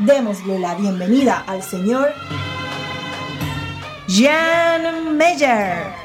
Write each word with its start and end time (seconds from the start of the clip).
Démosle 0.00 0.58
la 0.58 0.74
bienvenida 0.76 1.44
al 1.46 1.62
señor 1.62 2.14
Jan 4.08 5.14
Meyer. 5.14 6.00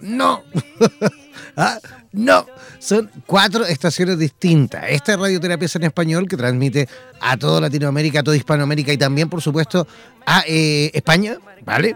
no. 0.00 0.42
¿Ah? 1.60 1.78
No, 2.12 2.46
son 2.78 3.10
cuatro 3.26 3.66
estaciones 3.66 4.18
distintas. 4.18 4.82
Esta 4.88 5.12
es 5.12 5.18
Radioterapia 5.18 5.68
en 5.74 5.84
Español 5.84 6.26
que 6.26 6.34
transmite 6.34 6.88
a 7.20 7.36
toda 7.36 7.60
Latinoamérica, 7.60 8.20
a 8.20 8.22
toda 8.22 8.34
Hispanoamérica 8.34 8.94
y 8.94 8.96
también, 8.96 9.28
por 9.28 9.42
supuesto, 9.42 9.86
a 10.24 10.42
eh, 10.46 10.90
España, 10.94 11.36
¿vale? 11.66 11.94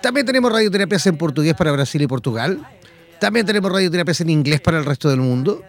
También 0.00 0.24
tenemos 0.24 0.50
radioterapias 0.50 1.06
en 1.06 1.18
portugués 1.18 1.52
para 1.52 1.70
Brasil 1.72 2.00
y 2.00 2.06
Portugal. 2.06 2.66
También 3.20 3.44
tenemos 3.44 3.70
radioterapias 3.70 4.22
en 4.22 4.30
inglés 4.30 4.62
para 4.62 4.78
el 4.78 4.86
resto 4.86 5.10
del 5.10 5.20
mundo. 5.20 5.62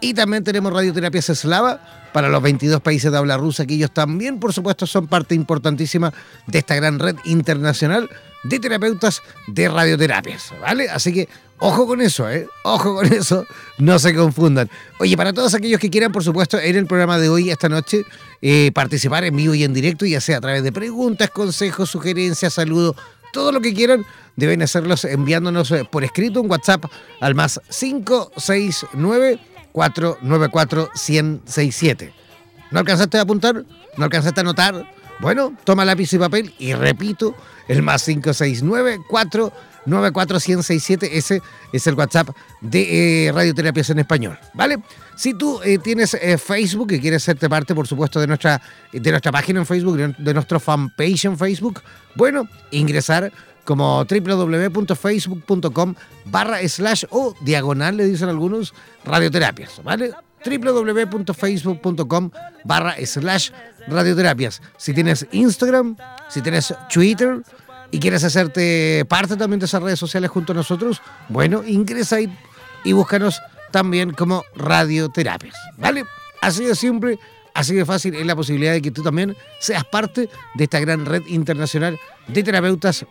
Y 0.00 0.14
también 0.14 0.44
tenemos 0.44 0.72
radioterapias 0.72 1.28
eslava 1.30 1.80
para 2.12 2.28
los 2.28 2.42
22 2.42 2.80
países 2.80 3.12
de 3.12 3.18
habla 3.18 3.36
rusa, 3.36 3.66
que 3.66 3.74
ellos 3.74 3.92
también, 3.92 4.40
por 4.40 4.52
supuesto, 4.52 4.86
son 4.86 5.06
parte 5.06 5.34
importantísima 5.34 6.12
de 6.46 6.58
esta 6.58 6.74
gran 6.74 6.98
red 6.98 7.16
internacional 7.24 8.08
de 8.42 8.58
terapeutas 8.58 9.22
de 9.46 9.68
radioterapias, 9.68 10.52
¿vale? 10.60 10.88
Así 10.88 11.12
que 11.12 11.28
ojo 11.58 11.86
con 11.86 12.00
eso, 12.00 12.30
¿eh? 12.30 12.48
Ojo 12.64 12.94
con 12.94 13.12
eso, 13.12 13.44
no 13.78 13.98
se 13.98 14.14
confundan. 14.14 14.70
Oye, 14.98 15.16
para 15.16 15.32
todos 15.32 15.54
aquellos 15.54 15.78
que 15.78 15.90
quieran, 15.90 16.10
por 16.10 16.24
supuesto, 16.24 16.58
en 16.58 16.76
el 16.76 16.86
programa 16.86 17.18
de 17.18 17.28
hoy, 17.28 17.50
esta 17.50 17.68
noche, 17.68 18.04
eh, 18.40 18.70
participar 18.72 19.24
en 19.24 19.36
vivo 19.36 19.54
y 19.54 19.64
en 19.64 19.74
directo, 19.74 20.06
ya 20.06 20.20
sea 20.20 20.38
a 20.38 20.40
través 20.40 20.62
de 20.62 20.72
preguntas, 20.72 21.30
consejos, 21.30 21.90
sugerencias, 21.90 22.54
saludos, 22.54 22.96
todo 23.32 23.52
lo 23.52 23.60
que 23.60 23.74
quieran, 23.74 24.04
deben 24.36 24.62
hacerlos 24.62 25.04
enviándonos 25.04 25.70
eh, 25.70 25.86
por 25.88 26.02
escrito 26.02 26.40
un 26.40 26.50
WhatsApp 26.50 26.86
al 27.20 27.34
más 27.34 27.60
569 27.68 29.38
494 29.72 30.90
1067. 30.94 32.12
¿No 32.70 32.80
alcanzaste 32.80 33.18
a 33.18 33.22
apuntar? 33.22 33.64
¿No 33.96 34.04
alcanzaste 34.04 34.40
a 34.40 34.42
anotar? 34.42 34.86
Bueno, 35.20 35.54
toma 35.64 35.84
lápiz 35.84 36.12
y 36.14 36.18
papel 36.18 36.54
y 36.58 36.72
repito, 36.72 37.34
el 37.68 37.82
más 37.82 38.04
569 38.04 39.00
494 39.06 40.36
1067 40.36 41.18
ese 41.18 41.42
es 41.72 41.86
el 41.86 41.94
WhatsApp 41.94 42.30
de 42.62 43.26
eh, 43.26 43.32
Radioterapias 43.32 43.90
en 43.90 43.98
Español, 43.98 44.38
¿vale? 44.54 44.78
Si 45.16 45.34
tú 45.34 45.60
eh, 45.62 45.76
tienes 45.76 46.14
eh, 46.14 46.38
Facebook 46.38 46.92
y 46.92 47.00
quieres 47.00 47.22
serte 47.22 47.50
parte, 47.50 47.74
por 47.74 47.86
supuesto, 47.86 48.18
de 48.18 48.26
nuestra, 48.26 48.62
de 48.92 49.10
nuestra 49.10 49.30
página 49.30 49.60
en 49.60 49.66
Facebook, 49.66 50.16
de 50.16 50.34
nuestro 50.34 50.58
fanpage 50.58 51.26
en 51.26 51.36
Facebook, 51.36 51.82
bueno, 52.14 52.48
ingresar 52.70 53.30
como 53.64 54.04
www.facebook.com 54.04 55.94
barra 56.24 56.66
slash 56.68 57.04
o 57.10 57.34
diagonal, 57.40 57.96
le 57.96 58.06
dicen 58.06 58.28
algunos, 58.28 58.74
radioterapias, 59.04 59.82
¿vale? 59.82 60.12
www.facebook.com 60.44 62.30
barra 62.64 62.94
slash 63.04 63.50
radioterapias. 63.88 64.62
Si 64.76 64.94
tienes 64.94 65.26
Instagram, 65.32 65.96
si 66.28 66.40
tienes 66.40 66.74
Twitter 66.92 67.42
y 67.90 67.98
quieres 67.98 68.24
hacerte 68.24 69.04
parte 69.08 69.36
también 69.36 69.60
de 69.60 69.66
esas 69.66 69.82
redes 69.82 69.98
sociales 69.98 70.30
junto 70.30 70.52
a 70.52 70.56
nosotros, 70.56 71.02
bueno, 71.28 71.62
ingresa 71.64 72.16
ahí 72.16 72.34
y 72.84 72.92
búscanos 72.92 73.40
también 73.70 74.12
como 74.12 74.44
radioterapias, 74.54 75.54
¿vale? 75.76 76.04
Así 76.40 76.64
de 76.64 76.74
simple, 76.74 77.18
así 77.54 77.74
de 77.74 77.84
fácil 77.84 78.14
es 78.14 78.26
la 78.26 78.34
posibilidad 78.34 78.72
de 78.72 78.82
que 78.82 78.90
tú 78.90 79.02
también 79.02 79.36
seas 79.58 79.84
parte 79.84 80.28
de 80.54 80.64
esta 80.64 80.80
gran 80.80 81.04
red 81.04 81.22
internacional 81.26 81.98
de 82.26 82.42
terapeutas 82.42 83.04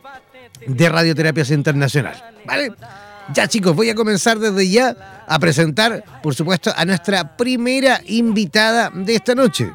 de 0.65 0.89
radioterapias 0.89 1.51
internacional, 1.51 2.21
¿vale? 2.45 2.71
Ya 3.33 3.47
chicos, 3.47 3.75
voy 3.75 3.89
a 3.89 3.95
comenzar 3.95 4.39
desde 4.39 4.69
ya 4.69 5.23
a 5.27 5.39
presentar, 5.39 6.03
por 6.23 6.33
supuesto, 6.33 6.73
a 6.75 6.83
nuestra 6.85 7.37
primera 7.37 8.01
invitada 8.07 8.91
de 8.93 9.15
esta 9.15 9.35
noche. 9.35 9.71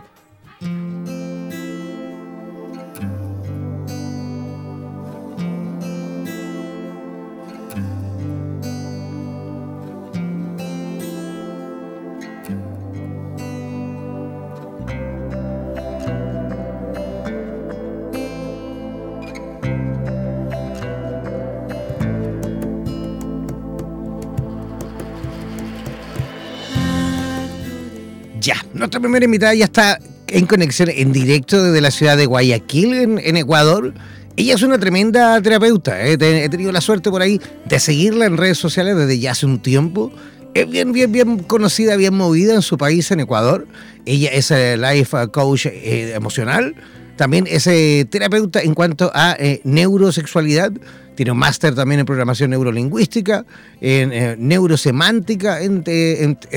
Primera 29.14 29.26
invitada 29.26 29.54
ya 29.54 29.66
está 29.66 30.00
en 30.26 30.44
conexión 30.46 30.88
en 30.92 31.12
directo 31.12 31.62
desde 31.62 31.80
la 31.80 31.92
ciudad 31.92 32.16
de 32.16 32.26
Guayaquil, 32.26 33.20
en, 33.20 33.36
Ecuador. 33.36 33.94
Ella 34.34 34.54
es 34.54 34.62
una 34.62 34.76
tremenda 34.76 35.40
terapeuta. 35.40 36.04
¿eh? 36.04 36.14
He 36.18 36.48
tenido 36.48 36.72
la 36.72 36.80
suerte 36.80 37.10
por 37.10 37.22
ahí 37.22 37.40
de 37.64 37.78
seguirla 37.78 38.26
en 38.26 38.36
redes 38.36 38.58
sociales 38.58 38.96
desde 38.96 39.20
ya 39.20 39.30
hace 39.30 39.46
un 39.46 39.62
tiempo. 39.62 40.10
Es 40.54 40.68
bien, 40.68 40.90
bien, 40.90 41.12
bien 41.12 41.38
conocida, 41.44 41.94
bien 41.94 42.12
movida 42.12 42.54
en 42.54 42.62
su 42.62 42.76
país, 42.76 43.08
en 43.12 43.20
Ecuador. 43.20 43.68
Ella 44.04 44.30
es 44.32 44.50
eh, 44.50 44.76
life 44.76 45.16
coach 45.30 45.66
eh, 45.66 46.12
emocional. 46.16 46.74
También 47.14 47.46
es 47.48 47.70
terapeuta 48.10 48.62
en 48.62 48.74
cuanto 48.74 49.12
a 49.14 49.36
neurosexualidad 49.62 50.72
tiene 51.14 51.32
un 51.32 51.38
máster 51.38 51.74
también 51.74 52.00
en 52.00 52.06
programación 52.06 52.50
neurolingüística, 52.50 53.44
en, 53.80 54.48
neurosemántica, 54.48 55.60
en, 55.62 55.84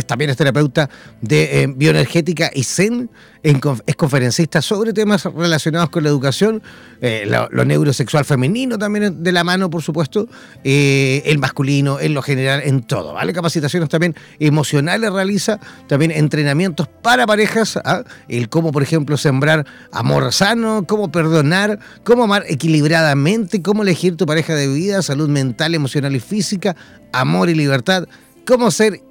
también 0.06 0.32
es 0.32 0.38
terapeuta 0.38 0.90
de 1.22 1.74
bioenergética 1.76 2.52
y 2.54 2.64
Zen, 2.64 3.10
es 3.44 3.96
conferencista 3.96 4.62
sobre 4.62 4.94
temas 4.94 5.26
relacionados 5.26 5.90
con 5.90 6.04
la 6.04 6.10
educación, 6.10 6.62
eh, 7.02 7.30
lo, 7.52 7.66
neurosexual 7.66 8.26
femenino 8.26 8.78
también 8.78 9.24
de 9.24 9.32
la 9.32 9.44
mano, 9.44 9.70
por 9.70 9.82
supuesto, 9.82 10.28
eh, 10.64 11.22
el 11.26 11.38
masculino, 11.40 12.00
en 12.00 12.14
lo 12.14 12.22
general, 12.22 12.62
en 12.64 12.84
todo, 12.84 13.14
¿vale? 13.14 13.34
Capacitaciones 13.34 13.90
también 13.90 14.16
emocionales 14.40 15.12
realiza, 15.12 15.60
también 15.88 16.12
entrenamientos 16.12 16.88
para 17.02 17.26
parejas, 17.26 17.78
¿ah? 17.84 18.04
el 18.28 18.50
cómo, 18.50 18.72
por 18.72 18.84
ejemplo, 18.84 19.18
sembrar 19.18 19.66
amor 19.92 20.32
sano, 20.34 20.86
cómo 20.88 21.12
perdonar, 21.12 21.80
cómo 22.04 22.24
amar 22.24 22.44
equilibradamente, 22.48 23.62
cómo 23.62 23.84
elegir 23.84 24.16
tu 24.16 24.26
pareja 24.26 24.56
de 24.56 24.68
vida, 24.68 25.02
salud 25.02 25.30
mental, 25.30 25.76
emocional 25.76 26.16
y 26.16 26.20
física, 26.20 26.76
amor 27.14 27.50
y 27.50 27.56
libertad, 27.56 28.08
cómo 28.46 28.72
ser 28.72 29.02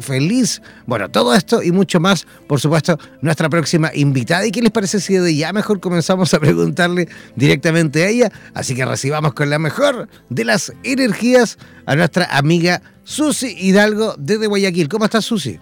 feliz. 0.00 0.62
Bueno, 0.86 1.08
todo 1.10 1.34
esto 1.34 1.62
y 1.62 1.72
mucho 1.72 2.00
más, 2.00 2.26
por 2.46 2.60
supuesto, 2.60 2.98
nuestra 3.20 3.48
próxima 3.48 3.90
invitada. 3.94 4.46
¿Y 4.46 4.50
qué 4.50 4.62
les 4.62 4.70
parece 4.70 5.00
si 5.00 5.14
de 5.14 5.34
ya 5.34 5.52
mejor 5.52 5.80
comenzamos 5.80 6.32
a 6.34 6.40
preguntarle 6.40 7.08
directamente 7.34 8.04
a 8.04 8.08
ella? 8.08 8.32
Así 8.54 8.74
que 8.74 8.84
recibamos 8.84 9.34
con 9.34 9.50
la 9.50 9.58
mejor 9.58 10.08
de 10.30 10.44
las 10.44 10.72
energías 10.82 11.58
a 11.86 11.96
nuestra 11.96 12.26
amiga 12.36 12.82
Susi 13.04 13.54
Hidalgo 13.58 14.14
desde 14.18 14.46
Guayaquil. 14.46 14.88
¿Cómo 14.88 15.04
estás, 15.04 15.24
Susi? 15.24 15.58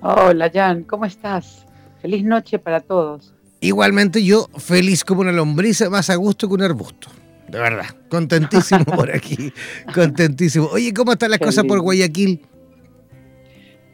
Hola, 0.00 0.50
Jan, 0.52 0.84
¿cómo 0.84 1.04
estás? 1.04 1.66
Feliz 2.00 2.24
noche 2.24 2.58
para 2.58 2.80
todos. 2.80 3.32
Igualmente 3.60 4.22
yo 4.22 4.48
feliz 4.58 5.04
como 5.04 5.22
una 5.22 5.32
lombriz, 5.32 5.88
más 5.90 6.10
a 6.10 6.14
gusto 6.16 6.46
que 6.46 6.54
un 6.54 6.62
arbusto. 6.62 7.08
De 7.48 7.58
verdad, 7.58 7.86
contentísimo 8.08 8.84
por 8.96 9.10
aquí, 9.10 9.52
contentísimo. 9.94 10.66
Oye, 10.66 10.92
¿cómo 10.92 11.12
están 11.12 11.30
las 11.30 11.40
cosas 11.40 11.64
por 11.64 11.80
Guayaquil? 11.80 12.46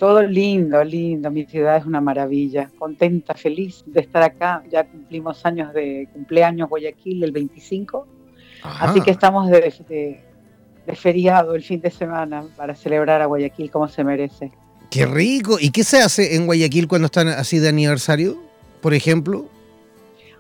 Todo 0.03 0.21
lindo, 0.25 0.83
lindo. 0.83 1.31
Mi 1.31 1.47
ciudad 1.47 1.77
es 1.77 1.87
una 1.87 2.01
maravilla. 2.01 2.69
Contenta, 2.77 3.35
feliz 3.35 3.85
de 3.87 4.01
estar 4.01 4.25
acá. 4.25 4.65
Ya 4.69 4.83
cumplimos 4.83 5.47
años 5.47 5.73
de 5.73 6.09
cumpleaños 6.13 6.69
Guayaquil 6.69 7.23
el 7.23 7.31
25. 7.31 8.05
Así 8.65 9.01
que 9.01 9.13
estamos 9.13 9.49
de, 9.49 9.73
de, 10.87 10.97
feriado 10.97 11.55
el 11.55 11.63
fin 11.63 11.81
de 11.81 11.93
semana 11.93 12.43
para 12.57 12.75
celebrar 12.75 13.23
a 13.23 13.27
Guayaquil 13.27 13.71
como 13.71 13.87
se 13.87 14.03
merece. 14.03 14.51
Qué 14.91 15.07
rico. 15.07 15.59
¿Y 15.61 15.71
qué 15.71 15.85
se 15.85 15.99
hace 15.99 16.35
en 16.35 16.47
Guayaquil 16.47 16.89
cuando 16.89 17.07
están 17.07 17.29
así 17.29 17.61
de 17.61 17.69
aniversario, 17.69 18.43
por 18.81 18.95
ejemplo? 18.95 19.47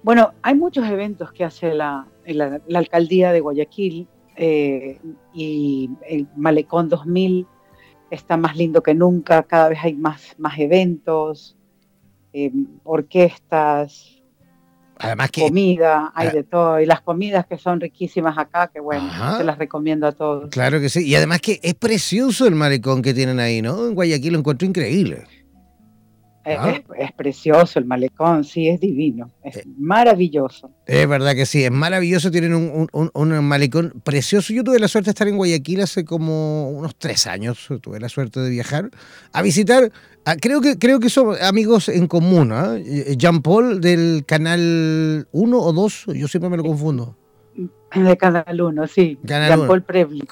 Bueno, 0.03 0.33
hay 0.43 0.57
muchos 0.57 0.89
eventos 0.89 1.31
que 1.31 1.45
hace 1.45 1.73
la, 1.73 2.09
la, 2.27 2.61
alcaldía 2.75 3.31
de 3.31 3.39
Guayaquil 3.39 4.09
eh, 4.35 4.99
y 5.33 5.89
el 6.09 6.27
Malecón 6.35 6.89
2000 6.89 7.47
está 8.15 8.37
más 8.37 8.57
lindo 8.57 8.83
que 8.83 8.95
nunca, 8.95 9.43
cada 9.43 9.69
vez 9.71 9.79
hay 9.83 9.95
más, 9.95 10.35
más 10.39 10.59
eventos, 10.59 11.57
eh, 12.33 12.53
orquestas, 12.85 14.23
Además 14.99 15.33
que, 15.33 15.41
comida, 15.41 16.13
hay 16.15 16.31
de 16.31 16.45
todo. 16.45 16.79
Y 16.79 16.87
las 16.87 17.01
comidas 17.01 17.45
que 17.47 17.59
son 17.59 17.81
riquísimas 17.81 18.39
acá, 18.39 18.71
que 18.73 18.79
bueno, 18.79 19.11
se 19.37 19.43
las 19.43 19.59
recomiendo 19.59 20.07
a 20.07 20.13
todos. 20.13 20.49
Claro 20.51 20.81
que 20.81 20.89
sí. 20.89 21.05
Y 21.05 21.17
además 21.17 21.41
que 21.41 21.59
es 21.61 21.75
precioso 21.75 22.47
el 22.47 22.55
malecón 22.55 23.03
que 23.03 23.13
tienen 23.13 23.41
ahí, 23.41 23.63
¿no? 23.63 23.89
En 23.89 23.95
Guayaquil 23.95 24.35
lo 24.35 24.39
encuentro 24.39 24.67
increíble. 24.67 25.25
¿Ah? 26.45 26.81
Es, 26.99 27.13
precioso 27.13 27.79
el 27.79 27.85
malecón, 27.85 28.43
sí, 28.43 28.69
es 28.69 28.81
divino, 28.81 29.31
es 29.45 29.59
eh, 29.59 29.65
maravilloso. 29.79 30.71
Es 30.87 31.09
verdad 31.09 31.35
que 31.35 31.47
sí, 31.47 31.63
es 31.63 31.71
maravilloso, 31.71 32.33
tienen 32.33 32.55
un, 32.55 33.45
malecón 33.45 34.03
precioso. 34.03 34.53
Yo 34.53 34.65
tuve 34.65 34.81
la 34.81 34.89
suerte 34.89 35.07
de 35.07 35.11
estar 35.13 35.29
en 35.29 35.37
Guayaquil 35.37 35.83
hace 35.83 36.05
como 36.05 36.71
unos 36.71 36.97
tres 36.97 37.29
años, 37.29 37.69
tuve 37.81 38.01
la 38.01 38.09
suerte 38.09 38.41
de 38.41 38.51
viajar 38.51 38.91
a 39.33 39.43
visitar, 39.43 39.93
creo, 40.41 40.61
que, 40.61 40.79
creo 40.79 40.99
que 40.99 41.11
son 41.11 41.37
amigos 41.41 41.89
en 41.89 42.09
común, 42.09 42.51
¿ah? 42.53 42.77
eh, 42.77 43.15
Jean 43.17 43.41
Paul 43.41 43.81
del 43.81 44.25
canal 44.27 45.29
1 45.31 45.59
o 45.59 45.73
2, 45.73 46.07
yo 46.15 46.27
siempre 46.27 46.51
me 46.51 46.57
lo 46.57 46.65
confundo. 46.65 47.17
De 47.95 48.17
Canal 48.17 48.59
1, 48.59 48.87
sí. 48.87 49.19
Jean 49.23 49.67
Paul 49.67 49.83
Prevli. 49.83 50.25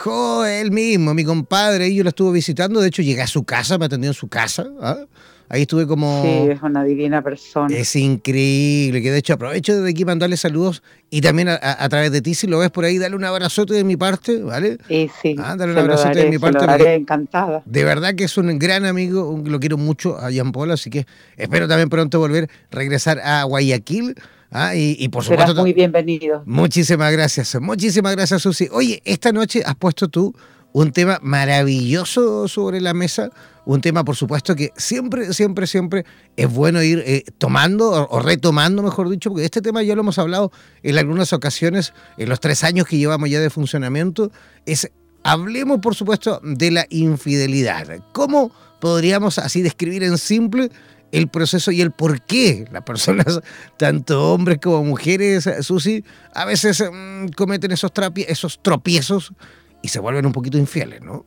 él 0.49 0.71
mismo, 0.73 1.13
mi 1.13 1.25
compadre, 1.25 1.89
y 1.89 1.97
yo 1.97 2.03
lo 2.03 2.09
estuve 2.09 2.33
visitando, 2.33 2.81
de 2.81 2.89
hecho 2.89 3.03
llegué 3.03 3.21
a 3.21 3.27
su 3.27 3.45
casa, 3.45 3.77
me 3.77 3.85
atendió 3.85 4.11
en 4.11 4.15
su 4.15 4.29
casa. 4.29 4.67
¿ah? 4.81 5.05
Ahí 5.53 5.63
estuve 5.63 5.85
como... 5.85 6.23
Sí, 6.23 6.49
es 6.49 6.63
una 6.63 6.85
divina 6.85 7.23
persona. 7.23 7.77
Es 7.77 7.97
increíble, 7.97 9.03
que 9.03 9.11
de 9.11 9.19
hecho 9.19 9.33
aprovecho 9.35 9.83
de 9.83 9.91
aquí 9.91 10.05
mandarle 10.05 10.37
saludos 10.37 10.81
y 11.11 11.23
también 11.23 11.49
a, 11.49 11.89
través 11.89 12.13
de 12.13 12.23
ti, 12.23 12.35
si 12.35 12.47
lo 12.47 12.61
ves 12.61 12.71
por 12.71 12.85
ahí, 12.85 12.99
dale 12.99 13.17
un 13.17 13.25
abrazote 13.25 13.75
de 13.75 13.83
mi 13.83 13.97
parte, 13.97 14.41
¿vale? 14.41 14.79
Sí, 14.87 15.11
sí. 15.21 15.35
Ah, 15.41 15.57
dale 15.57 15.73
un 15.73 15.79
abrazote 15.79 16.21
de 16.21 16.31
mi 16.31 16.39
parte. 16.39 16.65
Lo 16.65 16.87
encantada. 16.87 17.65
De 17.67 17.83
verdad 17.83 18.15
que 18.15 18.23
es 18.23 18.39
un 18.39 18.61
gran 18.61 18.85
amigo, 18.85 19.43
lo 19.45 19.59
quiero 19.59 19.77
mucho 19.77 20.17
a 20.21 20.31
Jean 20.31 20.53
Paul, 20.53 20.71
así 20.71 20.89
que 20.89 21.05
espero 21.37 21.67
también 21.67 21.89
pronto 21.89 22.21
volver, 22.21 22.49
regresar 22.71 23.19
a 23.19 23.43
Guayaquil. 23.43 24.15
Ah, 24.53 24.77
y, 24.77 25.09
por 25.09 25.25
supuesto. 25.25 25.61
muy 25.61 25.73
bienvenido. 25.73 26.45
Muchísimas 26.47 27.11
gracias. 27.11 27.61
Muchísimas 27.61 28.15
gracias, 28.15 28.41
Susi. 28.41 28.69
Oye, 28.71 29.03
esta 29.05 29.33
noche 29.33 29.63
has 29.67 29.75
puesto 29.75 30.07
tú 30.07 30.33
un 30.73 30.93
tema 30.93 31.19
maravilloso 31.23 32.49
sobre 32.49 32.81
la 32.81 32.95
mesa, 32.95 33.31
un 33.65 33.81
tema 33.81 34.05
por 34.05 34.17
supuesto 34.17 34.55
que 34.55 34.73
siempre, 34.77 35.33
siempre, 35.33 35.67
siempre 35.67 36.05
es 36.37 36.53
bueno 36.53 36.83
ir 36.83 37.03
eh, 37.07 37.25
tomando 37.39 37.91
o, 37.91 38.21
retomando, 38.21 38.83
mejor 38.83 39.09
dicho, 39.09 39.31
porque 39.31 39.45
este 39.45 39.63
tema 39.63 39.83
ya 39.83 39.95
lo 39.95 40.03
hemos 40.03 40.19
hablado 40.19 40.53
en 40.83 40.99
algunas 40.99 41.33
ocasiones, 41.33 41.93
en 42.17 42.29
los 42.29 42.41
tres 42.41 42.65
años 42.65 42.87
que 42.87 42.99
llevamos 42.99 43.31
ya 43.31 43.41
de 43.41 43.51
funcionamiento, 43.51 44.31
es, 44.67 44.91
hablemos 45.23 45.81
por 45.81 45.95
supuesto 45.95 46.41
de 46.43 46.71
la 46.71 46.87
infidelidad. 46.91 47.87
¿Cómo 48.13 48.53
podríamos 48.81 49.39
así 49.39 49.63
describir 49.63 50.03
en 50.05 50.19
simple 50.19 50.71
el 51.13 51.29
proceso 51.29 51.73
y 51.73 51.81
el 51.81 51.91
por 51.91 52.23
qué 52.23 52.67
las 52.71 52.85
personas, 52.85 53.41
tanto 53.77 54.33
hombres 54.33 54.59
como 54.63 54.85
mujeres, 54.85 55.49
Susi, 55.63 56.05
a 56.35 56.45
veces 56.45 56.81
mm, 56.81 57.29
cometen 57.37 57.73
esos, 57.73 57.91
esos 58.29 58.63
tropiezos 58.63 59.33
y 59.83 59.89
se 59.89 60.01
vuelven 60.01 60.27
un 60.27 60.33
poquito 60.33 60.59
infieles, 60.59 61.03
¿no? 61.03 61.25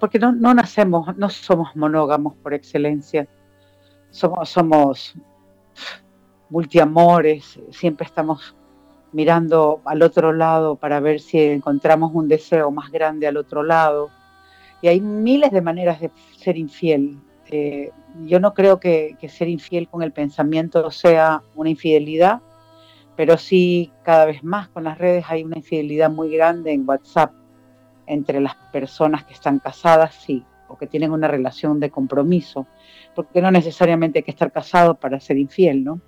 porque 0.00 0.18
no, 0.18 0.32
no, 0.32 0.54
nacemos, 0.54 1.14
no 1.18 1.28
somos 1.28 1.76
monógamos 1.76 2.34
por 2.36 2.54
excelencia, 2.54 3.28
somos, 4.10 4.48
somos 4.48 5.14
multiamores, 6.48 7.60
siempre 7.70 8.06
estamos 8.06 8.54
mirando 9.12 9.82
al 9.84 10.02
otro 10.02 10.32
lado 10.32 10.76
para 10.76 11.00
ver 11.00 11.20
si 11.20 11.38
encontramos 11.38 12.12
un 12.14 12.28
deseo 12.28 12.70
más 12.70 12.90
grande 12.90 13.26
al 13.26 13.36
otro 13.36 13.62
lado. 13.62 14.10
Y 14.80 14.88
hay 14.88 15.00
miles 15.00 15.50
de 15.52 15.60
maneras 15.60 16.00
de 16.00 16.10
ser 16.36 16.56
infiel. 16.56 17.18
Eh, 17.50 17.90
yo 18.24 18.40
no 18.40 18.54
creo 18.54 18.80
que, 18.80 19.16
que, 19.20 19.28
ser 19.28 19.48
infiel 19.48 19.88
con 19.88 20.02
el 20.02 20.12
pensamiento 20.12 20.90
sea 20.90 21.42
una 21.54 21.70
infidelidad, 21.70 22.40
pero 23.16 23.36
sí 23.36 23.92
cada 24.02 24.24
vez 24.24 24.42
más 24.42 24.68
con 24.68 24.84
las 24.84 24.98
redes 24.98 25.24
hay 25.28 25.44
una 25.44 25.58
infidelidad 25.58 26.10
muy 26.10 26.30
grande 26.30 26.72
en 26.72 26.88
WhatsApp 26.88 27.32
entre 28.06 28.40
las 28.40 28.54
personas 28.72 29.24
que 29.24 29.34
están 29.34 29.58
casadas, 29.58 30.14
sí, 30.14 30.44
o 30.68 30.76
que 30.76 30.86
tienen 30.86 31.12
una 31.12 31.28
relación 31.28 31.80
de 31.80 31.90
compromiso, 31.90 32.66
porque 33.14 33.40
no 33.40 33.50
necesariamente 33.50 34.20
hay 34.20 34.22
que 34.22 34.30
estar 34.30 34.50
casado 34.50 34.94
para 34.94 35.20
ser 35.20 35.38
infiel, 35.38 35.84
¿no? 35.84 36.00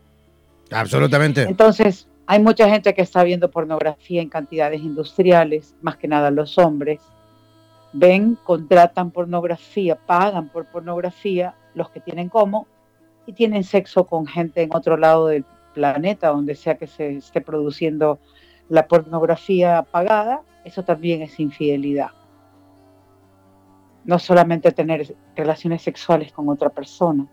Absolutamente. 0.71 1.43
Entonces, 1.43 2.09
hay 2.27 2.43
mucha 2.43 2.69
gente 2.69 2.95
que 2.95 3.03
está 3.03 3.23
viendo 3.23 3.51
pornografía 3.51 4.23
en 4.23 4.29
cantidades 4.31 4.81
industriales, 4.81 5.75
más 5.83 5.97
que 5.97 6.09
nada 6.09 6.31
los 6.31 6.57
hombres. 6.59 7.01
Ven, 7.93 8.37
contratan 8.43 9.11
pornografía, 9.11 9.97
pagan 9.97 10.49
por 10.49 10.65
pornografía, 10.67 11.55
los 11.75 11.91
que 11.91 12.01
tienen 12.01 12.29
como, 12.29 12.67
y 13.27 13.35
tienen 13.35 13.65
sexo 13.65 14.07
con 14.07 14.27
gente 14.27 14.63
en 14.63 14.71
otro 14.75 14.97
lado 14.97 15.29
del 15.29 15.45
planeta, 15.75 16.29
donde 16.29 16.55
sea 16.55 16.77
que 16.77 16.87
se 16.87 17.17
esté 17.17 17.41
produciendo 17.41 18.19
la 18.69 18.87
pornografía 18.87 19.83
pagada, 19.83 20.43
eso 20.65 20.85
también 20.85 21.23
es 21.23 21.39
infidelidad. 21.39 22.11
No 24.05 24.19
solamente 24.19 24.73
tener 24.73 25.15
relaciones 25.37 25.83
sexuales 25.83 26.33
con 26.33 26.49
otra 26.49 26.71
persona. 26.71 27.27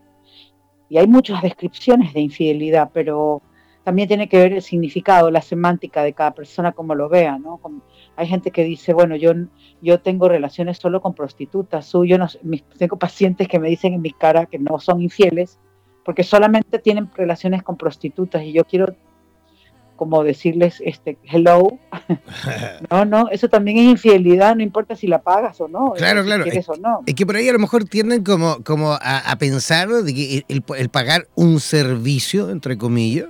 Y 0.89 0.97
hay 0.97 1.07
muchas 1.07 1.41
descripciones 1.41 2.13
de 2.13 2.19
infidelidad, 2.19 2.89
pero 2.93 3.41
también 3.83 4.07
tiene 4.07 4.27
que 4.27 4.37
ver 4.37 4.53
el 4.53 4.61
significado, 4.61 5.31
la 5.31 5.41
semántica 5.41 6.03
de 6.03 6.13
cada 6.13 6.31
persona, 6.31 6.71
como 6.71 6.93
lo 6.95 7.09
vea, 7.09 7.39
¿no? 7.39 7.59
hay 8.15 8.27
gente 8.27 8.51
que 8.51 8.63
dice, 8.63 8.93
bueno, 8.93 9.15
yo, 9.15 9.31
yo 9.81 9.99
tengo 10.01 10.29
relaciones 10.29 10.77
solo 10.77 11.01
con 11.01 11.15
prostitutas, 11.15 11.91
yo 11.91 12.17
no, 12.17 12.27
tengo 12.77 12.97
pacientes 12.97 13.47
que 13.47 13.59
me 13.59 13.69
dicen 13.69 13.93
en 13.93 14.01
mi 14.01 14.11
cara 14.11 14.45
que 14.45 14.59
no 14.59 14.79
son 14.79 15.01
infieles, 15.01 15.59
porque 16.03 16.23
solamente 16.23 16.79
tienen 16.79 17.09
relaciones 17.15 17.63
con 17.63 17.77
prostitutas 17.77 18.43
y 18.43 18.53
yo 18.53 18.65
quiero 18.65 18.95
como 20.01 20.23
decirles 20.23 20.81
este 20.83 21.19
hello. 21.31 21.77
no, 22.89 23.05
no, 23.05 23.29
eso 23.29 23.49
también 23.49 23.77
es 23.77 23.83
infidelidad, 23.83 24.55
no 24.55 24.63
importa 24.63 24.95
si 24.95 25.05
la 25.05 25.21
pagas 25.21 25.61
o 25.61 25.67
no. 25.67 25.93
Claro, 25.95 26.23
claro. 26.23 26.43
Es, 26.45 26.67
o 26.69 26.75
no. 26.75 27.01
es, 27.05 27.13
que 27.13 27.23
por 27.23 27.35
ahí 27.35 27.47
a 27.47 27.53
lo 27.53 27.59
mejor 27.59 27.85
tienden 27.85 28.23
como, 28.23 28.63
como 28.63 28.93
a, 28.93 29.35
pensar 29.37 29.89
de 29.89 30.11
que 30.11 30.43
el, 30.47 30.89
pagar 30.89 31.27
un 31.35 31.59
servicio, 31.59 32.49
entre 32.49 32.79
comillas, 32.79 33.27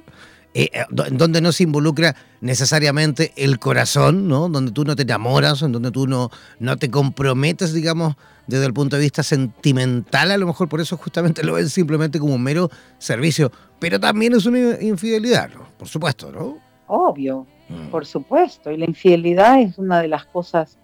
eh, 0.54 0.70
eh, 0.72 0.86
donde 0.90 1.42
no 1.42 1.52
se 1.52 1.64
involucra 1.64 2.16
necesariamente 2.40 3.34
el 3.36 3.60
corazón, 3.60 4.30
¿no? 4.30 4.48
Donde 4.48 4.72
tú 4.72 4.86
no 4.86 4.96
te 4.96 5.02
enamoras, 5.02 5.62
en 5.64 5.74
donde 5.74 5.92
tú 5.92 6.08
no, 6.08 6.32
no 6.60 6.78
te 6.78 6.90
comprometes, 6.90 7.74
digamos, 7.74 8.16
desde 8.52 8.66
el 8.66 8.74
punto 8.74 8.98
de 8.98 9.02
vista 9.02 9.24
sentimental, 9.24 10.32
a 10.32 10.38
lo 10.38 10.46
mejor 10.46 10.70
por 10.70 10.82
eso 10.82 10.98
justamente 10.98 11.44
lo 11.44 11.54
ven 11.54 11.70
simplemente 11.70 12.20
como 12.20 12.36
un 12.36 12.44
mero 12.44 12.70
servicio, 12.98 13.52
pero 13.80 14.00
también 14.00 14.34
es 14.34 14.46
una 14.46 14.82
infidelidad, 14.82 15.50
¿no? 15.50 15.68
Por 15.78 15.88
supuesto, 15.88 16.32
¿no? 16.32 16.60
Obvio, 16.88 17.48
mm. 17.70 17.88
por 17.88 18.06
supuesto, 18.06 18.72
y 18.72 18.78
la 18.78 18.86
infidelidad 18.86 19.62
es 19.62 19.78
una 19.78 20.02
de 20.02 20.10
las 20.10 20.26
cosas, 20.26 20.78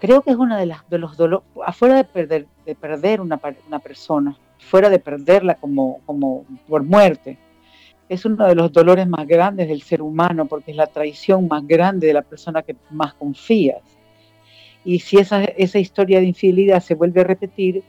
creo 0.00 0.22
que 0.22 0.30
es 0.30 0.36
una 0.36 0.58
de, 0.58 0.66
las, 0.66 0.88
de 0.90 0.98
los 0.98 1.16
dolores, 1.16 1.46
afuera 1.64 1.96
de 1.96 2.04
perder, 2.04 2.46
de 2.66 2.74
perder 2.74 3.20
una, 3.20 3.40
una 3.66 3.78
persona, 3.78 4.36
fuera 4.58 4.90
de 4.90 4.98
perderla 4.98 5.54
como, 5.54 6.00
como 6.04 6.44
por 6.66 6.82
muerte, 6.82 7.38
es 8.08 8.24
uno 8.24 8.46
de 8.46 8.54
los 8.54 8.72
dolores 8.72 9.06
más 9.06 9.26
grandes 9.26 9.68
del 9.68 9.82
ser 9.82 10.02
humano 10.02 10.46
porque 10.46 10.72
es 10.72 10.76
la 10.76 10.86
traición 10.86 11.48
más 11.48 11.66
grande 11.66 12.06
de 12.06 12.14
la 12.14 12.22
persona 12.22 12.62
que 12.62 12.76
más 12.90 13.14
confías. 13.14 13.82
Y 14.84 14.98
si 14.98 15.18
esa, 15.18 15.44
esa 15.44 15.78
historia 15.78 16.20
de 16.20 16.26
infidelidad 16.26 16.80
se 16.80 16.94
vuelve 16.94 17.22
a 17.22 17.24
repetir, 17.24 17.82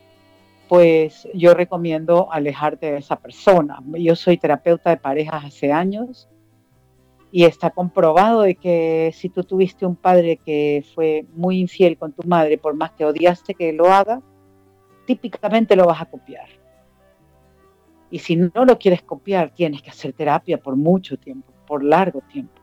pues 0.68 1.28
yo 1.34 1.54
recomiendo 1.54 2.32
alejarte 2.32 2.92
de 2.92 2.98
esa 2.98 3.18
persona. 3.18 3.82
Yo 3.94 4.16
soy 4.16 4.38
terapeuta 4.38 4.90
de 4.90 4.98
parejas 4.98 5.46
hace 5.46 5.72
años 5.72 6.28
y 7.32 7.44
está 7.44 7.70
comprobado 7.70 8.42
de 8.42 8.56
que 8.56 9.12
si 9.14 9.30
tú 9.30 9.44
tuviste 9.44 9.86
un 9.86 9.96
padre 9.96 10.38
que 10.38 10.86
fue 10.96 11.26
muy 11.36 11.60
infiel 11.60 11.98
con 11.98 12.14
tu 12.14 12.28
madre, 12.28 12.58
por 12.58 12.76
más 12.76 12.92
que 12.92 13.06
odiaste 13.06 13.54
que 13.54 13.74
lo 13.74 13.92
haga, 13.92 14.22
típicamente 15.06 15.76
lo 15.76 15.86
vas 15.86 16.02
a 16.02 16.06
copiar. 16.06 16.48
Y 18.10 18.20
si 18.20 18.36
no 18.36 18.66
lo 18.66 18.80
quieres 18.80 19.02
copiar, 19.02 19.50
tienes 19.50 19.82
que 19.82 19.90
hacer 19.90 20.14
terapia 20.14 20.58
por 20.58 20.76
mucho 20.76 21.18
tiempo, 21.18 21.52
por 21.68 21.84
largo 21.84 22.22
tiempo. 22.22 22.62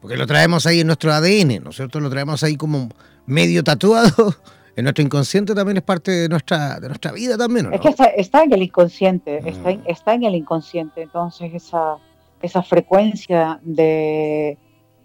Porque 0.00 0.16
lo 0.16 0.26
traemos 0.26 0.66
ahí 0.66 0.80
en 0.80 0.86
nuestro 0.86 1.12
ADN, 1.12 1.62
¿no 1.62 1.70
es 1.70 1.76
cierto? 1.76 2.00
Lo 2.00 2.10
traemos 2.10 2.42
ahí 2.42 2.56
como 2.56 2.88
medio 3.26 3.62
tatuado. 3.64 4.34
En 4.76 4.84
nuestro 4.84 5.04
inconsciente 5.04 5.52
también 5.52 5.76
es 5.76 5.82
parte 5.82 6.10
de 6.10 6.28
nuestra, 6.28 6.78
de 6.80 6.86
nuestra 6.86 7.12
vida 7.12 7.36
también, 7.36 7.68
¿no? 7.68 7.74
Es 7.74 7.80
que 7.80 7.92
está, 8.16 8.44
en 8.44 8.52
el 8.52 8.62
inconsciente, 8.62 9.42
está, 9.44 9.72
en, 9.72 9.82
está 9.84 10.14
en 10.14 10.22
el 10.22 10.34
inconsciente. 10.36 11.02
Entonces 11.02 11.52
esa, 11.52 11.96
esa 12.40 12.62
frecuencia 12.62 13.60
de, 13.62 14.56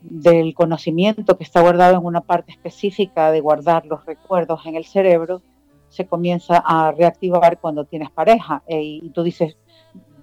del 0.01 0.53
conocimiento 0.53 1.37
que 1.37 1.43
está 1.43 1.61
guardado 1.61 1.97
en 1.97 2.05
una 2.05 2.21
parte 2.21 2.51
específica 2.51 3.31
de 3.31 3.41
guardar 3.41 3.85
los 3.85 4.05
recuerdos 4.05 4.65
en 4.65 4.75
el 4.75 4.85
cerebro 4.85 5.41
se 5.89 6.05
comienza 6.05 6.57
a 6.57 6.91
reactivar 6.91 7.59
cuando 7.59 7.85
tienes 7.85 8.11
pareja 8.11 8.63
e, 8.67 8.81
y 8.81 9.09
tú 9.09 9.23
dices, 9.23 9.57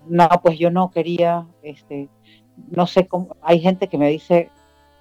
no, 0.07 0.29
pues 0.43 0.59
yo 0.59 0.71
no 0.71 0.91
quería, 0.91 1.47
este, 1.63 2.09
no 2.71 2.87
sé 2.87 3.07
cómo, 3.07 3.37
hay 3.43 3.61
gente 3.61 3.89
que 3.89 3.99
me 3.99 4.09
dice, 4.09 4.51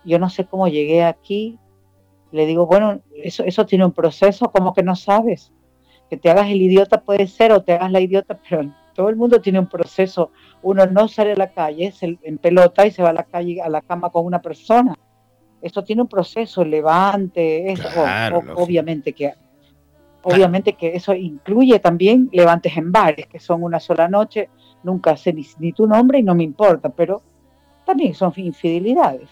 yo 0.03 0.19
no 0.19 0.29
sé 0.29 0.45
cómo 0.45 0.67
llegué 0.67 1.03
aquí, 1.03 1.57
le 2.31 2.45
digo, 2.45 2.65
bueno, 2.65 3.01
eso, 3.15 3.43
eso 3.43 3.65
tiene 3.65 3.85
un 3.85 3.91
proceso, 3.91 4.51
como 4.51 4.73
que 4.73 4.83
no 4.83 4.95
sabes, 4.95 5.51
que 6.09 6.17
te 6.17 6.29
hagas 6.29 6.49
el 6.49 6.61
idiota 6.61 7.01
puede 7.01 7.27
ser 7.27 7.51
o 7.51 7.61
te 7.61 7.73
hagas 7.73 7.91
la 7.91 7.99
idiota, 7.99 8.39
pero 8.49 8.73
todo 8.93 9.09
el 9.09 9.15
mundo 9.15 9.41
tiene 9.41 9.59
un 9.59 9.67
proceso, 9.67 10.31
uno 10.61 10.85
no 10.85 11.07
sale 11.07 11.33
a 11.33 11.37
la 11.37 11.51
calle 11.51 11.93
en 12.01 12.37
pelota 12.37 12.85
y 12.85 12.91
se 12.91 13.03
va 13.03 13.09
a 13.09 13.13
la 13.13 13.23
calle, 13.23 13.61
a 13.61 13.69
la 13.69 13.81
cama 13.81 14.09
con 14.09 14.25
una 14.25 14.41
persona, 14.41 14.97
esto 15.61 15.83
tiene 15.83 16.01
un 16.01 16.07
proceso, 16.07 16.65
levante, 16.65 17.73
obviamente 18.55 19.13
que 19.13 19.33
Obviamente 20.23 20.73
que 20.73 20.95
eso 20.95 21.13
incluye 21.13 21.79
también 21.79 22.29
levantes 22.31 22.77
en 22.77 22.91
bares, 22.91 23.25
que 23.27 23.39
son 23.39 23.63
una 23.63 23.79
sola 23.79 24.07
noche, 24.07 24.49
nunca 24.83 25.17
sé 25.17 25.33
ni, 25.33 25.73
tu 25.73 25.87
nombre 25.87 26.19
y 26.19 26.23
no 26.23 26.35
me 26.35 26.43
importa, 26.43 26.89
pero 26.89 27.21
también 27.85 28.13
son 28.13 28.31
infidelidades. 28.35 29.29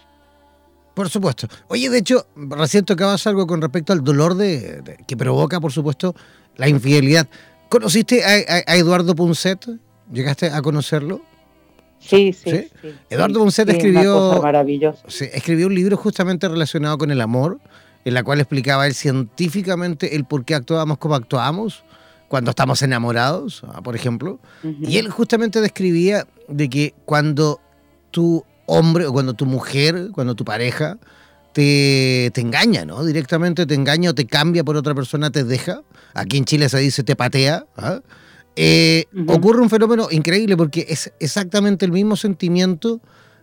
Por 1.00 1.08
supuesto. 1.08 1.48
Oye, 1.68 1.88
de 1.88 1.96
hecho, 1.96 2.26
recién 2.36 2.84
tocabas 2.84 3.26
algo 3.26 3.46
con 3.46 3.62
respecto 3.62 3.94
al 3.94 4.04
dolor 4.04 4.34
de, 4.34 4.98
que 5.06 5.16
provoca, 5.16 5.58
por 5.58 5.72
supuesto, 5.72 6.14
la 6.58 6.68
infidelidad. 6.68 7.26
¿Conociste 7.70 8.22
a, 8.22 8.74
Eduardo 8.76 9.14
Punset? 9.14 9.66
¿Llegaste 10.12 10.50
a 10.50 10.60
conocerlo? 10.60 11.22
Sí, 12.00 12.34
sí. 12.34 12.68
Eduardo 13.08 13.40
Punset 13.40 13.66
escribió, 13.70 14.42
escribió 15.32 15.68
un 15.68 15.74
libro 15.74 15.96
justamente 15.96 16.46
relacionado 16.46 16.98
con 16.98 17.10
el 17.10 17.22
amor 17.22 17.60
en 18.04 18.12
la 18.12 18.22
cual 18.22 18.40
explicaba 18.40 18.86
él 18.86 18.92
científicamente 18.92 20.16
el 20.16 20.26
por 20.26 20.44
qué 20.44 20.54
actuamos 20.54 20.98
como 20.98 21.14
actuamos 21.14 21.82
cuando 22.28 22.50
estamos 22.50 22.82
enamorados, 22.82 23.62
ah, 23.68 23.80
por 23.80 23.96
ejemplo. 23.96 24.38
Y 24.62 24.98
él 24.98 25.08
justamente 25.08 25.62
describía 25.62 26.26
de 26.46 26.68
que 26.68 26.94
cuando 27.06 27.58
tu 28.10 28.44
hombre 28.70 29.06
o 29.06 29.12
cuando 29.12 29.34
tu 29.34 29.46
mujer, 29.46 30.10
cuando 30.12 30.34
tu 30.34 30.44
pareja 30.44 30.98
te, 31.52 32.30
te 32.32 32.40
engaña, 32.40 32.84
¿no? 32.84 33.04
Directamente 33.04 33.66
te 33.66 33.74
engaña 33.74 34.10
o 34.10 34.14
te 34.14 34.26
cambia 34.26 34.64
por 34.64 34.76
otra 34.76 34.94
persona, 34.94 35.30
te 35.30 35.44
deja. 35.44 35.82
Aquí 36.14 36.36
en 36.36 36.44
Chile 36.44 36.68
se 36.68 36.78
dice 36.78 37.02
te 37.02 37.16
patea. 37.16 37.66
¿ah? 37.76 38.00
Eh, 38.56 39.04
ocurre 39.26 39.60
un 39.60 39.70
fenómeno 39.70 40.08
increíble 40.10 40.56
porque 40.56 40.86
es 40.88 41.12
exactamente 41.18 41.84
el 41.84 41.92
mismo 41.92 42.16
sentimiento 42.16 43.00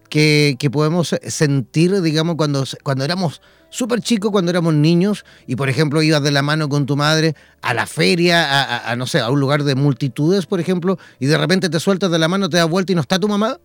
que, 0.10 0.56
que 0.58 0.70
podemos 0.70 1.16
sentir, 1.28 2.02
digamos, 2.02 2.36
cuando, 2.36 2.64
cuando 2.84 3.04
éramos 3.04 3.42
súper 3.70 4.02
chico 4.02 4.32
cuando 4.32 4.52
éramos 4.52 4.74
niños 4.74 5.26
y, 5.46 5.56
por 5.56 5.70
ejemplo, 5.70 6.02
ibas 6.02 6.24
de 6.24 6.32
la 6.32 6.42
mano 6.42 6.70
con 6.70 6.86
tu 6.86 6.96
madre 6.96 7.36
a 7.62 7.74
la 7.74 7.86
feria, 7.86 8.90
a, 8.90 8.96
no 8.96 9.08
sé, 9.08 9.20
a 9.20 9.30
un 9.30 9.40
lugar 9.40 9.64
de 9.64 9.76
multitudes, 9.76 10.46
por 10.46 10.60
ejemplo, 10.60 10.98
y 11.20 11.26
de 11.26 11.38
repente 11.38 11.70
te 11.70 11.80
sueltas 11.80 12.12
de 12.12 12.20
la 12.20 12.28
mano, 12.28 12.50
te 12.50 12.58
das 12.58 12.70
vuelta 12.70 12.92
y 12.92 12.96
no 12.96 13.02
está 13.02 13.20
tu 13.20 13.28
mamá. 13.28 13.60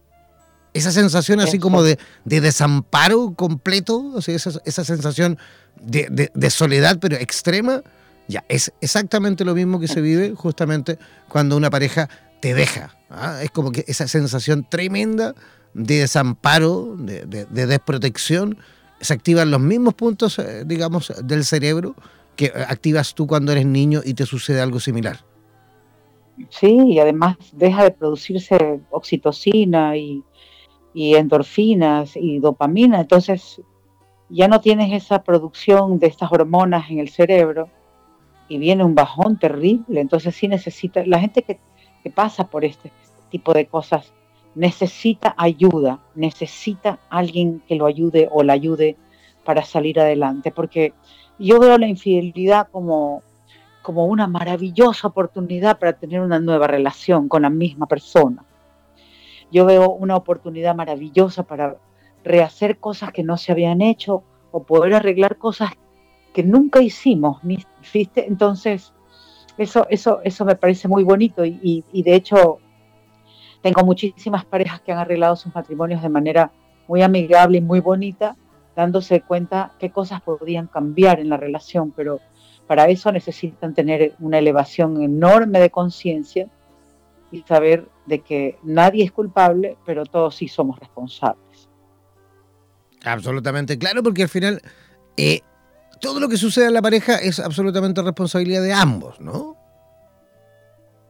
Esa 0.75 0.91
sensación 0.91 1.41
así 1.41 1.59
como 1.59 1.83
de, 1.83 1.99
desamparo 2.25 3.35
completo, 3.35 4.19
esa, 4.19 4.51
esa 4.65 4.85
sensación 4.85 5.39
de, 5.81 6.51
soledad, 6.51 6.99
pero 7.01 7.17
extrema, 7.17 7.83
ya, 8.29 8.45
es 8.49 8.73
exactamente 8.81 9.45
lo 9.45 9.55
mismo 9.55 9.81
que 9.81 9.89
se 9.89 10.01
vive 10.01 10.35
justamente 10.35 10.99
cuando 11.29 11.57
una 11.57 11.71
pareja 11.71 12.09
te 12.41 12.55
deja. 12.55 12.97
¿ah? 13.11 13.41
Es 13.43 13.51
como 13.51 13.71
que 13.71 13.85
esa 13.87 14.09
sensación 14.09 14.67
tremenda 14.69 15.35
de 15.75 16.01
desamparo, 16.01 16.97
de 16.97 17.67
desprotección, 17.67 18.59
se 19.03 19.15
activan 19.15 19.51
los 19.51 19.61
mismos 19.61 19.95
puntos, 19.95 20.39
eh, 20.39 20.65
digamos, 20.65 21.13
del 21.25 21.45
cerebro 21.45 21.95
que 22.37 22.47
activas 22.47 23.15
tú 23.15 23.27
cuando 23.27 23.53
eres 23.53 23.67
niño 23.67 24.01
y 24.05 24.15
te 24.15 24.25
sucede 24.25 24.61
algo 24.61 24.81
similar. 24.81 25.19
Sí, 26.49 26.79
y 26.87 26.99
además 26.99 27.37
deja 27.53 27.85
de 27.85 27.91
producirse 27.91 28.81
oxitocina 28.91 29.97
y, 29.97 30.23
endorfinas 30.95 32.17
y 32.17 32.39
dopamina, 32.39 33.01
entonces 33.01 33.61
ya 34.29 34.49
no 34.49 34.61
tienes 34.61 34.93
esa 34.93 35.23
producción 35.23 35.99
de 35.99 36.07
estas 36.07 36.31
hormonas 36.33 36.91
en 36.91 36.99
el 36.99 37.09
cerebro 37.09 37.69
y 38.49 38.59
viene 38.59 38.85
un 38.85 38.95
bajón 38.95 39.39
terrible, 39.39 40.01
entonces 40.01 40.35
sí 40.35 40.49
necesita, 40.49 41.05
la 41.07 41.19
gente 41.19 41.43
que, 41.43 41.59
que 42.03 42.11
pasa 42.11 42.49
por 42.49 42.65
este 42.65 42.91
tipo 43.31 43.53
de 43.53 43.67
cosas 43.67 44.13
necesita 44.55 45.35
ayuda, 45.39 46.01
necesita 46.15 46.99
alguien 47.09 47.63
que 47.67 47.77
lo 47.77 47.87
ayude 47.87 48.29
o 48.31 48.43
la 48.43 48.53
ayude 48.53 48.97
para 49.45 49.65
salir 49.65 49.99
adelante, 49.99 50.51
porque 50.51 50.93
yo 51.39 51.59
veo 51.59 51.79
la 51.79 51.89
infidelidad 51.89 52.69
como, 52.71 53.23
como 53.83 54.07
una 54.07 54.27
maravillosa 54.27 55.09
oportunidad 55.09 55.79
para 55.79 55.95
tener 55.95 56.21
una 56.21 56.39
nueva 56.39 56.67
relación 56.67 57.29
con 57.29 57.43
la 57.43 57.51
misma 57.51 57.87
persona. 57.87 58.45
Yo 59.53 59.67
veo 59.67 59.91
una 59.91 60.17
oportunidad 60.17 60.75
maravillosa 60.75 61.45
para 61.45 61.77
rehacer 62.25 62.79
cosas 62.79 63.13
que 63.13 63.23
no 63.23 63.37
se 63.37 63.53
habían 63.53 63.83
hecho 63.83 64.25
o 64.51 64.65
poder 64.65 64.95
arreglar 64.95 65.37
cosas 65.37 65.71
que 66.33 66.43
nunca 66.43 66.81
hicimos, 66.81 67.41
¿viste? 67.93 68.27
Entonces, 68.27 68.93
eso, 69.59 69.87
eso, 69.91 70.21
eso 70.25 70.45
me 70.45 70.57
parece 70.57 70.89
muy 70.89 71.05
bonito 71.05 71.45
y, 71.45 71.85
y 71.93 72.03
de 72.03 72.15
hecho 72.15 72.59
tengo 73.61 73.85
muchísimas 73.85 74.45
parejas 74.45 74.81
que 74.81 74.93
han 74.93 74.99
arreglado 74.99 75.37
sus 75.37 75.55
matrimonios 75.55 76.03
de 76.03 76.09
manera 76.09 76.51
muy 76.89 77.03
amigable 77.03 77.59
y 77.59 77.61
muy 77.61 77.81
bonita, 77.81 78.37
dándose 78.75 79.21
cuenta 79.21 79.73
qué 79.79 79.91
cosas 79.91 80.23
podrían 80.23 80.67
cambiar 80.67 81.21
en 81.21 81.29
la 81.29 81.37
relación, 81.37 81.93
pero 81.93 82.21
para 82.67 82.89
eso 82.89 83.13
necesitan 83.13 83.75
tener 83.75 84.15
una 84.19 84.39
elevación 84.39 85.03
enorme 85.03 85.61
de 85.61 85.71
conciencia 85.71 86.49
y 87.33 87.43
saber 87.43 87.89
de 88.07 88.21
que 88.21 88.59
nadie 88.63 89.05
es 89.05 89.11
culpable, 89.11 89.77
pero 89.85 90.05
todos 90.05 90.37
sí 90.37 90.47
somos 90.47 90.79
responsables. 90.79 91.69
Absolutamente 93.05 93.79
claro, 93.79 94.03
porque 94.03 94.23
al 94.23 94.29
final 94.29 94.63
eh, 95.17 95.41
todo 96.01 96.21
lo 96.21 96.29
que 96.29 96.37
sucede 96.37 96.67
en 96.67 96.75
la 96.75 96.83
pareja 96.83 97.17
es 97.17 97.41
absolutamente 97.41 98.03
responsabilidad 98.03 98.63
de 98.63 98.73
ambos, 98.73 99.21
¿no? 99.21 99.57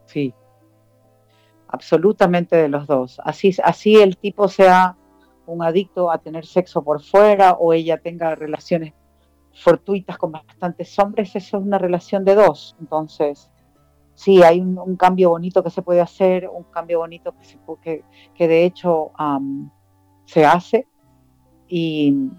Sí, 0.07 0.33
absolutamente 1.69 2.57
de 2.57 2.69
los 2.69 2.87
dos. 2.87 3.21
Así, 3.25 3.55
así 3.65 3.97
el 3.97 4.17
tipo 4.17 4.49
sea 4.49 4.97
un 5.47 5.63
adicto 5.63 6.11
a 6.11 6.19
tener 6.19 6.47
sexo 6.47 6.85
por 6.85 7.03
fuera 7.03 7.53
o 7.53 7.73
ella 7.73 7.99
tenga 7.99 8.35
relaciones 8.35 8.95
fortuitas 9.55 10.17
con 10.17 10.33
bastantes 10.33 10.99
hombres, 10.99 11.35
eso 11.35 11.59
es 11.59 11.63
una 11.63 11.79
relación 11.79 12.25
de 12.25 12.35
dos. 12.35 12.77
Entonces, 12.81 13.51
sí, 14.23 14.41
hay 14.41 14.61
un, 14.61 14.97
cambio 14.97 15.31
bonito 15.31 15.65
que 15.65 15.71
se 15.71 15.83
puede 15.83 16.01
hacer, 16.01 16.49
un 16.49 16.63
cambio 16.65 17.01
bonito 17.01 17.33
que, 17.33 17.45
se, 17.45 17.59
que, 17.83 18.05
que 18.35 18.47
de 18.47 18.65
hecho 18.65 19.11
se 20.25 20.45
hace 20.47 20.87
y, 21.69 22.31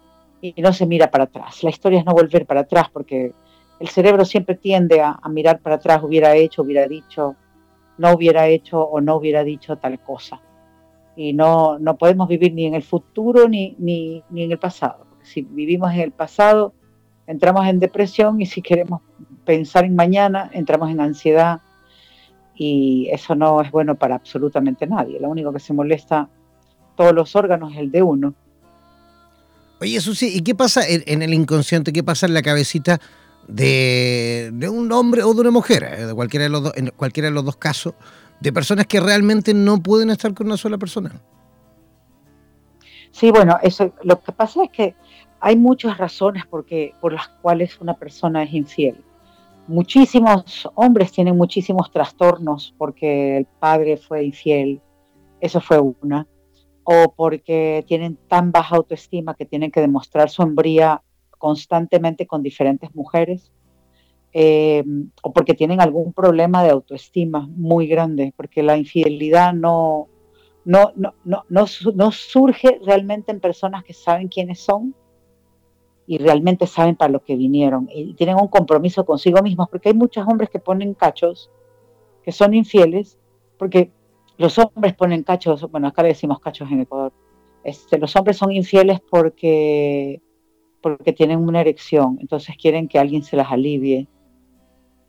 no 0.58 0.72
se 0.72 0.86
mira 0.86 1.12
para 1.12 1.26
atrás. 1.26 1.62
La 1.62 1.70
historia 1.70 2.00
es 2.00 2.06
no 2.06 2.14
volver 2.14 2.46
para 2.46 2.62
atrás 2.62 2.88
porque 2.92 3.34
el 3.82 3.88
cerebro 3.90 4.24
siempre 4.24 4.56
tiende 4.56 5.02
a, 5.02 5.20
mirar 5.30 5.60
para 5.60 5.76
atrás, 5.76 6.02
hubiera 6.04 6.34
hecho, 6.36 6.62
hubiera 6.62 6.88
dicho, 6.88 7.36
no 7.98 8.14
hubiera 8.14 8.48
hecho 8.48 8.82
o 8.82 9.02
no 9.02 9.18
hubiera 9.18 9.44
dicho 9.44 9.76
tal 9.76 10.00
cosa. 10.00 10.40
Y 11.18 11.34
no, 11.34 11.80
no 11.80 11.98
podemos 11.98 12.30
vivir 12.30 12.54
ni 12.54 12.66
en 12.66 12.76
el 12.76 12.84
futuro 12.84 13.50
ni, 13.50 13.76
ni, 13.78 14.24
ni 14.30 14.44
en 14.44 14.54
el 14.54 14.58
pasado. 14.58 15.06
Si 15.22 15.42
vivimos 15.42 15.94
en 15.94 16.00
el 16.00 16.12
pasado, 16.12 16.74
entramos 17.28 17.68
en 17.68 17.80
depresión 17.80 18.42
y 18.42 18.46
si 18.46 18.62
queremos 18.62 19.02
pensar 19.44 19.84
en 19.84 19.96
mañana, 19.96 20.50
entramos 20.54 20.90
en 20.90 21.02
ansiedad 21.02 21.60
y 22.56 23.10
eso 23.12 23.36
no 23.36 23.62
es 23.62 23.72
bueno 23.72 23.96
para 23.96 24.16
absolutamente 24.16 24.88
nadie. 24.88 25.20
Lo 25.20 25.30
único 25.30 25.52
que 25.52 25.60
se 25.60 25.74
molesta 25.74 26.30
todos 26.96 27.14
los 27.14 27.36
órganos 27.36 27.74
es 27.74 27.80
el 27.80 27.92
de 27.92 28.02
uno. 28.02 28.34
Oye, 29.82 30.00
Susi, 30.00 30.38
¿y 30.38 30.42
qué 30.42 30.56
pasa 30.56 30.82
en, 30.88 31.22
el 31.22 31.34
inconsciente? 31.34 31.92
¿Qué 31.92 32.04
pasa 32.04 32.26
en 32.26 32.34
la 32.34 32.42
cabecita 32.42 33.00
de, 33.48 34.52
un 34.72 34.92
hombre 34.92 35.24
o 35.24 35.34
de 35.34 35.42
una 35.42 35.52
mujer? 35.52 35.84
Eh, 35.84 36.06
de 36.06 36.14
cualquiera 36.14 36.44
de 36.44 36.50
los 36.50 36.78
en 36.78 36.92
cualquiera 36.96 37.30
de 37.30 37.36
los 37.36 37.44
dos 37.44 37.58
casos, 37.58 37.94
de 38.40 38.54
personas 38.54 38.88
que 38.88 39.00
realmente 39.00 39.54
no 39.54 39.82
pueden 39.82 40.10
estar 40.10 40.34
con 40.34 40.48
una 40.48 40.58
sola 40.58 40.78
persona. 40.78 41.12
Sí, 43.12 43.30
bueno, 43.32 43.58
eso, 43.62 43.94
lo 44.04 44.22
que 44.22 44.32
pasa 44.32 44.64
es 44.64 44.70
que 44.72 44.96
hay 45.40 45.58
muchas 45.58 45.98
razones 45.98 46.46
porque, 46.50 46.94
por 47.02 47.12
las 47.14 47.28
cuales 47.28 47.80
una 47.82 47.96
persona 47.96 48.44
es 48.44 48.54
infiel. 48.54 48.96
Muchísimos 49.68 50.70
hombres 50.76 51.12
tienen 51.12 51.38
muchísimos 51.38 51.90
trastornos 51.90 52.76
porque 52.78 53.38
el 53.38 53.46
padre 53.46 53.96
fue 53.96 54.26
infiel, 54.26 54.82
eso 55.40 55.62
fue 55.62 55.80
una, 55.80 56.28
o 56.84 57.14
porque 57.16 57.86
tienen 57.88 58.18
tan 58.28 58.52
baja 58.52 58.76
autoestima 58.76 59.36
que 59.36 59.46
tienen 59.46 59.72
que 59.72 59.80
demostrar 59.80 60.30
su 60.30 60.42
hombría 60.42 61.02
constantemente 61.38 62.28
con 62.28 62.44
diferentes 62.44 62.94
mujeres, 62.94 63.54
eh, 64.34 64.84
o 65.22 65.32
porque 65.32 65.54
tienen 65.54 65.80
algún 65.80 66.12
problema 66.12 66.64
de 66.64 66.72
autoestima 66.72 67.48
muy 67.56 67.88
grande, 67.88 68.34
porque 68.36 68.64
la 68.64 68.78
infidelidad 68.78 69.54
no, 69.54 70.10
no, 70.66 70.92
no, 70.96 71.14
no, 71.24 71.66
no 71.96 72.12
surge 72.12 72.80
realmente 72.86 73.32
en 73.32 73.40
personas 73.40 73.84
que 73.84 73.94
saben 73.94 74.28
quiénes 74.28 74.60
son, 74.60 74.94
y 76.06 76.18
realmente 76.18 76.68
saben 76.68 76.96
para 76.96 77.12
lo 77.12 77.24
que 77.24 77.36
vinieron 77.36 77.88
y 77.94 78.14
tienen 78.14 78.36
un 78.36 78.48
compromiso 78.48 79.06
consigo 79.06 79.42
mismos, 79.42 79.70
porque 79.70 79.90
hay 79.90 79.96
muchos 79.96 80.28
hombres 80.28 80.50
que 80.50 80.60
ponen 80.60 80.94
cachos, 80.94 81.50
que 82.24 82.32
son 82.32 82.54
infieles, 82.54 83.18
porque 83.58 83.92
los 84.38 84.58
hombres 84.58 84.94
ponen 84.96 85.24
cachos, 85.24 85.70
bueno, 85.72 85.88
acá 85.88 86.02
le 86.04 86.10
decimos 86.10 86.40
cachos 86.40 86.70
en 86.72 86.82
Ecuador, 86.82 87.14
este, 87.64 87.98
los 87.98 88.16
hombres 88.16 88.38
son 88.38 88.52
infieles 88.52 89.00
porque, 89.10 90.22
porque 90.82 91.14
tienen 91.14 91.40
una 91.40 91.62
erección, 91.62 92.18
entonces 92.20 92.56
quieren 92.58 92.88
que 92.88 93.00
alguien 93.00 93.24
se 93.24 93.38
las 93.38 93.52
alivie, 93.52 94.08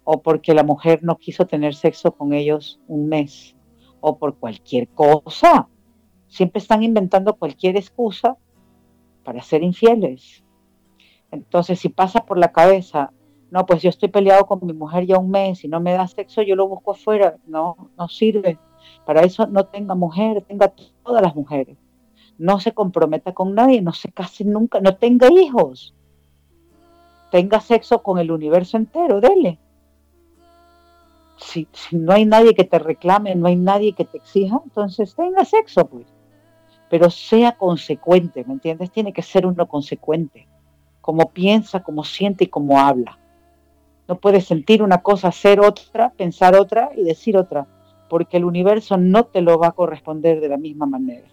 o 0.05 0.23
porque 0.23 0.55
la 0.55 0.63
mujer 0.63 1.03
no 1.03 1.17
quiso 1.17 1.47
tener 1.47 1.75
sexo 1.75 2.13
con 2.13 2.33
ellos 2.33 2.81
un 2.87 3.09
mes, 3.09 3.57
o 4.01 4.19
por 4.19 4.37
cualquier 4.37 4.89
cosa. 4.89 5.67
Siempre 6.29 6.59
están 6.59 6.83
inventando 6.83 7.35
cualquier 7.37 7.77
excusa 7.77 8.37
para 9.25 9.41
ser 9.41 9.63
infieles. 9.63 10.44
Entonces, 11.35 11.81
si 11.81 11.89
pasa 11.89 12.25
por 12.25 12.39
la 12.39 12.53
cabeza, 12.53 13.11
no, 13.51 13.67
pues 13.67 13.83
yo 13.83 13.91
estoy 13.91 14.09
peleado 14.09 14.47
con 14.47 14.61
mi 14.63 14.73
mujer 14.73 15.07
ya 15.07 15.19
un 15.19 15.31
mes 15.31 15.65
y 15.65 15.69
no 15.69 15.81
me 15.81 15.93
da 15.93 16.07
sexo, 16.07 16.43
yo 16.43 16.57
lo 16.57 16.69
busco 16.69 16.93
afuera, 16.93 17.37
no, 17.47 17.91
no 17.97 18.09
sirve. 18.09 18.59
Para 19.05 19.23
eso 19.23 19.47
no 19.47 19.65
tenga 19.67 19.95
mujer, 19.95 20.43
tenga 20.43 20.73
todas 21.03 21.23
las 21.23 21.35
mujeres. 21.35 21.77
No 22.39 22.61
se 22.61 22.73
comprometa 22.73 23.33
con 23.33 23.55
nadie, 23.55 23.81
no 23.83 23.93
se 23.93 24.11
case 24.11 24.45
nunca, 24.45 24.81
no 24.81 24.97
tenga 24.97 25.29
hijos. 25.31 25.95
Tenga 27.31 27.61
sexo 27.61 28.03
con 28.03 28.19
el 28.19 28.31
universo 28.31 28.77
entero, 28.77 29.21
dele. 29.21 29.59
Si, 31.37 31.67
si 31.73 31.97
no 31.97 32.13
hay 32.13 32.25
nadie 32.27 32.55
que 32.55 32.65
te 32.65 32.79
reclame, 32.79 33.35
no 33.35 33.49
hay 33.49 33.57
nadie 33.57 33.93
que 33.93 34.05
te 34.05 34.19
exija, 34.19 34.61
entonces 34.65 35.15
tenga 35.15 35.45
sexo, 35.45 35.87
pues. 35.87 36.07
Pero 36.91 37.11
sea 37.11 37.57
consecuente, 37.57 38.45
¿me 38.45 38.55
entiendes? 38.55 38.91
Tiene 38.93 39.13
que 39.13 39.23
ser 39.23 39.47
uno 39.47 39.67
consecuente 39.67 40.47
cómo 41.05 41.33
piensa, 41.33 41.83
cómo 41.83 42.03
siente 42.03 42.45
y 42.45 42.47
cómo 42.47 42.81
habla. 42.81 43.19
No 44.09 44.19
puede 44.19 44.41
sentir 44.41 44.83
una 44.83 45.03
cosa, 45.03 45.29
hacer 45.29 45.61
otra, 45.61 46.15
pensar 46.15 46.57
otra 46.57 46.89
y 46.97 47.05
decir 47.05 47.37
otra, 47.37 47.67
porque 48.09 48.39
el 48.39 48.45
universo 48.47 48.97
no 48.97 49.27
te 49.27 49.43
lo 49.43 49.59
va 49.59 49.69
a 49.69 49.73
corresponder 49.73 50.41
de 50.41 50.49
la 50.49 50.57
misma 50.57 50.87
manera. 50.87 51.29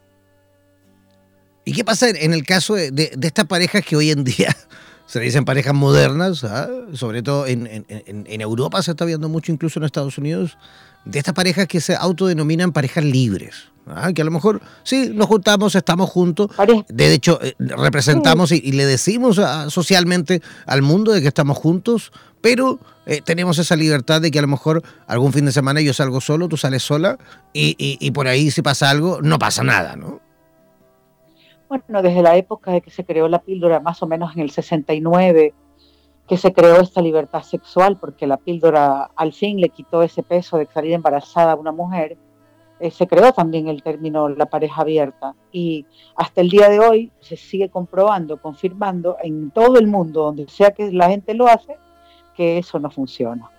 ¿Y 1.63 1.71
qué 1.71 1.85
pasa 1.85 2.09
en 2.09 2.33
el 2.33 2.45
caso 2.45 2.75
de, 2.75 3.17
estas 3.21 3.45
parejas 3.45 3.85
que 3.85 3.95
hoy 3.95 4.11
en 4.11 4.25
día 4.25 4.53
se 5.05 5.21
dicen 5.21 5.45
parejas 5.45 5.73
modernas, 5.73 6.43
¿ah? 6.43 6.67
sobre 6.91 7.23
todo 7.23 7.47
en, 7.47 7.85
en, 7.87 8.41
Europa 8.41 8.81
se 8.81 8.91
está 8.91 9.05
viendo 9.05 9.29
mucho, 9.29 9.53
incluso 9.53 9.79
en 9.79 9.85
Estados 9.85 10.17
Unidos, 10.17 10.57
de 11.05 11.17
estas 11.17 11.33
parejas 11.33 11.67
que 11.67 11.79
se 11.79 11.95
autodenominan 11.95 12.73
parejas 12.73 13.05
libres? 13.05 13.70
Ah, 13.87 14.11
que 14.13 14.21
a 14.21 14.25
lo 14.25 14.31
mejor 14.31 14.61
sí, 14.83 15.11
nos 15.13 15.27
juntamos, 15.27 15.75
estamos 15.75 16.09
juntos. 16.09 16.49
De 16.87 17.13
hecho, 17.13 17.39
eh, 17.41 17.55
representamos 17.57 18.51
y, 18.51 18.71
le 18.71 18.85
decimos 18.85 19.41
socialmente 19.67 20.41
al 20.65 20.81
mundo 20.81 21.11
de 21.11 21.21
que 21.21 21.27
estamos 21.27 21.57
juntos, 21.57 22.11
pero 22.41 22.79
eh, 23.05 23.21
tenemos 23.21 23.57
esa 23.57 23.75
libertad 23.75 24.21
de 24.21 24.29
que 24.29 24.39
a 24.39 24.43
lo 24.43 24.47
mejor 24.47 24.83
algún 25.07 25.33
fin 25.33 25.45
de 25.45 25.51
semana 25.51 25.81
yo 25.81 25.93
salgo 25.93 26.21
solo, 26.21 26.47
tú 26.47 26.57
sales 26.57 26.83
sola, 26.83 27.17
y, 27.53 28.11
por 28.11 28.27
ahí 28.27 28.51
si 28.51 28.61
pasa 28.61 28.89
algo, 28.89 29.19
no 29.21 29.39
pasa 29.39 29.63
nada, 29.63 29.95
¿no? 29.95 30.19
Bueno, 31.67 32.01
desde 32.01 32.21
la 32.21 32.35
época 32.35 32.71
de 32.71 32.81
que 32.81 32.91
se 32.91 33.05
creó 33.05 33.29
la 33.29 33.41
píldora, 33.41 33.79
más 33.79 34.03
o 34.03 34.07
menos 34.07 34.35
en 34.35 34.41
el 34.41 34.51
69, 34.51 35.53
que 36.27 36.37
se 36.37 36.53
creó 36.53 36.81
esta 36.81 37.01
libertad 37.01 37.43
sexual, 37.43 37.97
porque 37.97 38.27
la 38.27 38.37
píldora 38.37 39.09
al 39.15 39.33
fin 39.33 39.59
le 39.59 39.69
quitó 39.69 40.03
ese 40.03 40.21
peso 40.21 40.57
de 40.57 40.67
salir 40.67 40.93
embarazada 40.93 41.53
a 41.53 41.55
una 41.55 41.71
mujer 41.71 42.17
eh, 42.81 42.89
se 42.89 43.05
creó 43.05 43.31
también 43.31 43.67
el 43.67 43.83
término 43.83 44.27
la 44.27 44.47
pareja 44.47 44.81
abierta 44.81 45.35
y 45.51 45.85
hasta 46.15 46.41
el 46.41 46.49
día 46.49 46.67
de 46.67 46.79
hoy 46.79 47.11
se 47.19 47.37
sigue 47.37 47.69
comprobando, 47.69 48.41
confirmando 48.41 49.17
en 49.21 49.51
todo 49.51 49.77
el 49.77 49.85
mundo, 49.85 50.23
donde 50.23 50.47
sea 50.47 50.71
que 50.71 50.91
la 50.91 51.07
gente 51.07 51.35
lo 51.35 51.47
hace, 51.47 51.77
que 52.35 52.57
eso 52.57 52.79
no 52.79 52.89
funciona. 52.89 53.51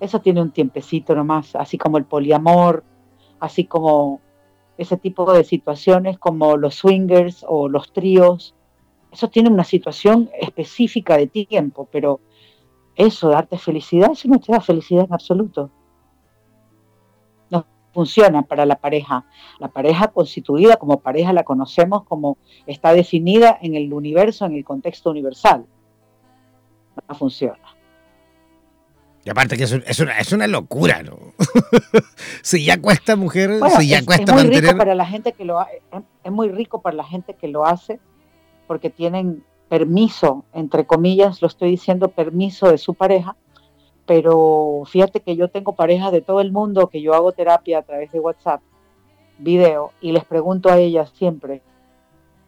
Eso 0.00 0.20
tiene 0.20 0.42
un 0.42 0.50
tiempecito 0.50 1.14
nomás, 1.14 1.54
así 1.54 1.78
como 1.78 1.98
el 1.98 2.04
poliamor, 2.04 2.82
así 3.38 3.64
como 3.64 4.20
ese 4.76 4.96
tipo 4.96 5.32
de 5.32 5.44
situaciones 5.44 6.18
como 6.18 6.56
los 6.56 6.74
swingers 6.74 7.44
o 7.48 7.68
los 7.68 7.92
tríos. 7.92 8.56
Eso 9.12 9.28
tiene 9.28 9.50
una 9.50 9.64
situación 9.64 10.30
específica 10.40 11.16
de 11.16 11.28
tiempo, 11.28 11.88
pero 11.92 12.18
eso, 12.96 13.28
darte 13.28 13.56
felicidad, 13.56 14.10
eso 14.10 14.26
no 14.26 14.40
te 14.40 14.50
da 14.50 14.60
felicidad 14.60 15.04
en 15.04 15.14
absoluto 15.14 15.70
funciona 17.96 18.42
para 18.42 18.66
la 18.66 18.76
pareja. 18.76 19.24
La 19.58 19.68
pareja 19.68 20.08
constituida 20.08 20.76
como 20.76 21.00
pareja 21.00 21.32
la 21.32 21.44
conocemos 21.44 22.04
como 22.04 22.36
está 22.66 22.92
definida 22.92 23.58
en 23.62 23.74
el 23.74 23.90
universo, 23.90 24.44
en 24.44 24.54
el 24.54 24.64
contexto 24.66 25.08
universal. 25.10 25.64
No 27.08 27.14
funciona. 27.14 27.58
Y 29.24 29.30
aparte 29.30 29.56
que 29.56 29.64
es, 29.64 29.98
una, 29.98 30.18
es 30.18 30.32
una 30.32 30.46
locura, 30.46 31.02
¿no? 31.02 31.16
si 32.42 32.66
ya 32.66 32.78
cuesta 32.78 33.16
mujer, 33.16 33.58
si 33.78 33.88
ya 33.88 34.04
cuesta 34.04 34.24
es 34.24 34.34
muy 34.34 34.42
mantener... 34.42 34.64
Rico 34.64 34.78
para 34.78 34.94
la 34.94 35.06
gente 35.06 35.32
que 35.32 35.44
lo 35.46 35.58
es 36.22 36.32
muy 36.32 36.50
rico 36.50 36.82
para 36.82 36.96
la 36.96 37.04
gente 37.04 37.32
que 37.32 37.48
lo 37.48 37.64
hace 37.64 37.98
porque 38.66 38.90
tienen 38.90 39.42
permiso, 39.70 40.44
entre 40.52 40.86
comillas, 40.86 41.40
lo 41.40 41.48
estoy 41.48 41.70
diciendo, 41.70 42.08
permiso 42.08 42.70
de 42.70 42.76
su 42.76 42.92
pareja 42.92 43.36
pero 44.06 44.82
fíjate 44.86 45.20
que 45.20 45.36
yo 45.36 45.48
tengo 45.48 45.74
parejas 45.74 46.12
de 46.12 46.20
todo 46.20 46.40
el 46.40 46.52
mundo 46.52 46.88
que 46.88 47.02
yo 47.02 47.12
hago 47.12 47.32
terapia 47.32 47.78
a 47.78 47.82
través 47.82 48.12
de 48.12 48.20
WhatsApp, 48.20 48.62
video, 49.38 49.90
y 50.00 50.12
les 50.12 50.24
pregunto 50.24 50.70
a 50.70 50.78
ellas 50.78 51.10
siempre, 51.10 51.60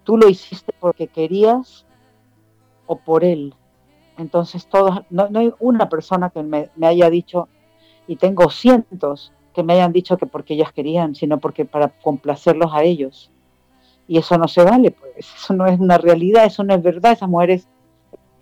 ¿tú 0.04 0.16
lo 0.16 0.28
hiciste 0.28 0.72
porque 0.78 1.08
querías 1.08 1.84
o 2.86 2.96
por 2.96 3.24
él? 3.24 3.54
Entonces 4.16 4.66
todos, 4.66 5.00
no, 5.10 5.28
hay 5.34 5.52
una 5.58 5.88
persona 5.88 6.30
que 6.30 6.42
me, 6.42 6.70
haya 6.82 7.10
dicho, 7.10 7.48
y 8.06 8.16
tengo 8.16 8.48
cientos, 8.50 9.32
que 9.52 9.62
me 9.64 9.74
hayan 9.74 9.92
dicho 9.92 10.16
que 10.16 10.26
porque 10.26 10.54
ellas 10.54 10.72
querían, 10.72 11.16
sino 11.16 11.38
porque 11.38 11.64
para 11.64 11.88
complacerlos 11.88 12.72
a 12.72 12.84
ellos. 12.84 13.30
Y 14.06 14.18
eso 14.18 14.38
no 14.38 14.48
se 14.48 14.62
vale, 14.62 14.92
pues 14.92 15.12
eso 15.18 15.54
no 15.54 15.66
es 15.66 15.78
una 15.78 15.98
realidad, 15.98 16.44
eso 16.44 16.62
no 16.62 16.74
es 16.74 16.82
verdad. 16.82 17.12
Esas 17.12 17.28
mujeres 17.28 17.68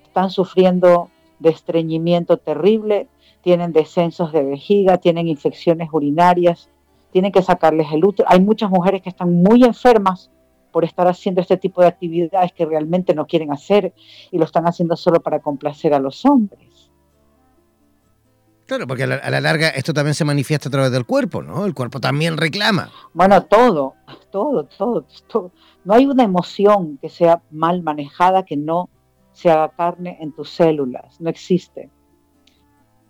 están 0.04 0.30
sufriendo 0.30 1.10
de 1.38 1.50
estreñimiento 1.50 2.38
terrible, 2.38 3.08
tienen 3.42 3.72
descensos 3.72 4.32
de 4.32 4.42
vejiga, 4.42 4.98
tienen 4.98 5.28
infecciones 5.28 5.88
urinarias, 5.92 6.68
tienen 7.12 7.32
que 7.32 7.42
sacarles 7.42 7.92
el 7.92 8.04
útero. 8.04 8.28
Hay 8.30 8.40
muchas 8.40 8.70
mujeres 8.70 9.02
que 9.02 9.08
están 9.08 9.42
muy 9.42 9.64
enfermas 9.64 10.30
por 10.72 10.84
estar 10.84 11.06
haciendo 11.08 11.40
este 11.40 11.56
tipo 11.56 11.80
de 11.80 11.86
actividades 11.86 12.52
que 12.52 12.66
realmente 12.66 13.14
no 13.14 13.26
quieren 13.26 13.52
hacer 13.52 13.94
y 14.30 14.38
lo 14.38 14.44
están 14.44 14.66
haciendo 14.66 14.96
solo 14.96 15.20
para 15.20 15.40
complacer 15.40 15.94
a 15.94 15.98
los 15.98 16.24
hombres. 16.26 16.90
Claro, 18.66 18.86
porque 18.88 19.04
a 19.04 19.06
la, 19.06 19.40
larga 19.40 19.68
esto 19.68 19.94
también 19.94 20.14
se 20.14 20.24
manifiesta 20.24 20.68
a 20.68 20.72
través 20.72 20.90
del 20.90 21.06
cuerpo, 21.06 21.40
¿no? 21.40 21.64
El 21.64 21.72
cuerpo 21.72 22.00
también 22.00 22.36
reclama. 22.36 22.90
Bueno, 23.14 23.44
todo, 23.44 23.94
todo, 24.32 24.64
todo, 24.64 25.06
todo. 25.28 25.52
No 25.84 25.94
hay 25.94 26.04
una 26.04 26.24
emoción 26.24 26.98
que 27.00 27.08
sea 27.08 27.40
mal 27.52 27.82
manejada 27.82 28.44
que 28.44 28.56
no 28.56 28.90
se 29.36 29.50
haga 29.50 29.68
carne 29.68 30.16
en 30.22 30.32
tus 30.32 30.48
células, 30.48 31.20
no 31.20 31.28
existe. 31.28 31.90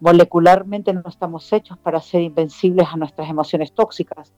Molecularmente 0.00 0.92
no 0.92 1.04
estamos 1.06 1.52
hechos 1.52 1.78
para 1.78 2.00
ser 2.00 2.22
invencibles 2.22 2.88
a 2.92 2.96
nuestras 2.96 3.30
emociones 3.30 3.72
tóxicas. 3.72 4.34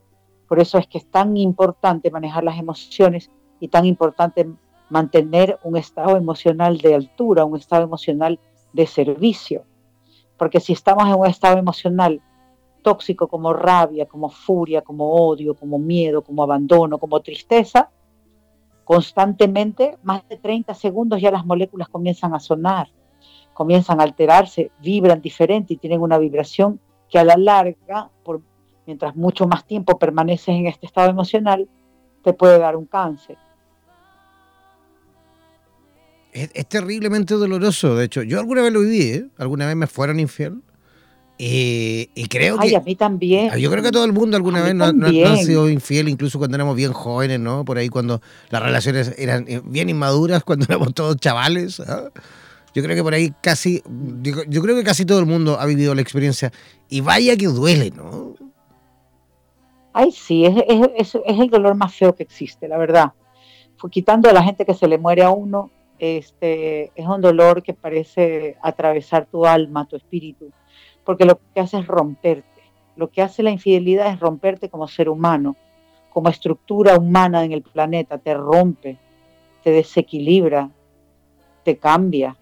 Por 0.47 0.59
eso 0.59 0.77
es 0.77 0.85
que 0.85 0.99
es 0.99 1.09
tan 1.09 1.35
importante 1.35 2.11
manejar 2.11 2.43
las 2.43 2.59
emociones 2.59 3.31
y 3.59 3.69
tan 3.69 3.85
importante 3.85 4.47
mantener 4.91 5.57
un 5.63 5.77
estado 5.77 6.15
emocional 6.15 6.77
de 6.77 6.93
altura, 6.93 7.43
un 7.43 7.57
estado 7.57 7.85
emocional 7.85 8.39
de 8.71 8.85
servicio. 8.85 9.63
Porque 10.37 10.59
si 10.59 10.73
estamos 10.73 11.07
en 11.07 11.15
un 11.15 11.25
estado 11.25 11.57
emocional 11.57 12.21
tóxico 12.83 13.27
como 13.27 13.51
rabia, 13.51 14.05
como 14.05 14.29
furia, 14.29 14.83
como 14.83 15.11
odio, 15.11 15.55
como 15.55 15.79
miedo, 15.79 16.21
como 16.21 16.43
abandono, 16.43 16.99
como 16.99 17.19
tristeza, 17.21 17.89
constantemente, 18.89 19.99
más 20.01 20.27
de 20.27 20.37
30 20.37 20.73
segundos 20.73 21.21
ya 21.21 21.29
las 21.29 21.45
moléculas 21.45 21.89
comienzan 21.89 22.33
a 22.33 22.39
sonar 22.39 22.89
comienzan 23.59 23.99
a 23.99 24.03
alterarse, 24.03 24.71
vibran 24.81 25.19
diferente 25.19 25.73
y 25.73 25.75
tienen 25.75 25.99
una 25.99 26.17
vibración 26.17 26.79
que 27.09 27.19
a 27.19 27.25
la 27.25 27.35
larga, 27.35 28.09
por, 28.23 28.41
mientras 28.85 29.17
mucho 29.17 29.47
más 29.47 29.67
tiempo 29.67 29.99
permaneces 29.99 30.47
en 30.47 30.65
este 30.65 30.85
estado 30.85 31.09
emocional, 31.09 31.67
te 32.23 32.31
puede 32.31 32.57
dar 32.57 32.77
un 32.77 32.85
cáncer. 32.85 33.37
Es, 36.31 36.53
terriblemente 36.69 37.33
doloroso, 37.33 37.97
de 37.97 38.05
hecho. 38.05 38.23
Yo 38.23 38.39
alguna 38.39 38.61
vez 38.61 38.71
lo 38.71 38.79
viví, 38.79 39.01
¿eh? 39.01 39.27
alguna 39.37 39.67
vez 39.67 39.75
me 39.75 39.87
fueron 39.87 40.21
infiel. 40.21 40.61
Y, 41.41 42.27
creo 42.27 42.57
Ay, 42.59 42.71
que. 42.71 42.75
a 42.75 42.81
mí 42.81 42.95
también. 42.95 43.57
Yo 43.57 43.71
creo 43.71 43.81
que 43.81 43.91
todo 43.91 44.03
el 44.03 44.11
mundo 44.11 44.35
alguna 44.35 44.61
vez 44.61 44.75
no, 44.75 44.85
ha 44.85 45.37
sido 45.37 45.69
infiel, 45.69 46.09
incluso 46.09 46.37
cuando 46.37 46.57
éramos 46.57 46.75
bien 46.75 46.91
jóvenes, 46.91 47.39
¿no? 47.39 47.63
Por 47.63 47.77
ahí 47.77 47.87
cuando 47.87 48.21
las 48.49 48.61
relaciones 48.61 49.15
eran 49.17 49.45
eh, 49.47 49.61
bien 49.63 49.89
inmaduras, 49.89 50.43
cuando 50.45 50.65
éramos 50.67 50.93
todos 50.93 51.15
chavales. 51.15 51.79
¿ah? 51.79 52.09
Yo 52.75 52.83
creo 52.83 52.93
que 52.93 53.03
por 53.03 53.13
ahí 53.13 53.33
casi, 53.41 53.81
yo 54.49 54.61
creo 54.61 54.75
que 54.75 54.83
casi 54.83 55.05
todo 55.05 55.19
el 55.19 55.25
mundo 55.25 55.57
ha 55.57 55.65
vivido 55.65 55.95
la 55.95 56.01
experiencia. 56.01 56.51
Y 56.89 56.99
vaya 56.99 57.37
que 57.37 57.47
duele, 57.47 57.91
¿no? 57.91 58.35
Ay, 59.93 60.11
sí, 60.11 60.45
es, 60.45 60.55
es, 60.97 61.15
es 61.15 61.39
el 61.39 61.49
dolor 61.49 61.73
más 61.75 61.95
feo 61.95 62.13
que 62.13 62.23
existe, 62.23 62.67
la 62.67 62.77
verdad. 62.77 63.13
Fue 63.77 63.89
quitando 63.89 64.29
a 64.29 64.33
la 64.33 64.43
gente 64.43 64.65
que 64.65 64.73
se 64.73 64.89
le 64.89 64.97
muere 64.97 65.23
a 65.23 65.29
uno, 65.29 65.71
este, 65.99 66.91
es 66.95 67.07
un 67.07 67.21
dolor 67.21 67.63
que 67.63 67.73
parece 67.73 68.57
atravesar 68.61 69.25
tu 69.25 69.45
alma, 69.45 69.87
tu 69.87 69.95
espíritu, 69.95 70.51
porque 71.09 71.25
lo 71.25 71.39
que 71.55 71.59
hace 71.59 71.79
es 71.79 71.87
romperte. 71.87 72.61
Lo 72.95 73.09
que 73.09 73.23
hace 73.23 73.41
la 73.41 73.49
infidelidad 73.49 74.13
es 74.13 74.19
romperte 74.19 74.69
como 74.69 74.87
ser 74.87 75.09
humano, 75.09 75.55
como 76.13 76.29
estructura 76.29 76.99
humana 76.99 77.43
en 77.43 77.51
el 77.51 77.63
planeta, 77.63 78.19
te 78.19 78.35
rompe, 78.35 78.95
te 79.63 79.71
desequilibra, 79.71 80.69
te 81.63 81.77
cambia. 81.77 82.37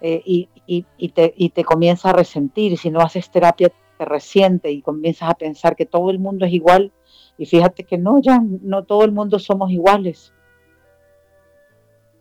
Eh, 0.00 0.20
y, 0.24 1.08
te, 1.10 1.32
y 1.36 1.50
te 1.50 1.62
comienza 1.62 2.10
a 2.10 2.14
resentir. 2.14 2.76
Si 2.76 2.90
no 2.90 2.98
haces 2.98 3.30
terapia, 3.30 3.70
te 3.96 4.04
resiente 4.04 4.72
y 4.72 4.82
comienzas 4.82 5.30
a 5.30 5.34
pensar 5.34 5.76
que 5.76 5.86
todo 5.86 6.10
el 6.10 6.18
mundo 6.18 6.46
es 6.46 6.52
igual. 6.52 6.90
Y 7.38 7.46
fíjate 7.46 7.84
que 7.84 7.96
no, 7.96 8.20
ya 8.20 8.40
no 8.42 8.82
todo 8.82 9.04
el 9.04 9.12
mundo 9.12 9.38
somos 9.38 9.70
iguales. 9.70 10.32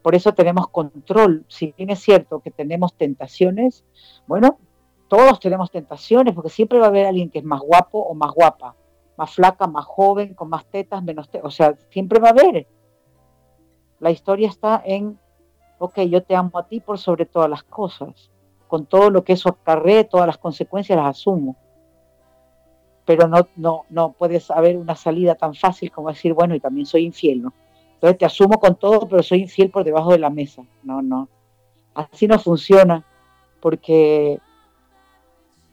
Por 0.04 0.14
eso 0.14 0.36
tenemos 0.36 0.68
control. 0.68 1.46
Si 1.48 1.74
bien 1.76 1.90
es 1.90 1.98
cierto 1.98 2.42
que 2.42 2.52
tenemos 2.52 2.94
tentaciones, 2.94 3.84
bueno, 4.28 4.60
todos 5.08 5.40
tenemos 5.40 5.72
tentaciones, 5.72 6.34
porque 6.34 6.50
siempre 6.50 6.80
va 6.80 6.86
a 6.86 6.90
haber 6.90 7.06
alguien 7.06 7.30
que 7.30 7.40
es 7.40 7.46
más 7.46 7.62
guapo 7.62 8.00
o 8.00 8.14
más 8.14 8.32
guapa, 8.34 8.76
más 9.18 9.34
flaca, 9.34 9.68
más 9.68 9.86
joven, 9.86 10.34
con 10.34 10.50
más 10.50 10.66
tetas, 10.66 11.04
menos 11.04 11.30
tetas. 11.30 11.48
O 11.48 11.52
sea, 11.52 11.76
siempre 11.90 12.20
va 12.20 12.30
a 12.30 12.32
haber. 12.32 12.68
La 14.00 14.12
historia 14.12 14.48
está 14.48 14.82
en 14.86 15.20
ok, 15.80 16.00
yo 16.02 16.24
te 16.24 16.36
amo 16.36 16.58
a 16.58 16.68
ti 16.68 16.80
por 16.80 16.98
sobre 16.98 17.26
todas 17.26 17.50
las 17.50 17.64
cosas, 17.64 18.32
con 18.68 18.86
todo 18.86 19.10
lo 19.10 19.24
que 19.24 19.34
eso 19.34 19.50
acarree, 19.50 20.04
todas 20.04 20.28
las 20.28 20.38
consecuencias 20.38 20.98
las 20.98 21.08
asumo. 21.08 21.56
Pero 23.06 23.28
no, 23.28 23.48
no, 23.56 23.86
no 23.90 24.12
puedes 24.12 24.52
haber 24.52 24.78
una 24.78 24.96
salida 24.96 25.36
tan 25.36 25.54
fácil 25.54 25.92
como 25.92 26.10
decir, 26.10 26.34
bueno, 26.34 26.56
y 26.56 26.60
también 26.60 26.86
soy 26.86 27.06
infiel, 27.06 27.42
¿no? 27.42 27.54
Entonces 27.94 28.18
te 28.18 28.26
asumo 28.26 28.60
con 28.60 28.76
todo, 28.76 29.08
pero 29.08 29.24
soy 29.24 29.42
infiel 29.42 29.70
por 29.70 29.84
debajo 29.84 30.12
de 30.12 30.20
la 30.20 30.30
mesa. 30.30 30.64
No, 30.84 31.02
no. 31.02 31.30
Así 31.96 32.28
no 32.28 32.38
funciona, 32.38 33.06
porque 33.62 34.40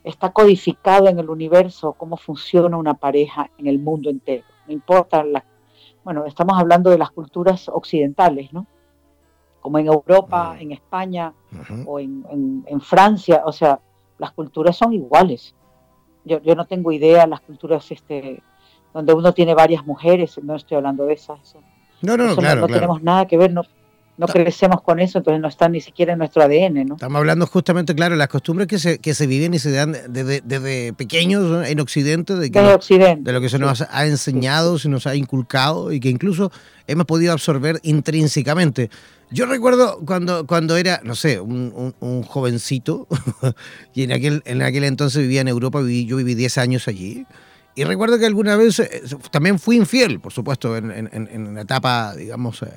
está 0.04 0.30
codificado 0.32 1.08
en 1.08 1.18
el 1.18 1.30
universo 1.30 1.94
cómo 1.94 2.16
funciona 2.16 2.76
una 2.76 2.94
pareja 2.94 3.50
en 3.58 3.66
el 3.66 3.78
mundo 3.78 4.10
entero. 4.10 4.44
No 4.66 4.72
importa 4.72 5.24
la, 5.24 5.44
bueno, 6.04 6.26
estamos 6.26 6.58
hablando 6.58 6.90
de 6.90 6.98
las 6.98 7.10
culturas 7.10 7.68
occidentales, 7.68 8.52
¿no? 8.52 8.66
como 9.64 9.78
en 9.78 9.86
Europa, 9.86 10.58
en 10.60 10.72
España 10.72 11.32
o 11.86 11.98
en, 11.98 12.80
Francia, 12.82 13.44
o 13.46 13.50
sea, 13.50 13.80
las 14.18 14.32
culturas 14.32 14.76
son 14.76 14.92
iguales. 14.92 15.54
Yo, 16.26 16.38
yo 16.42 16.54
no 16.54 16.66
tengo 16.66 16.92
idea 16.92 17.26
las 17.26 17.40
culturas 17.40 17.90
este, 17.90 18.42
donde 18.92 19.14
uno 19.14 19.32
tiene 19.32 19.54
varias 19.54 19.86
mujeres, 19.86 20.38
no 20.42 20.54
estoy 20.54 20.76
hablando 20.76 21.06
de 21.06 21.14
esas. 21.14 21.56
no, 22.02 22.14
no, 22.18 22.36
claro, 22.36 22.60
no, 22.60 22.66
tenemos 22.66 23.02
nada 23.02 23.26
que 23.26 23.38
ver, 23.38 23.54
no, 23.54 23.62
no 24.16 24.26
crecemos 24.28 24.80
con 24.82 25.00
eso, 25.00 25.18
entonces 25.18 25.40
no 25.40 25.48
está 25.48 25.68
ni 25.68 25.80
siquiera 25.80 26.12
en 26.12 26.18
nuestro 26.18 26.42
ADN, 26.42 26.86
¿no? 26.86 26.94
Estamos 26.94 27.18
hablando 27.18 27.46
justamente, 27.46 27.94
claro, 27.94 28.14
de 28.14 28.18
las 28.18 28.28
costumbres 28.28 28.68
que 28.68 28.78
se, 28.78 28.98
que 28.98 29.12
se 29.12 29.26
viven 29.26 29.54
y 29.54 29.58
se 29.58 29.72
dan 29.72 29.96
desde, 30.08 30.92
pequeños 30.92 31.66
en 31.66 31.80
Occidente, 31.80 32.34
de, 32.34 32.50
que 32.50 32.60
Occidente. 32.60 33.22
de 33.24 33.32
lo 33.32 33.40
que 33.40 33.48
se 33.48 33.58
nos 33.58 33.82
ha 33.82 34.06
enseñado, 34.06 34.78
se 34.78 34.88
nos 34.88 35.06
ha 35.06 35.16
inculcado 35.16 35.92
y 35.92 35.98
que 35.98 36.10
incluso 36.10 36.52
hemos 36.86 37.06
podido 37.06 37.32
absorber 37.32 37.80
intrínsecamente. 37.82 38.88
Yo 39.30 39.46
recuerdo 39.46 39.98
cuando, 40.06 40.46
cuando 40.46 40.76
era, 40.76 41.00
no 41.02 41.16
sé, 41.16 41.40
un, 41.40 42.22
jovencito, 42.22 43.08
y 43.94 44.04
en 44.04 44.12
aquel, 44.12 44.42
en 44.44 44.62
aquel 44.62 44.84
entonces 44.84 45.22
vivía 45.22 45.40
en 45.40 45.48
Europa, 45.48 45.80
yo 45.80 46.16
viví 46.16 46.34
10 46.34 46.58
años 46.58 46.86
allí, 46.86 47.26
y 47.74 47.82
recuerdo 47.82 48.20
que 48.20 48.26
alguna 48.26 48.54
vez 48.54 48.78
eh, 48.78 49.02
también 49.32 49.58
fui 49.58 49.76
infiel, 49.76 50.20
por 50.20 50.32
supuesto, 50.32 50.76
en, 50.76 50.92
en, 50.92 51.10
en 51.12 51.54
la 51.54 51.62
etapa, 51.62 52.14
digamos, 52.14 52.62
eh, 52.62 52.68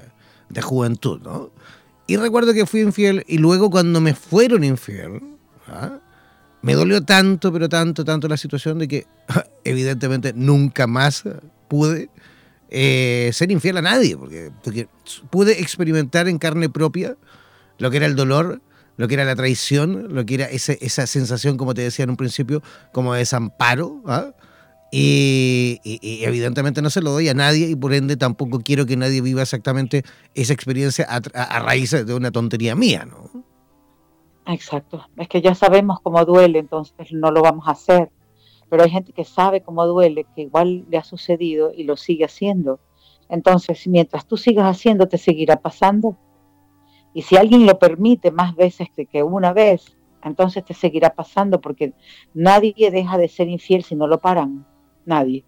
de 0.50 0.62
juventud, 0.62 1.22
¿no? 1.22 1.52
Y 2.08 2.16
recuerdo 2.16 2.54
que 2.54 2.66
fui 2.66 2.82
infiel 2.82 3.24
y 3.28 3.38
luego 3.38 3.70
cuando 3.70 4.00
me 4.00 4.14
fueron 4.14 4.64
infiel, 4.64 5.22
¿ah? 5.68 6.00
me 6.62 6.74
dolió 6.74 7.04
tanto, 7.04 7.52
pero 7.52 7.68
tanto, 7.70 8.06
tanto 8.06 8.28
la 8.28 8.38
situación 8.38 8.80
de 8.80 8.88
que 8.88 9.08
evidentemente 9.64 10.34
nunca 10.34 10.88
más 10.88 11.24
pude 11.68 12.10
eh, 12.70 13.30
ser 13.34 13.52
infiel 13.52 13.78
a 13.78 13.82
nadie, 13.82 14.18
porque, 14.18 14.52
pude 15.30 15.62
experimentar 15.62 16.28
en 16.28 16.38
carne 16.38 16.70
propia 16.70 17.18
lo 17.78 17.92
que 17.92 17.98
era 17.98 18.06
el 18.06 18.16
dolor, 18.16 18.62
lo 18.96 19.08
que 19.08 19.14
era 19.14 19.26
la 19.26 19.36
traición, 19.36 20.14
lo 20.14 20.26
que 20.26 20.36
era 20.36 20.46
esa 20.46 21.08
sensación, 21.08 21.58
como 21.58 21.74
te 21.74 21.82
decía 21.82 22.04
en 22.04 22.10
un 22.10 22.18
principio, 22.18 22.64
como 22.92 23.14
de 23.14 23.20
desamparo, 23.20 24.02
¿ah? 24.08 24.32
Y, 24.92 25.80
evidentemente 26.24 26.82
no 26.82 26.90
se 26.90 27.02
lo 27.02 27.12
doy 27.12 27.28
a 27.30 27.34
nadie 27.34 27.70
y 27.70 27.76
por 27.76 27.94
ende 27.94 28.16
tampoco 28.16 28.60
quiero 28.60 28.86
que 28.86 28.96
nadie 28.96 29.22
viva 29.22 29.42
exactamente 29.42 30.04
esa 30.34 30.54
experiencia 30.54 31.06
a, 31.10 31.60
raíz 31.60 31.92
de 31.92 32.14
una 32.14 32.32
tontería 32.32 32.76
mía, 32.76 33.06
¿no? 33.06 33.44
Exacto, 34.46 35.06
es 35.18 35.28
que 35.28 35.42
ya 35.42 35.56
sabemos 35.56 36.00
cómo 36.02 36.24
duele, 36.24 36.60
entonces 36.60 37.12
no 37.12 37.32
lo 37.32 37.42
vamos 37.42 37.68
a 37.68 37.72
hacer. 37.72 38.12
Pero 38.70 38.84
hay 38.84 38.90
gente 38.90 39.14
que 39.14 39.24
sabe 39.24 39.62
cómo 39.62 39.86
duele, 39.86 40.26
que 40.36 40.44
igual 40.44 40.86
le 40.90 40.98
ha 40.98 41.04
sucedido 41.04 41.72
y 41.74 41.84
lo 41.84 41.96
sigue 41.96 42.26
haciendo. 42.26 42.80
Entonces, 43.30 43.88
mientras 43.88 44.26
tú 44.26 44.36
sigas 44.36 44.66
haciendo, 44.66 45.08
te 45.08 45.18
seguirá 45.18 45.58
pasando. 45.62 46.18
Y 47.14 47.22
si 47.22 47.38
alguien 47.38 47.66
lo 47.66 47.80
permite 47.80 48.30
más 48.32 48.56
veces 48.56 48.90
que, 48.94 49.06
que 49.06 49.24
una 49.24 49.54
vez, 49.54 49.98
entonces 50.22 50.66
te 50.66 50.74
seguirá 50.74 51.14
pasando 51.14 51.62
porque 51.62 51.94
nadie 52.34 52.92
deja 52.92 53.18
de 53.18 53.30
ser 53.30 53.48
infiel 53.48 53.84
si 53.84 53.96
no 53.96 54.08
lo 54.08 54.20
paran 54.20 54.66
nadie. 55.08 55.44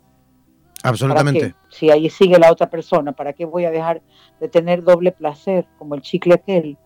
Absolutamente. 0.84 1.56
Si 1.69 1.91
ahí 1.91 2.10
sigue 2.10 2.39
la 2.39 2.52
otra 2.52 2.69
persona, 2.69 3.12
¿para 3.12 3.34
qué 3.34 3.45
voy 3.45 3.65
a 3.65 3.72
dejar 3.72 4.02
de 4.39 4.48
tener 4.48 4.84
doble 4.84 5.12
placer 5.12 5.67
como 5.78 5.95
el 5.95 6.02
chicle 6.02 6.36
aquel? 6.36 6.78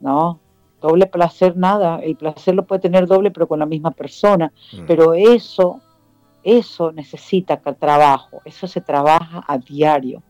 No, 0.00 0.40
doble 0.80 1.06
placer 1.06 1.56
nada. 1.56 2.00
El 2.00 2.16
placer 2.16 2.54
lo 2.54 2.66
puede 2.66 2.82
tener 2.82 3.06
doble 3.06 3.30
pero 3.30 3.48
con 3.48 3.58
la 3.58 3.66
misma 3.66 3.90
persona. 3.90 4.52
Mm. 4.72 4.86
Pero 4.86 5.14
eso 5.14 5.80
eso 6.42 6.92
necesita 6.92 7.58
trabajo, 7.58 8.40
eso 8.44 8.66
se 8.66 8.80
trabaja 8.80 9.44
a 9.46 9.58
diario. 9.58 10.22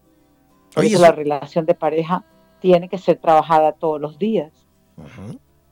Oye, 0.76 0.98
la 0.98 1.12
relación 1.12 1.66
de 1.66 1.74
pareja 1.74 2.24
tiene 2.60 2.88
que 2.88 2.98
ser 2.98 3.18
trabajada 3.18 3.72
todos 3.72 4.00
los 4.00 4.18
días. 4.18 4.52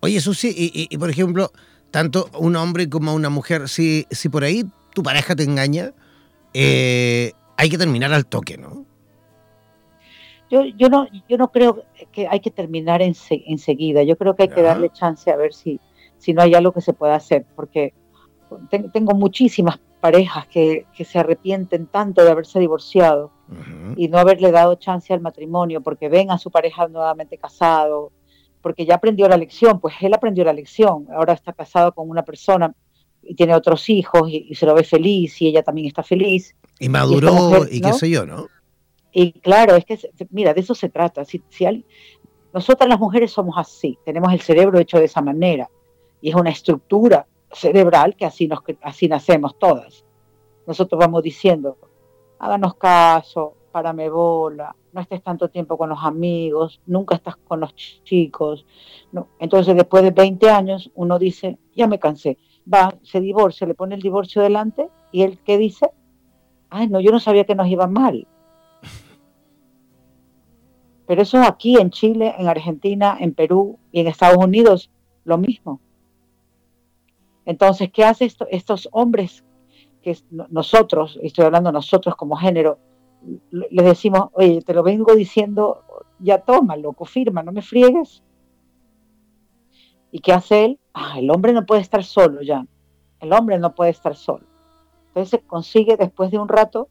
Oye, 0.01 0.17
eso 0.17 0.35
sí, 0.35 0.53
y, 0.57 0.97
por 0.97 1.11
ejemplo, 1.11 1.53
tanto 1.91 2.29
un 2.39 2.57
hombre 2.57 2.89
como 2.89 3.15
una 3.15 3.31
mujer, 3.31 3.69
si, 3.69 4.07
si 4.11 4.29
por 4.29 4.45
ahí 4.45 4.65
tu 4.95 5.03
pareja 5.03 5.37
te 5.37 5.45
engaña, 5.45 5.93
eh, 6.55 7.33
hay 7.57 7.69
que 7.69 7.79
terminar 7.79 8.13
al 8.13 8.27
toque, 8.27 8.57
¿no? 8.57 8.85
Yo, 10.51 10.65
yo, 10.65 10.89
no, 10.89 11.07
yo 11.29 11.37
no 11.37 11.53
creo 11.53 11.85
que 12.11 12.27
hay 12.27 12.41
que 12.41 12.51
terminar 12.51 13.03
en, 13.03 13.15
enseguida. 13.47 14.03
Yo 14.03 14.17
creo 14.17 14.35
que 14.35 14.45
hay 14.45 14.49
que 14.49 14.63
darle 14.63 14.91
chance 14.91 15.31
a 15.31 15.37
ver 15.37 15.53
si, 15.53 15.79
si 16.17 16.33
no 16.33 16.43
hay 16.43 16.55
algo 16.55 16.73
que 16.73 16.81
se 16.81 16.95
pueda 16.95 17.17
hacer, 17.17 17.45
porque 17.55 17.93
tengo 18.93 19.15
muchísimas 19.15 19.79
parejas 20.01 20.47
que, 20.47 20.87
se 21.05 21.19
arrepienten 21.19 21.87
tanto 21.87 22.25
de 22.25 22.31
haberse 22.31 22.61
divorciado 22.61 23.33
y 23.97 24.09
no 24.09 24.19
haberle 24.19 24.53
dado 24.53 24.75
chance 24.77 25.13
al 25.13 25.21
matrimonio 25.21 25.81
porque 25.81 26.09
ven 26.09 26.31
a 26.31 26.39
su 26.39 26.51
pareja 26.51 26.87
nuevamente 26.89 27.39
casado, 27.39 28.13
porque 28.61 28.85
ya 28.85 28.97
aprendió 28.97 29.29
la 29.29 29.37
lección, 29.37 29.81
pues 29.81 29.95
él 30.01 30.15
aprendió 30.15 30.45
la 30.45 30.53
lección, 30.53 31.07
ahora 31.15 31.33
está 31.33 31.53
casado 31.53 31.93
con 31.93 32.09
una 32.11 32.23
persona 32.23 32.75
y 33.23 33.35
tiene 33.35 33.55
otros 33.55 33.89
hijos 33.89 34.29
y, 34.31 34.55
se 34.55 34.67
lo 34.67 34.75
ve 34.75 34.85
feliz 34.85 35.41
y 35.43 35.49
ella 35.49 35.63
también 35.63 35.87
está 35.87 36.03
feliz. 36.03 36.55
Y 36.79 36.89
maduró 36.89 37.67
y, 37.71 37.81
qué 37.81 37.93
sé 37.93 38.11
yo, 38.11 38.25
¿no? 38.27 38.47
Y 39.13 39.33
claro, 39.33 39.75
es 39.77 39.85
que, 39.85 39.99
mira, 40.31 40.55
de 40.55 40.61
eso 40.61 40.75
se 40.75 40.89
trata. 40.89 41.25
Si, 41.25 41.43
si 41.49 41.85
nosotras 42.53 42.89
las 42.89 43.01
mujeres 43.01 43.33
somos 43.33 43.57
así, 43.59 43.99
tenemos 44.05 44.33
el 44.33 44.41
cerebro 44.41 44.79
hecho 44.79 44.99
de 44.99 45.07
esa 45.07 45.21
manera 45.21 45.69
y 46.21 46.31
es 46.31 46.35
una 46.35 46.51
estructura 46.51 47.27
cerebral 47.53 48.17
que 48.17 48.27
así, 48.27 48.47
nos, 48.47 48.61
así 48.83 49.09
nacemos 49.09 49.59
todas. 49.59 50.05
Nosotros 50.67 50.99
vamos 50.99 51.23
diciendo, 51.23 51.79
háganos 52.39 52.75
caso, 52.75 53.55
párame 53.73 54.09
bola, 54.11 54.75
no 54.93 55.01
estés 55.01 55.23
tanto 55.23 55.49
tiempo 55.49 55.77
con 55.77 55.89
los 55.89 56.03
amigos, 56.03 56.81
nunca 56.87 57.15
estás 57.15 57.37
con 57.37 57.61
los 57.61 57.75
chicos. 57.75 58.67
No. 59.13 59.29
Entonces, 59.39 59.75
después 59.77 60.03
de 60.03 60.11
20 60.11 60.51
años, 60.51 60.91
uno 60.95 61.19
dice, 61.19 61.59
ya 61.75 61.87
me 61.87 61.99
cansé. 61.99 62.39
Va, 62.73 62.95
se 63.03 63.21
divorcia, 63.21 63.67
le 63.67 63.75
pone 63.75 63.95
el 63.95 64.03
divorcio 64.03 64.43
delante 64.43 64.89
y 65.13 65.23
él, 65.23 65.39
¿qué 65.45 65.57
dice? 65.57 65.91
Ay, 66.71 66.89
no, 66.89 67.01
yo 67.01 67.11
no 67.11 67.21
sabía 67.21 67.45
que 67.45 67.55
nos 67.55 67.69
iba 67.69 67.87
mal. 67.87 68.27
Pero 71.07 71.23
eso 71.23 71.43
aquí 71.43 71.81
en 71.81 71.91
Chile, 71.91 72.35
en 72.39 72.49
Argentina, 72.49 73.17
en 73.19 73.33
Perú 73.33 73.79
y 73.91 74.01
en 74.01 74.09
Estados 74.09 74.45
Unidos, 74.45 74.91
lo 75.25 75.39
mismo. 75.39 75.81
Entonces, 77.47 77.91
¿qué 77.91 78.05
hacen 78.05 78.31
estos 78.51 78.89
hombres 78.93 79.43
que 80.03 80.19
nosotros, 80.51 81.19
estoy 81.23 81.47
hablando 81.47 81.73
nosotros 81.73 82.15
como 82.15 82.37
género, 82.37 82.79
les 83.51 83.85
decimos, 83.85 84.29
oye, 84.33 84.63
te 84.63 84.75
lo 84.75 84.83
vengo 84.83 85.15
diciendo, 85.15 85.83
ya 86.19 86.39
toma, 86.39 86.77
loco, 86.77 87.05
firma, 87.05 87.43
no 87.43 87.53
me 87.53 87.63
friegues. 87.63 88.23
¿Y 90.11 90.21
qué 90.21 90.33
hace 90.33 90.65
él? 90.65 90.79
Ah, 90.95 91.15
el 91.19 91.31
hombre 91.31 91.53
no 91.53 91.67
puede 91.67 91.83
estar 91.83 92.05
solo 92.05 92.43
ya. 92.43 92.67
El 93.21 93.33
hombre 93.33 93.59
no 93.59 93.75
puede 93.75 93.91
estar 93.91 94.15
solo. 94.15 94.47
Entonces 95.09 95.41
consigue 95.47 95.97
después 95.97 96.31
de 96.31 96.39
un 96.39 96.49
rato 96.49 96.89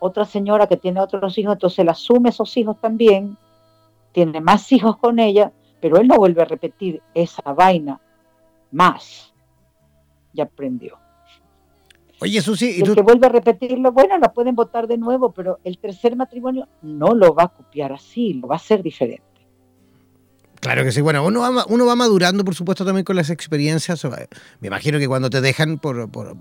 otra 0.00 0.24
señora 0.24 0.66
que 0.66 0.76
tiene 0.76 1.00
otros 1.00 1.36
hijos, 1.38 1.52
entonces 1.52 1.78
él 1.80 1.88
asume 1.88 2.30
esos 2.30 2.56
hijos 2.56 2.80
también, 2.80 3.36
tiene 4.12 4.40
más 4.40 4.72
hijos 4.72 4.96
con 4.96 5.18
ella, 5.18 5.52
pero 5.80 5.98
él 5.98 6.08
no 6.08 6.16
vuelve 6.16 6.42
a 6.42 6.46
repetir 6.46 7.02
esa 7.14 7.52
vaina 7.52 8.00
más 8.70 9.32
ya 10.32 10.44
aprendió. 10.44 10.98
Oye, 12.22 12.40
Susi, 12.42 12.78
¿y 12.78 12.82
el 12.82 12.94
que 12.94 13.02
vuelve 13.02 13.26
a 13.26 13.30
repetirlo, 13.30 13.92
bueno, 13.92 14.18
lo 14.18 14.32
pueden 14.32 14.54
votar 14.54 14.86
de 14.86 14.98
nuevo, 14.98 15.32
pero 15.32 15.58
el 15.64 15.78
tercer 15.78 16.16
matrimonio 16.16 16.68
no 16.82 17.14
lo 17.14 17.34
va 17.34 17.44
a 17.44 17.48
copiar 17.48 17.92
así, 17.92 18.34
lo 18.34 18.48
va 18.48 18.56
a 18.56 18.56
hacer 18.56 18.82
diferente. 18.82 19.29
Claro 20.60 20.84
que 20.84 20.92
sí. 20.92 21.00
Bueno, 21.00 21.24
uno 21.24 21.40
va, 21.40 21.64
uno 21.68 21.86
va 21.86 21.96
madurando, 21.96 22.44
por 22.44 22.54
supuesto, 22.54 22.84
también 22.84 23.04
con 23.04 23.16
las 23.16 23.30
experiencias. 23.30 24.04
Me 24.60 24.68
imagino 24.68 24.98
que 24.98 25.08
cuando 25.08 25.30
te 25.30 25.40
dejan 25.40 25.78
por, 25.78 26.10
por, 26.10 26.36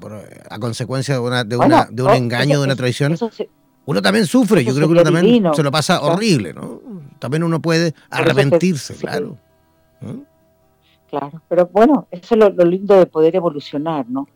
a 0.50 0.60
consecuencia 0.60 1.16
de, 1.16 1.22
una, 1.22 1.44
de, 1.46 1.56
una, 1.56 1.88
de 1.90 2.04
un 2.04 2.10
engaño, 2.12 2.60
de 2.60 2.66
una 2.66 2.76
traición, 2.76 3.18
uno 3.86 4.02
también 4.02 4.26
sufre. 4.26 4.64
Yo 4.64 4.76
creo 4.76 4.88
que 4.88 4.92
uno 4.92 5.04
también 5.04 5.54
se 5.54 5.64
lo 5.64 5.72
pasa 5.72 6.02
horrible, 6.02 6.54
¿no? 6.54 6.82
También 7.18 7.44
uno 7.44 7.62
puede 7.62 7.94
arrepentirse, 8.10 8.96
claro. 8.96 9.38
Claro, 11.10 11.42
pero 11.48 11.68
bueno, 11.72 12.08
eso 12.12 12.36
es 12.36 12.40
lo, 12.40 12.66
lindo 12.66 12.96
de 12.96 13.06
poder 13.06 13.36
evolucionar, 13.36 14.06
¿no? 14.10 14.28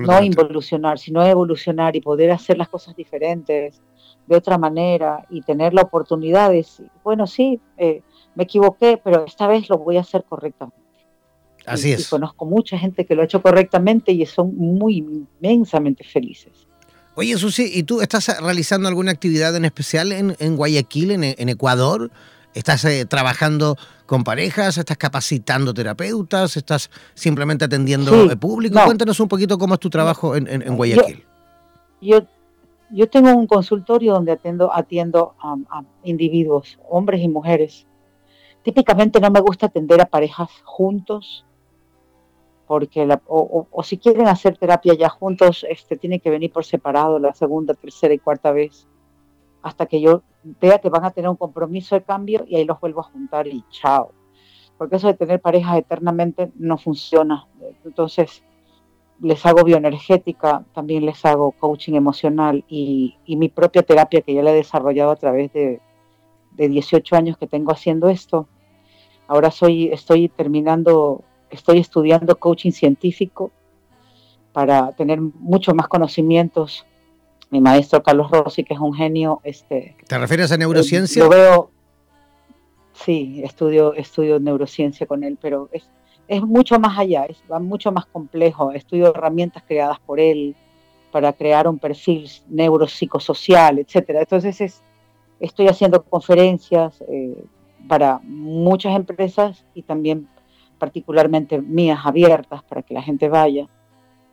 No 0.00 0.22
involucionar, 0.22 0.98
sino 0.98 1.24
evolucionar 1.24 1.96
y 1.96 2.00
poder 2.00 2.30
hacer 2.30 2.56
las 2.56 2.68
cosas 2.68 2.94
diferentes, 2.96 3.82
de 4.26 4.36
otra 4.36 4.58
manera 4.58 5.26
y 5.28 5.42
tener 5.42 5.74
la 5.74 5.82
oportunidad 5.82 6.50
de, 6.50 6.64
bueno, 7.02 7.26
sí, 7.26 7.60
eh, 7.76 8.02
me 8.34 8.44
equivoqué, 8.44 9.00
pero 9.02 9.24
esta 9.26 9.46
vez 9.46 9.68
lo 9.68 9.78
voy 9.78 9.96
a 9.96 10.00
hacer 10.00 10.24
correctamente. 10.28 10.84
Así 11.66 11.92
es. 11.92 12.06
Y 12.06 12.10
conozco 12.10 12.44
mucha 12.44 12.78
gente 12.78 13.06
que 13.06 13.14
lo 13.14 13.22
ha 13.22 13.24
hecho 13.24 13.40
correctamente 13.40 14.12
y 14.12 14.24
son 14.26 14.56
muy 14.56 14.98
inmensamente 14.98 16.04
felices. 16.04 16.66
Oye, 17.16 17.36
Susi, 17.38 17.70
¿y 17.72 17.84
tú 17.84 18.00
estás 18.00 18.40
realizando 18.40 18.88
alguna 18.88 19.12
actividad 19.12 19.54
en 19.54 19.64
especial 19.64 20.10
en, 20.12 20.56
Guayaquil, 20.56 21.12
en, 21.12 21.48
Ecuador? 21.48 22.10
¿Estás 22.54 22.84
eh, 22.84 23.06
trabajando 23.06 23.76
con 24.06 24.24
parejas? 24.24 24.78
¿Estás 24.78 24.96
capacitando 24.96 25.72
terapeutas? 25.72 26.56
¿Estás 26.56 26.90
simplemente 27.14 27.64
atendiendo 27.64 28.12
al 28.12 28.38
público? 28.38 28.80
Cuéntanos 28.84 29.20
un 29.20 29.28
poquito 29.28 29.58
cómo 29.58 29.74
es 29.74 29.80
tu 29.80 29.90
trabajo 29.90 30.34
en, 30.34 30.76
Guayaquil. 30.76 31.24
Yo, 32.00 32.26
yo, 32.90 33.08
tengo 33.08 33.32
un 33.32 33.46
consultorio 33.46 34.14
donde 34.14 34.32
atiendo, 34.32 34.74
atiendo 34.74 35.34
a, 35.40 35.84
individuos, 36.02 36.78
hombres 36.88 37.20
y 37.22 37.28
mujeres. 37.28 37.86
Típicamente 38.64 39.20
no 39.20 39.30
me 39.30 39.40
gusta 39.40 39.66
atender 39.66 40.00
a 40.00 40.06
parejas 40.06 40.50
juntos, 40.64 41.46
porque 42.66 43.06
o, 43.26 43.82
si 43.84 43.98
quieren 43.98 44.26
hacer 44.26 44.56
terapia 44.56 44.94
ya 44.94 45.08
juntos, 45.08 45.64
este, 45.68 45.96
tiene 45.96 46.18
que 46.18 46.30
venir 46.30 46.50
por 46.50 46.64
separado 46.64 47.20
la 47.20 47.32
segunda, 47.34 47.74
tercera 47.74 48.14
y 48.14 48.18
cuarta 48.18 48.50
vez 48.50 48.88
hasta 49.64 49.86
que 49.86 50.00
yo 50.00 50.22
vea 50.60 50.78
que 50.78 50.90
van 50.90 51.04
a 51.04 51.10
tener 51.10 51.30
un 51.30 51.36
compromiso 51.36 51.94
de 51.94 52.02
cambio 52.02 52.44
y 52.46 52.56
ahí 52.56 52.64
los 52.66 52.78
vuelvo 52.80 53.00
a 53.00 53.04
juntar 53.04 53.46
y 53.46 53.64
chao. 53.70 54.12
Porque 54.76 54.96
eso 54.96 55.06
de 55.06 55.14
tener 55.14 55.40
parejas 55.40 55.78
eternamente 55.78 56.52
no 56.56 56.76
funciona. 56.76 57.46
Entonces, 57.84 58.44
les 59.20 59.44
hago 59.46 59.64
bioenergética, 59.64 60.64
también 60.74 61.06
les 61.06 61.24
hago 61.24 61.52
coaching 61.52 61.94
emocional 61.94 62.62
y, 62.68 63.16
mi 63.26 63.48
propia 63.48 63.82
terapia 63.82 64.20
que 64.20 64.34
ya 64.34 64.42
la 64.42 64.50
he 64.50 64.56
desarrollado 64.56 65.10
a 65.10 65.16
través 65.16 65.52
de, 65.52 65.80
18 66.56 67.16
años 67.16 67.36
que 67.36 67.48
tengo 67.48 67.72
haciendo 67.72 68.08
esto. 68.08 68.46
Ahora 69.26 69.50
soy, 69.50 69.88
estoy 69.92 70.28
terminando, 70.28 71.22
estoy 71.50 71.78
estudiando 71.78 72.36
coaching 72.36 72.72
científico 72.72 73.50
para 74.52 74.92
tener 74.92 75.20
mucho 75.20 75.74
más 75.74 75.88
conocimientos 75.88 76.86
mi 77.50 77.60
maestro 77.60 78.02
Carlos 78.02 78.30
Rossi, 78.30 78.64
que 78.64 78.74
es 78.74 78.80
un 78.80 78.94
genio. 78.94 79.40
Este, 79.44 79.96
¿Te 80.08 80.18
refieres 80.18 80.50
a 80.50 80.56
neurociencia? 80.56 81.22
Lo 81.22 81.28
veo, 81.28 81.70
sí, 82.92 83.42
estudio, 83.44 83.94
estudio 83.94 84.40
neurociencia 84.40 85.06
con 85.06 85.22
él, 85.22 85.38
pero 85.40 85.68
es, 85.70 85.88
es 86.26 86.42
mucho 86.42 86.80
más 86.80 86.98
allá, 86.98 87.26
es 87.26 87.42
va 87.50 87.60
mucho 87.60 87.92
más 87.92 88.06
complejo. 88.06 88.72
Estudio 88.72 89.14
herramientas 89.14 89.62
creadas 89.66 90.00
por 90.00 90.18
él 90.18 90.56
para 91.12 91.32
crear 91.32 91.68
un 91.68 91.78
perfil 91.78 92.28
neuropsicosocial, 92.48 93.78
etcétera. 93.78 94.20
Entonces 94.20 94.60
es, 94.60 94.82
estoy 95.38 95.68
haciendo 95.68 96.02
conferencias 96.02 97.00
eh, 97.08 97.36
para 97.88 98.20
muchas 98.22 98.96
empresas 98.96 99.64
y 99.74 99.82
también 99.82 100.28
particularmente 100.78 101.60
mías 101.60 102.00
abiertas 102.04 102.62
para 102.64 102.82
que 102.82 102.94
la 102.94 103.02
gente 103.02 103.28
vaya. 103.28 103.68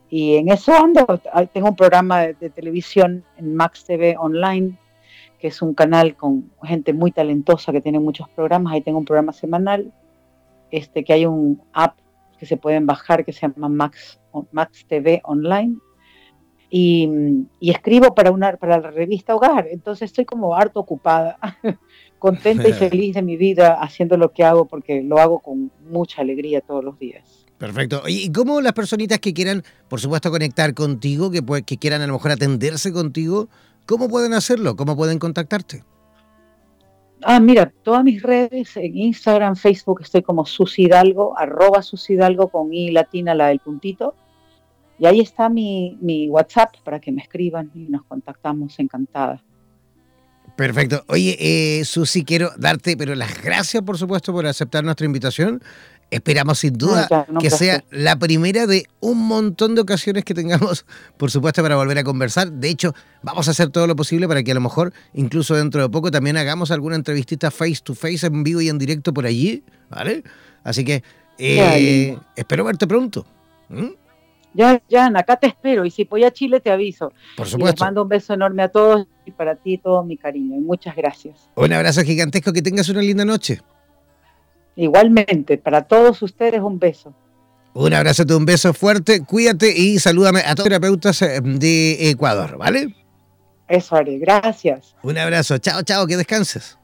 Y 0.10 0.36
en 0.36 0.50
eso 0.50 0.74
ando. 0.74 1.06
Tengo 1.54 1.70
un 1.70 1.76
programa 1.76 2.22
de, 2.22 2.50
televisión 2.50 3.24
en 3.38 3.56
Max 3.56 3.86
TV 3.86 4.16
Online, 4.20 4.78
que 5.40 5.48
es 5.48 5.62
un 5.62 5.74
canal 5.74 6.16
con 6.16 6.52
gente 6.64 6.94
muy 6.94 7.12
talentosa 7.12 7.72
que 7.72 7.82
tiene 7.82 8.00
muchos 8.00 8.28
programas. 8.30 8.74
Ahí 8.74 8.82
tengo 8.82 9.00
un 9.00 9.06
programa 9.06 9.32
semanal, 9.32 9.94
este, 10.70 11.04
que 11.04 11.14
hay 11.14 11.26
un 11.26 11.62
app 11.72 11.98
que 12.38 12.46
se 12.46 12.58
pueden 12.58 12.86
bajar 12.86 13.24
que 13.24 13.32
se 13.32 13.48
llama 13.48 13.70
Max, 13.70 14.20
Max 14.52 14.86
TV 14.86 15.22
Online. 15.24 15.78
Y, 16.74 17.46
escribo 17.60 18.16
para, 18.16 18.32
una, 18.32 18.56
para 18.56 18.80
la 18.80 18.92
revista 18.92 19.36
Hogar. 19.36 19.68
Entonces 19.70 20.10
estoy 20.10 20.24
como 20.26 20.56
harto 20.56 20.80
ocupada, 20.80 21.38
contenta 22.20 22.70
y 22.70 22.74
feliz 22.74 23.16
de 23.16 23.22
mi 23.22 23.36
vida 23.36 23.74
haciendo 23.74 24.16
lo 24.16 24.32
que 24.32 24.44
hago 24.44 24.66
porque 24.66 25.04
lo 25.04 25.20
hago 25.20 25.40
con 25.40 25.70
mucha 25.90 26.22
alegría 26.22 26.62
todos 26.62 26.84
los 26.84 26.98
días. 26.98 27.46
Perfecto. 27.58 28.04
¿Y 28.08 28.32
cómo 28.32 28.60
las 28.62 28.74
personitas 28.74 29.20
que 29.20 29.34
quieran, 29.34 29.64
por 29.88 30.00
supuesto, 30.00 30.32
conectar 30.32 30.74
contigo, 30.74 31.30
que, 31.30 31.44
que 31.64 31.78
quieran 31.78 32.02
a 32.02 32.08
lo 32.08 32.14
mejor 32.14 32.32
atenderse 32.32 32.92
contigo, 32.92 33.50
cómo 33.86 34.10
pueden 34.10 34.34
hacerlo? 34.34 34.76
¿Cómo 34.76 34.96
pueden 34.96 35.20
contactarte? 35.20 35.84
Ah, 37.24 37.40
mira, 37.40 37.72
todas 37.84 38.04
mis 38.04 38.24
redes, 38.24 38.76
en 38.78 38.98
Instagram, 38.98 39.56
Facebook, 39.56 40.02
estoy 40.02 40.24
como 40.24 40.46
Susidalgo, 40.46 41.38
arroba 41.38 41.84
Susidalgo 41.84 42.48
con 42.48 42.74
I 42.74 42.90
latina, 42.90 43.36
la 43.36 43.50
del 43.50 43.60
puntito. 43.60 44.16
Y 45.02 45.08
ahí 45.08 45.20
está 45.20 45.50
mi, 45.50 45.98
mi 46.00 46.30
WhatsApp 46.30 46.76
para 46.84 47.00
que 47.00 47.12
me 47.12 47.24
escriban 47.24 47.72
y 47.74 47.88
nos 47.88 48.04
contactamos, 48.04 48.78
encantada. 48.78 49.42
Perfecto. 50.56 51.04
Oye, 51.08 51.38
eh, 51.40 51.84
Susi, 51.86 52.24
quiero 52.24 52.52
darte, 52.56 52.96
pero 52.96 53.16
las 53.16 53.42
gracias, 53.42 53.82
por 53.82 53.98
supuesto, 53.98 54.32
por 54.32 54.46
aceptar 54.46 54.84
nuestra 54.84 55.08
invitación. 55.08 55.64
Esperamos 56.12 56.60
sin 56.60 56.74
duda 56.78 57.26
que 57.40 57.50
sea 57.50 57.84
la 57.90 58.16
primera 58.20 58.68
de 58.68 58.86
un 59.00 59.26
montón 59.26 59.74
de 59.74 59.82
ocasiones 59.82 60.24
que 60.24 60.36
tengamos, 60.36 60.86
por 61.18 61.32
supuesto, 61.32 61.64
para 61.64 61.78
volver 61.78 61.98
a 61.98 62.04
conversar. 62.04 62.52
De 62.52 62.70
hecho, 62.70 62.94
vamos 63.24 63.48
a 63.48 63.52
hacer 63.52 63.72
todo 63.72 63.88
lo 63.88 63.96
posible 63.96 64.28
para 64.28 64.44
que 64.44 64.52
a 64.52 64.56
lo 64.56 64.62
mejor, 64.62 64.94
incluso 65.16 65.56
dentro 65.56 65.82
de 65.82 65.90
poco, 65.90 66.12
también 66.12 66.38
hagamos 66.38 66.70
alguna 66.70 66.96
entrevistita 66.96 67.50
face 67.50 67.80
to 67.84 67.96
face, 67.96 68.28
en 68.28 68.44
vivo 68.44 68.62
y 68.62 68.70
en 68.70 68.78
directo 68.78 69.16
por 69.16 69.26
allí, 69.26 69.64
¿vale? 69.90 70.24
Así 70.64 70.86
que 70.86 71.02
eh, 71.40 72.16
espero 72.36 72.64
verte 72.66 72.86
pronto. 72.86 73.26
Ya, 74.54 74.82
ya, 74.90 75.08
acá 75.16 75.38
te 75.38 75.48
espero 75.48 75.86
y 75.86 75.92
si 75.92 76.04
voy 76.04 76.24
a 76.24 76.32
Chile 76.32 76.60
te 76.60 76.72
aviso. 76.72 77.14
Por 77.38 77.48
supuesto. 77.48 77.74
les 77.74 77.82
mando 77.82 78.04
un 78.04 78.10
beso 78.10 78.34
enorme 78.34 78.64
a 78.64 78.70
todos 78.70 79.08
y 79.26 79.32
para 79.32 79.56
ti 79.56 79.78
todo 79.78 80.04
mi 80.04 80.18
cariño. 80.18 80.58
Y 80.58 80.60
muchas 80.60 80.96
gracias. 80.96 81.50
Un 81.56 81.72
abrazo 81.72 82.02
gigantesco, 82.02 82.52
que 82.52 82.62
tengas 82.62 82.90
una 82.90 83.02
linda 83.02 83.24
noche. 83.24 83.62
Igualmente, 84.76 85.58
para 85.58 85.84
todos 85.84 86.22
ustedes 86.22 86.62
un 86.62 86.80
beso. 86.80 87.14
Un 87.74 87.94
abrazo, 87.94 88.24
un 88.36 88.46
beso 88.46 88.74
fuerte, 88.74 89.24
cuídate 89.24 89.72
y 89.78 89.98
salúdame 90.00 90.42
a 90.42 90.56
todos 90.56 90.70
los 90.70 90.80
terapeutas 90.80 91.22
eh, 91.22 91.40
de 91.42 92.10
Ecuador, 92.10 92.58
¿vale? 92.58 92.94
Eso 93.70 93.96
haré, 93.96 94.18
gracias. 94.18 94.96
Un 95.02 95.18
abrazo, 95.18 95.58
chao, 95.60 95.82
chao, 95.84 96.06
que 96.06 96.18
descanses. 96.18 96.78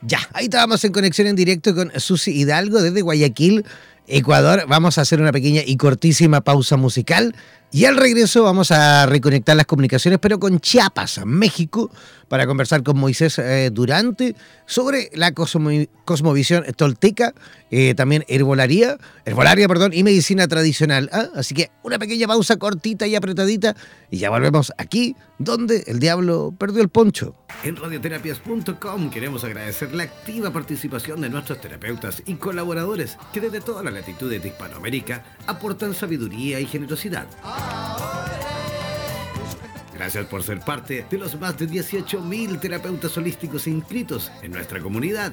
Ya, 0.00 0.18
ahí 0.32 0.44
estábamos 0.44 0.84
en 0.84 0.90
conexión 0.90 1.28
en 1.28 1.36
directo 1.36 1.72
con 1.76 1.92
Susi 2.00 2.32
Hidalgo 2.32 2.82
desde 2.82 3.02
Guayaquil, 3.02 3.64
Ecuador. 4.06 4.64
Vamos 4.68 4.98
a 4.98 5.02
hacer 5.02 5.20
una 5.20 5.32
pequeña 5.32 5.62
y 5.64 5.76
cortísima 5.76 6.40
pausa 6.40 6.76
musical 6.76 7.34
y 7.72 7.86
al 7.86 7.96
regreso 7.96 8.42
vamos 8.42 8.70
a 8.70 9.06
reconectar 9.06 9.56
las 9.56 9.64
comunicaciones, 9.64 10.20
pero 10.20 10.38
con 10.38 10.60
Chiapas, 10.60 11.22
México, 11.24 11.90
para 12.28 12.46
conversar 12.46 12.82
con 12.82 12.98
Moisés 12.98 13.38
eh, 13.38 13.70
Durante 13.72 14.34
sobre 14.66 15.10
la 15.14 15.32
cosmovisión 15.32 16.64
tolteca, 16.76 17.34
eh, 17.70 17.94
también 17.94 18.24
herbolaria, 18.28 18.98
herbolaria 19.24 19.68
perdón, 19.68 19.92
y 19.94 20.02
medicina 20.02 20.48
tradicional. 20.48 21.08
¿ah? 21.12 21.28
Así 21.34 21.54
que 21.54 21.70
una 21.82 21.98
pequeña 21.98 22.26
pausa 22.26 22.56
cortita 22.56 23.06
y 23.06 23.16
apretadita 23.16 23.74
y 24.10 24.18
ya 24.18 24.30
volvemos 24.30 24.72
aquí, 24.76 25.16
donde 25.38 25.84
el 25.86 25.98
diablo 25.98 26.54
perdió 26.58 26.82
el 26.82 26.90
poncho. 26.90 27.34
En 27.64 27.76
radioterapias.com 27.76 29.10
queremos 29.10 29.44
agradecer 29.44 29.94
la 29.94 30.04
activa 30.04 30.50
participación 30.50 31.20
de 31.20 31.30
nuestros 31.30 31.60
terapeutas 31.60 32.22
y 32.26 32.34
colaboradores 32.34 33.16
que 33.32 33.40
desde 33.40 33.60
todas 33.60 33.84
las 33.84 33.94
latitudes 33.94 34.42
de 34.42 34.48
Hispanoamérica 34.48 35.24
aportan 35.46 35.94
sabiduría 35.94 36.60
y 36.60 36.66
generosidad. 36.66 37.26
Gracias 39.94 40.26
por 40.26 40.42
ser 40.42 40.60
parte 40.60 41.06
de 41.08 41.18
los 41.18 41.38
más 41.38 41.56
de 41.56 41.68
18.000 41.68 42.58
terapeutas 42.58 43.16
holísticos 43.16 43.66
inscritos 43.66 44.32
en 44.42 44.50
nuestra 44.50 44.80
comunidad. 44.80 45.32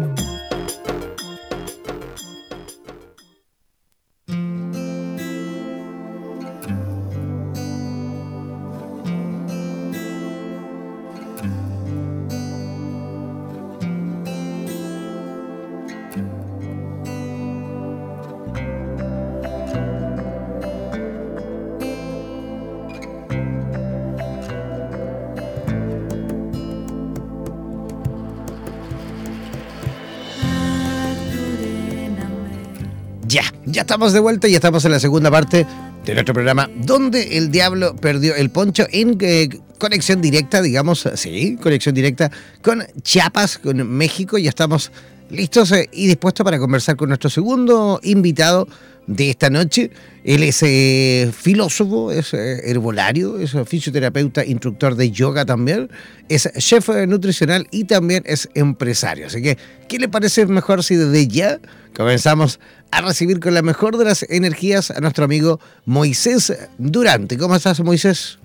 Estamos 33.81 34.13
de 34.13 34.19
vuelta 34.19 34.47
y 34.47 34.53
estamos 34.53 34.85
en 34.85 34.91
la 34.91 34.99
segunda 34.99 35.31
parte 35.31 35.65
de 36.05 36.13
nuestro 36.13 36.35
programa, 36.35 36.69
donde 36.85 37.35
el 37.37 37.49
diablo 37.49 37.95
perdió 37.95 38.35
el 38.35 38.51
poncho 38.51 38.85
en 38.91 39.17
eh, 39.21 39.49
conexión 39.79 40.21
directa, 40.21 40.61
digamos, 40.61 41.09
sí, 41.15 41.57
conexión 41.59 41.95
directa 41.95 42.31
con 42.61 42.83
Chiapas, 43.01 43.57
con 43.57 43.89
México. 43.89 44.37
Ya 44.37 44.49
estamos 44.49 44.91
listos 45.31 45.71
eh, 45.71 45.89
y 45.91 46.05
dispuestos 46.05 46.43
para 46.43 46.59
conversar 46.59 46.95
con 46.95 47.09
nuestro 47.09 47.31
segundo 47.31 47.99
invitado 48.03 48.67
de 49.07 49.31
esta 49.31 49.49
noche. 49.49 49.89
Él 50.23 50.43
es 50.43 50.61
eh, 50.61 51.31
filósofo, 51.35 52.11
es 52.11 52.35
herbolario, 52.35 53.39
es 53.39 53.55
fisioterapeuta, 53.65 54.45
instructor 54.45 54.95
de 54.95 55.09
yoga 55.09 55.43
también, 55.43 55.89
es 56.29 56.47
chef 56.59 56.87
nutricional 57.07 57.67
y 57.71 57.85
también 57.85 58.21
es 58.27 58.47
empresario. 58.53 59.25
Así 59.25 59.41
que, 59.41 59.57
¿qué 59.87 59.97
le 59.97 60.07
parece 60.07 60.45
mejor 60.45 60.83
si 60.83 60.95
desde 60.95 61.27
ya 61.27 61.59
comenzamos 61.95 62.59
a 62.91 63.01
recibir 63.01 63.39
con 63.39 63.53
la 63.53 63.61
mejor 63.61 63.97
de 63.97 64.05
las 64.05 64.29
energías 64.29 64.91
a 64.91 64.99
nuestro 64.99 65.23
amigo 65.25 65.59
Moisés 65.85 66.69
Durante. 66.77 67.37
¿Cómo 67.37 67.55
estás, 67.55 67.79
Moisés? 67.81 68.37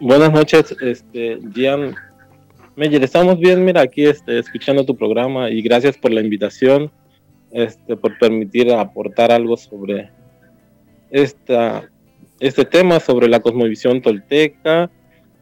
Buenas 0.00 0.32
noches, 0.32 0.74
este, 0.80 1.38
Gian 1.54 1.94
Meyer. 2.76 3.02
Estamos 3.02 3.38
bien, 3.38 3.64
mira, 3.64 3.82
aquí 3.82 4.04
este, 4.04 4.38
escuchando 4.38 4.84
tu 4.84 4.96
programa 4.96 5.50
y 5.50 5.62
gracias 5.62 5.96
por 5.96 6.12
la 6.12 6.20
invitación, 6.20 6.90
este, 7.50 7.96
por 7.96 8.18
permitir 8.18 8.72
aportar 8.72 9.30
algo 9.30 9.56
sobre 9.56 10.10
este 11.10 12.64
tema, 12.70 12.98
sobre 12.98 13.28
la 13.28 13.40
cosmovisión 13.40 14.00
tolteca, 14.00 14.90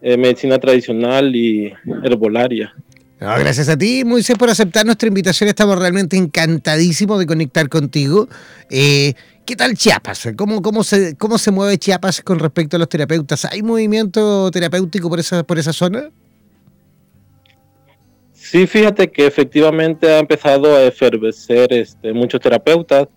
eh, 0.02 0.16
medicina 0.16 0.58
tradicional 0.58 1.34
y 1.36 1.72
herbolaria 2.04 2.74
gracias 3.20 3.68
a 3.68 3.76
ti, 3.76 4.02
Moisés, 4.04 4.36
por 4.38 4.48
aceptar 4.48 4.86
nuestra 4.86 5.08
invitación. 5.08 5.48
Estamos 5.48 5.78
realmente 5.78 6.16
encantadísimos 6.16 7.18
de 7.18 7.26
conectar 7.26 7.68
contigo. 7.68 8.28
Eh, 8.70 9.14
¿Qué 9.44 9.56
tal 9.56 9.74
Chiapas? 9.74 10.30
¿Cómo, 10.36 10.62
cómo, 10.62 10.84
se, 10.84 11.16
¿Cómo 11.16 11.36
se 11.36 11.50
mueve 11.50 11.76
Chiapas 11.76 12.22
con 12.22 12.38
respecto 12.38 12.76
a 12.76 12.78
los 12.78 12.88
terapeutas? 12.88 13.44
¿Hay 13.44 13.62
movimiento 13.62 14.50
terapéutico 14.50 15.10
por 15.10 15.20
esa, 15.20 15.42
por 15.42 15.58
esa 15.58 15.72
zona? 15.72 16.10
Sí, 18.32 18.66
fíjate 18.66 19.10
que 19.10 19.26
efectivamente 19.26 20.10
ha 20.10 20.18
empezado 20.18 20.74
a 20.74 20.84
efervecer 20.84 21.72
este, 21.72 22.12
muchos 22.12 22.40
terapeutas. 22.40 23.08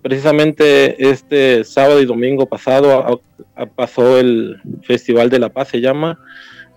Precisamente 0.00 1.10
este 1.10 1.62
sábado 1.62 2.00
y 2.00 2.06
domingo 2.06 2.46
pasado 2.46 3.22
pasó 3.76 4.18
el 4.18 4.60
Festival 4.82 5.30
de 5.30 5.38
la 5.38 5.50
Paz, 5.50 5.68
se 5.68 5.80
llama. 5.80 6.18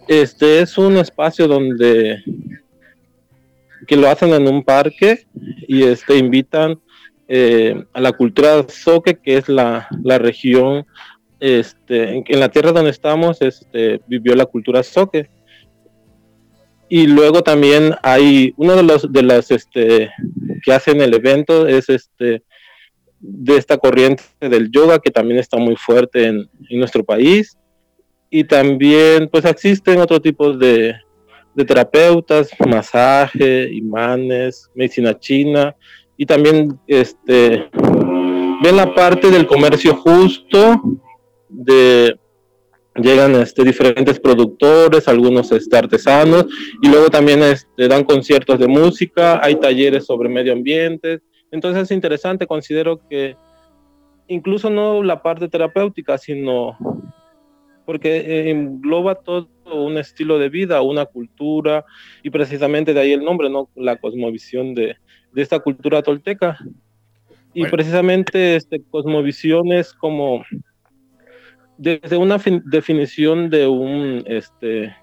Este 0.08 0.60
es 0.60 0.78
un 0.78 0.98
espacio 0.98 1.48
donde 1.48 2.24
que 3.88 3.98
lo 3.98 4.10
hacen 4.10 4.34
en 4.34 4.48
un 4.48 4.64
parque 4.64 5.26
y 5.68 5.84
este, 5.84 6.18
invitan 6.18 6.80
eh, 7.28 7.84
a 7.94 8.02
la 8.02 8.12
cultura 8.12 8.64
zoque, 8.70 9.16
que 9.16 9.38
es 9.38 9.50
la, 9.50 9.88
región, 10.20 10.86
este, 11.40 12.24
en, 12.26 12.40
la 12.40 12.50
tierra 12.50 12.72
donde 12.72 12.92
estamos, 12.92 13.42
este, 13.42 14.02
vivió 14.08 14.36
la 14.36 14.46
cultura 14.46 14.84
zoque. 14.84 15.30
Y 16.88 17.08
luego 17.08 17.42
también 17.42 17.96
hay 18.04 18.54
uno 18.58 18.76
de 18.76 18.84
los 18.84 19.12
de 19.12 19.24
las 19.24 19.50
este, 19.50 20.12
que 20.64 20.72
hacen 20.72 21.02
el 21.02 21.16
evento 21.16 21.68
es 21.68 21.90
este 21.90 22.44
de 23.20 23.58
esta 23.58 23.78
corriente 23.80 24.24
del 24.40 24.70
yoga 24.70 25.00
que 25.00 25.10
también 25.10 25.40
está 25.40 25.58
muy 25.58 25.76
fuerte 25.78 26.28
en, 26.28 26.48
en 26.70 26.80
nuestro 26.80 27.04
país 27.04 27.58
y 28.30 28.44
también 28.44 29.30
pues 29.30 29.46
existen 29.46 30.00
otro 30.00 30.22
tipo 30.22 30.54
de, 30.54 30.94
de 31.56 31.66
terapeutas, 31.66 32.50
masaje, 32.68 33.74
imanes, 33.74 34.70
medicina 34.76 35.18
china 35.18 35.76
y 36.18 36.26
también 36.26 36.78
este 36.88 37.70
ven 38.62 38.78
la 38.78 38.94
parte 38.94 39.32
del 39.32 39.48
comercio 39.48 39.96
justo 39.96 40.82
de 41.50 42.18
llegan 42.96 43.36
este, 43.36 43.64
diferentes 43.64 44.20
productores, 44.20 45.08
algunos 45.08 45.52
este, 45.52 45.78
artesanos, 45.78 46.46
y 46.82 46.88
luego 46.88 47.10
también 47.10 47.44
este, 47.44 47.88
dan 47.88 48.06
conciertos 48.06 48.60
de 48.60 48.68
música, 48.68 49.44
hay 49.44 49.56
talleres 49.56 50.06
sobre 50.06 50.30
medio 50.30 50.54
ambiente. 50.54 51.20
Entonces 51.52 51.84
es 51.84 51.92
interesante, 51.92 52.48
considero 52.48 53.02
que 53.10 53.36
incluso 54.28 54.70
no 54.70 55.04
la 55.04 55.22
parte 55.22 55.50
terapéutica, 55.50 56.18
sino 56.18 56.78
porque 57.86 58.50
engloba 58.50 59.16
todo 59.16 59.50
un 59.66 59.98
estilo 59.98 60.40
de 60.40 60.50
vida, 60.50 60.82
una 60.82 61.06
cultura, 61.06 61.86
y 62.24 62.30
precisamente 62.30 62.94
de 62.94 63.00
ahí 63.00 63.14
el 63.14 63.24
nombre, 63.24 63.50
¿no? 63.50 63.70
La 63.76 63.98
cosmovisión 63.98 64.74
de, 64.74 64.98
de 65.32 65.42
esta 65.42 65.60
cultura 65.60 66.02
tolteca. 66.02 66.58
Y 67.54 67.66
precisamente 67.68 68.58
este, 68.58 68.82
cosmovisión 68.82 69.72
es 69.72 69.94
como 69.94 70.44
desde 71.78 72.18
una 72.18 72.38
definición 72.66 73.50
de 73.50 73.68
un 73.68 74.24
este, 74.28 74.94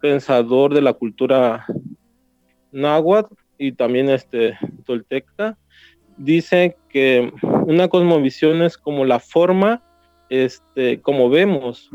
pensador 0.00 0.74
de 0.74 0.82
la 0.82 0.92
cultura 0.92 1.64
náhuatl 2.72 3.34
y 3.58 3.72
también 3.72 4.10
este, 4.10 4.58
tolteca, 4.84 5.56
dice 6.16 6.76
que 6.88 7.32
una 7.66 7.88
cosmovisión 7.88 8.62
es 8.62 8.76
como 8.76 9.04
la 9.04 9.20
forma, 9.20 9.82
este, 10.28 11.00
como 11.00 11.28
vemos, 11.28 11.90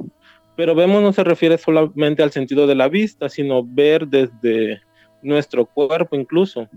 pero 0.55 0.75
vemos 0.75 1.01
no 1.01 1.13
se 1.13 1.23
refiere 1.23 1.57
solamente 1.57 2.21
al 2.21 2.31
sentido 2.31 2.67
de 2.67 2.75
la 2.75 2.89
vista, 2.89 3.29
sino 3.29 3.63
ver 3.63 4.07
desde 4.07 4.81
nuestro 5.21 5.65
cuerpo 5.65 6.15
incluso. 6.15 6.67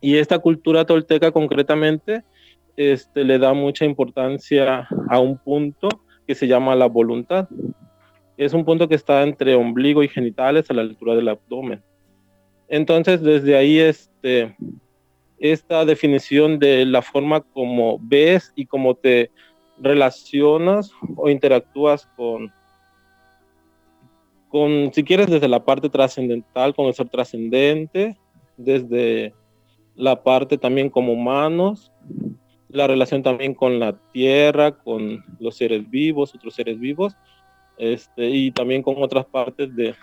Y 0.00 0.16
esta 0.16 0.38
cultura 0.38 0.84
tolteca 0.84 1.30
concretamente 1.30 2.24
este, 2.76 3.24
le 3.24 3.38
da 3.38 3.52
mucha 3.52 3.84
importancia 3.84 4.88
a 5.08 5.18
un 5.20 5.38
punto 5.38 5.88
que 6.26 6.34
se 6.34 6.46
llama 6.46 6.74
la 6.74 6.86
voluntad. 6.86 7.48
Es 8.36 8.54
un 8.54 8.64
punto 8.64 8.88
que 8.88 8.94
está 8.94 9.22
entre 9.22 9.54
ombligo 9.54 10.02
y 10.02 10.08
genitales 10.08 10.70
a 10.70 10.74
la 10.74 10.82
altura 10.82 11.14
del 11.14 11.28
abdomen. 11.28 11.82
Entonces, 12.68 13.20
desde 13.22 13.56
ahí, 13.56 13.78
este, 13.78 14.56
esta 15.38 15.84
definición 15.84 16.58
de 16.58 16.86
la 16.86 17.02
forma 17.02 17.42
como 17.42 17.98
ves 18.00 18.52
y 18.56 18.64
cómo 18.64 18.94
te 18.94 19.30
relacionas 19.82 20.92
o 21.16 21.28
interactúas 21.28 22.06
con, 22.16 22.52
con, 24.48 24.92
si 24.92 25.02
quieres, 25.04 25.28
desde 25.28 25.48
la 25.48 25.64
parte 25.64 25.88
trascendental, 25.88 26.74
con 26.74 26.86
el 26.86 26.94
ser 26.94 27.08
trascendente, 27.08 28.16
desde 28.56 29.34
la 29.94 30.22
parte 30.22 30.56
también 30.56 30.88
como 30.88 31.12
humanos, 31.12 31.92
la 32.68 32.86
relación 32.86 33.22
también 33.22 33.54
con 33.54 33.78
la 33.78 33.98
tierra, 34.12 34.72
con 34.72 35.24
los 35.38 35.56
seres 35.56 35.88
vivos, 35.90 36.34
otros 36.34 36.54
seres 36.54 36.78
vivos, 36.78 37.16
este, 37.76 38.30
y 38.30 38.50
también 38.50 38.82
con 38.82 39.02
otras 39.02 39.26
partes 39.26 39.74
de, 39.74 39.94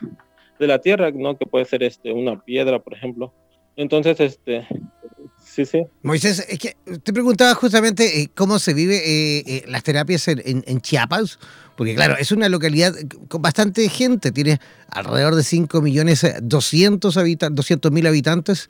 de 0.59 0.67
la 0.67 0.79
tierra, 0.79 1.09
¿no? 1.11 1.37
Que 1.37 1.45
puede 1.45 1.65
ser 1.65 1.81
este, 1.83 2.11
una 2.11 2.39
piedra, 2.43 2.79
por 2.79 2.93
ejemplo. 2.93 3.33
Entonces, 3.75 4.19
este, 4.19 4.67
Moisés, 6.03 6.45
es 6.47 6.59
que 6.59 6.75
te 7.03 7.13
preguntaba 7.13 7.53
justamente 7.55 8.21
eh, 8.21 8.31
cómo 8.35 8.59
se 8.59 8.73
vive 8.73 8.97
eh, 8.97 9.43
eh, 9.45 9.65
las 9.67 9.83
terapias 9.83 10.27
en, 10.27 10.63
en, 10.65 10.81
Chiapas, 10.81 11.39
porque 11.75 11.95
claro, 11.95 12.15
es 12.17 12.31
una 12.31 12.49
localidad 12.49 12.93
con 13.27 13.41
bastante 13.41 13.87
gente, 13.89 14.31
tiene 14.31 14.59
alrededor 14.89 15.35
de 15.35 15.43
5 15.43 15.81
millones 15.81 16.25
200 16.41 17.15
mil 17.91 18.07
habitantes, 18.07 18.69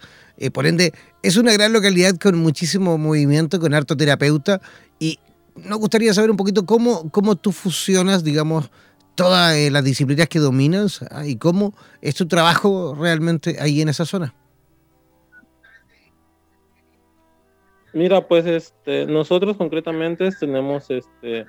por 0.53 0.67
ende 0.67 0.93
es 1.23 1.37
una 1.37 1.53
gran 1.53 1.73
localidad 1.73 2.15
con 2.17 2.37
muchísimo 2.37 2.97
movimiento, 2.97 3.59
con 3.59 3.73
harto 3.73 3.97
terapeuta, 3.97 4.61
y 4.99 5.19
nos 5.55 5.79
gustaría 5.79 6.13
saber 6.13 6.31
un 6.31 6.37
poquito 6.37 6.65
cómo, 6.65 7.09
cómo 7.09 7.35
tú 7.35 7.51
fusionas, 7.51 8.23
digamos, 8.23 8.69
todas 9.15 9.57
las 9.71 9.83
disciplinas 9.83 10.29
que 10.29 10.39
dominas 10.39 11.01
ah, 11.11 11.25
y 11.25 11.35
cómo 11.35 11.73
es 12.01 12.15
tu 12.15 12.25
trabajo 12.27 12.95
realmente 12.97 13.57
ahí 13.59 13.81
en 13.81 13.89
esa 13.89 14.05
zona. 14.05 14.33
Mira, 17.93 18.27
pues 18.27 18.45
este, 18.45 19.05
nosotros 19.05 19.57
concretamente 19.57 20.29
tenemos 20.39 20.89
este, 20.91 21.45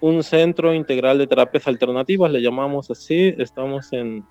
un 0.00 0.22
centro 0.22 0.72
integral 0.74 1.18
de 1.18 1.26
terapias 1.26 1.66
alternativas, 1.66 2.30
le 2.30 2.40
llamamos 2.40 2.90
así, 2.90 3.34
estamos 3.38 3.92
en, 3.92 4.24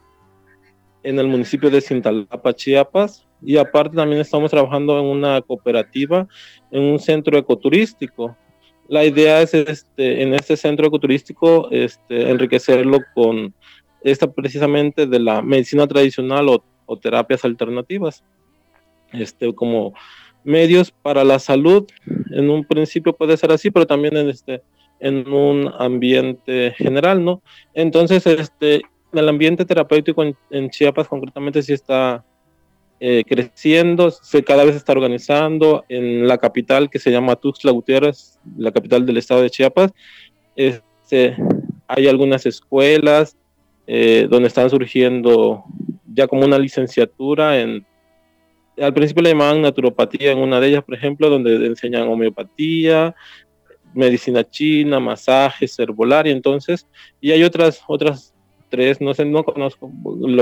en 1.03 1.19
el 1.19 1.27
municipio 1.27 1.69
de 1.69 1.81
Cintalapa, 1.81 2.53
Chiapas, 2.53 3.27
y 3.41 3.57
aparte 3.57 3.95
también 3.95 4.21
estamos 4.21 4.51
trabajando 4.51 4.99
en 4.99 5.05
una 5.05 5.41
cooperativa, 5.41 6.27
en 6.71 6.83
un 6.83 6.99
centro 6.99 7.37
ecoturístico. 7.37 8.35
La 8.87 9.05
idea 9.05 9.41
es 9.41 9.53
este, 9.53 10.23
en 10.23 10.33
este 10.33 10.57
centro 10.57 10.87
ecoturístico 10.87 11.69
este, 11.71 12.29
enriquecerlo 12.29 12.99
con 13.13 13.53
esta 14.01 14.31
precisamente 14.31 15.05
de 15.05 15.19
la 15.19 15.41
medicina 15.41 15.85
tradicional 15.85 16.49
o, 16.49 16.63
o 16.85 16.97
terapias 16.97 17.45
alternativas, 17.45 18.23
este, 19.11 19.53
como 19.53 19.93
medios 20.43 20.91
para 20.91 21.23
la 21.23 21.39
salud. 21.39 21.87
En 22.31 22.49
un 22.49 22.63
principio 22.65 23.13
puede 23.13 23.37
ser 23.37 23.51
así, 23.51 23.71
pero 23.71 23.85
también 23.85 24.17
en 24.17 24.29
este 24.29 24.61
en 24.99 25.27
un 25.31 25.71
ambiente 25.79 26.73
general, 26.77 27.23
¿no? 27.23 27.41
Entonces, 27.73 28.25
este, 28.27 28.81
el 29.13 29.29
ambiente 29.29 29.65
terapéutico 29.65 30.23
en, 30.49 30.69
Chiapas 30.69 31.07
concretamente 31.07 31.61
sí 31.61 31.73
está 31.73 32.25
eh, 32.99 33.23
creciendo, 33.25 34.11
se 34.11 34.43
cada 34.43 34.65
vez 34.65 34.75
está 34.75 34.91
organizando 34.91 35.85
en 35.87 36.27
la 36.27 36.37
capital 36.37 36.89
que 36.89 36.99
se 36.99 37.11
llama 37.11 37.37
Tuxtla 37.37 37.71
Gutiérrez, 37.71 38.39
la 38.57 38.71
capital 38.71 39.05
del 39.05 39.17
estado 39.17 39.41
de 39.41 39.49
Chiapas. 39.49 39.93
Este, 40.55 41.37
hay 41.87 42.07
algunas 42.07 42.45
escuelas 42.45 43.37
eh, 43.87 44.27
donde 44.29 44.49
están 44.49 44.69
surgiendo 44.69 45.63
ya 46.13 46.27
como 46.27 46.45
una 46.45 46.59
licenciatura 46.59 47.59
en 47.61 47.85
al 48.81 48.93
principio 48.93 49.23
le 49.23 49.29
llamaban 49.29 49.61
naturopatía 49.61 50.31
en 50.31 50.39
una 50.39 50.59
de 50.59 50.67
ellas, 50.69 50.83
por 50.83 50.95
ejemplo, 50.95 51.29
donde 51.29 51.65
enseñan 51.65 52.07
homeopatía, 52.07 53.15
medicina 53.93 54.47
china, 54.47 54.99
masajes, 54.99 55.77
herbolaria, 55.79 56.31
entonces, 56.31 56.87
y 57.19 57.31
hay 57.31 57.43
otras, 57.43 57.81
otras 57.87 58.33
tres, 58.69 59.01
no 59.01 59.13
sé, 59.13 59.25
no 59.25 59.43
conozco 59.43 59.91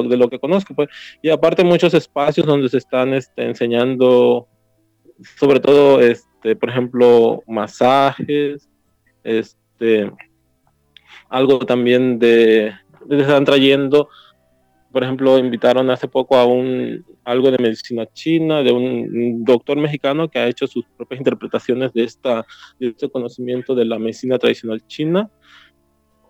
de 0.07 0.17
lo 0.17 0.29
que 0.29 0.39
conozco, 0.39 0.73
pues, 0.73 0.89
y 1.21 1.29
aparte 1.29 1.63
muchos 1.63 1.93
espacios 1.93 2.45
donde 2.45 2.69
se 2.69 2.77
están 2.77 3.13
este, 3.13 3.45
enseñando, 3.45 4.47
sobre 5.37 5.59
todo, 5.59 6.01
este, 6.01 6.55
por 6.55 6.69
ejemplo, 6.69 7.41
masajes, 7.47 8.69
este, 9.23 10.11
algo 11.29 11.59
también 11.59 12.19
de, 12.19 12.73
de 13.05 13.21
están 13.21 13.45
trayendo 13.45 14.09
por 14.97 15.03
ejemplo, 15.03 15.37
invitaron 15.37 15.91
hace 15.91 16.07
poco 16.07 16.35
a 16.37 16.45
un 16.45 17.05
algo 17.23 17.51
de 17.51 17.59
medicina 17.59 18.07
china, 18.13 18.63
de 18.63 18.71
un 18.71 19.43
doctor 19.43 19.77
mexicano 19.77 20.27
que 20.27 20.39
ha 20.39 20.47
hecho 20.47 20.65
sus 20.65 20.85
propias 20.97 21.19
interpretaciones 21.19 21.93
de, 21.93 22.03
esta, 22.03 22.43
este 22.79 23.07
conocimiento 23.07 23.75
de 23.75 23.85
la 23.85 23.99
medicina 23.99 24.39
tradicional 24.39 24.81
china. 24.87 25.29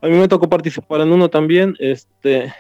A 0.01 0.07
mí 0.07 0.17
me 0.17 0.27
tocó 0.27 0.49
participar 0.49 0.99
en 0.99 1.13
uno 1.13 1.29
también. 1.29 1.77
Este, 1.79 2.53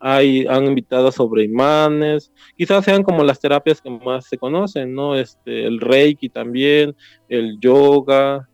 hay, 0.00 0.44
han 0.48 0.66
invitado 0.66 1.12
sobre 1.12 1.44
imanes, 1.44 2.32
quizás 2.56 2.84
sean 2.84 3.04
como 3.04 3.22
las 3.22 3.38
terapias 3.38 3.80
que 3.80 3.90
más 3.90 4.26
se 4.26 4.36
conocen, 4.36 4.92
¿no? 4.92 5.14
Este, 5.14 5.66
el 5.66 5.78
reiki 5.80 6.30
también, 6.30 6.96
el 7.28 7.60
yoga, 7.60 8.48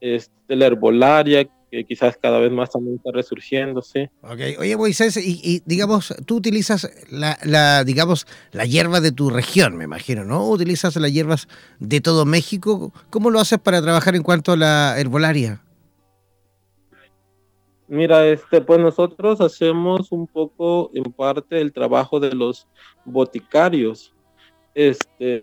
este, 0.00 0.56
la 0.56 0.66
herbolaria, 0.66 1.48
que 1.70 1.84
quizás 1.84 2.16
cada 2.16 2.38
vez 2.38 2.50
más 2.50 2.70
también 2.70 2.96
está 2.96 3.10
resurgiendo, 3.12 3.82
sí. 3.82 4.08
Oye, 4.22 4.76
Moisés, 4.76 5.16
y, 5.16 5.62
digamos, 5.66 6.14
tú 6.26 6.36
utilizas 6.36 6.90
la, 7.10 7.84
digamos, 7.84 8.26
la 8.52 8.64
hierba 8.64 9.00
de 9.00 9.12
tu 9.12 9.30
región, 9.30 9.76
me 9.76 9.84
imagino, 9.84 10.24
¿no? 10.24 10.48
¿Utilizas 10.48 10.96
las 10.96 11.12
hierbas 11.12 11.48
de 11.78 12.00
todo 12.00 12.24
México? 12.24 12.92
¿Cómo 13.10 13.30
lo 13.30 13.40
haces 13.40 13.58
para 13.58 13.82
trabajar 13.82 14.16
en 14.16 14.22
cuanto 14.22 14.52
a 14.52 14.56
la 14.56 14.98
herbolaria? 14.98 15.62
Mira, 17.86 18.26
este, 18.26 18.60
pues 18.60 18.78
nosotros 18.80 19.40
hacemos 19.40 20.12
un 20.12 20.26
poco, 20.26 20.90
en 20.94 21.04
parte, 21.04 21.60
el 21.60 21.72
trabajo 21.72 22.20
de 22.20 22.32
los 22.34 22.66
boticarios. 23.04 24.14
Este, 24.74 25.40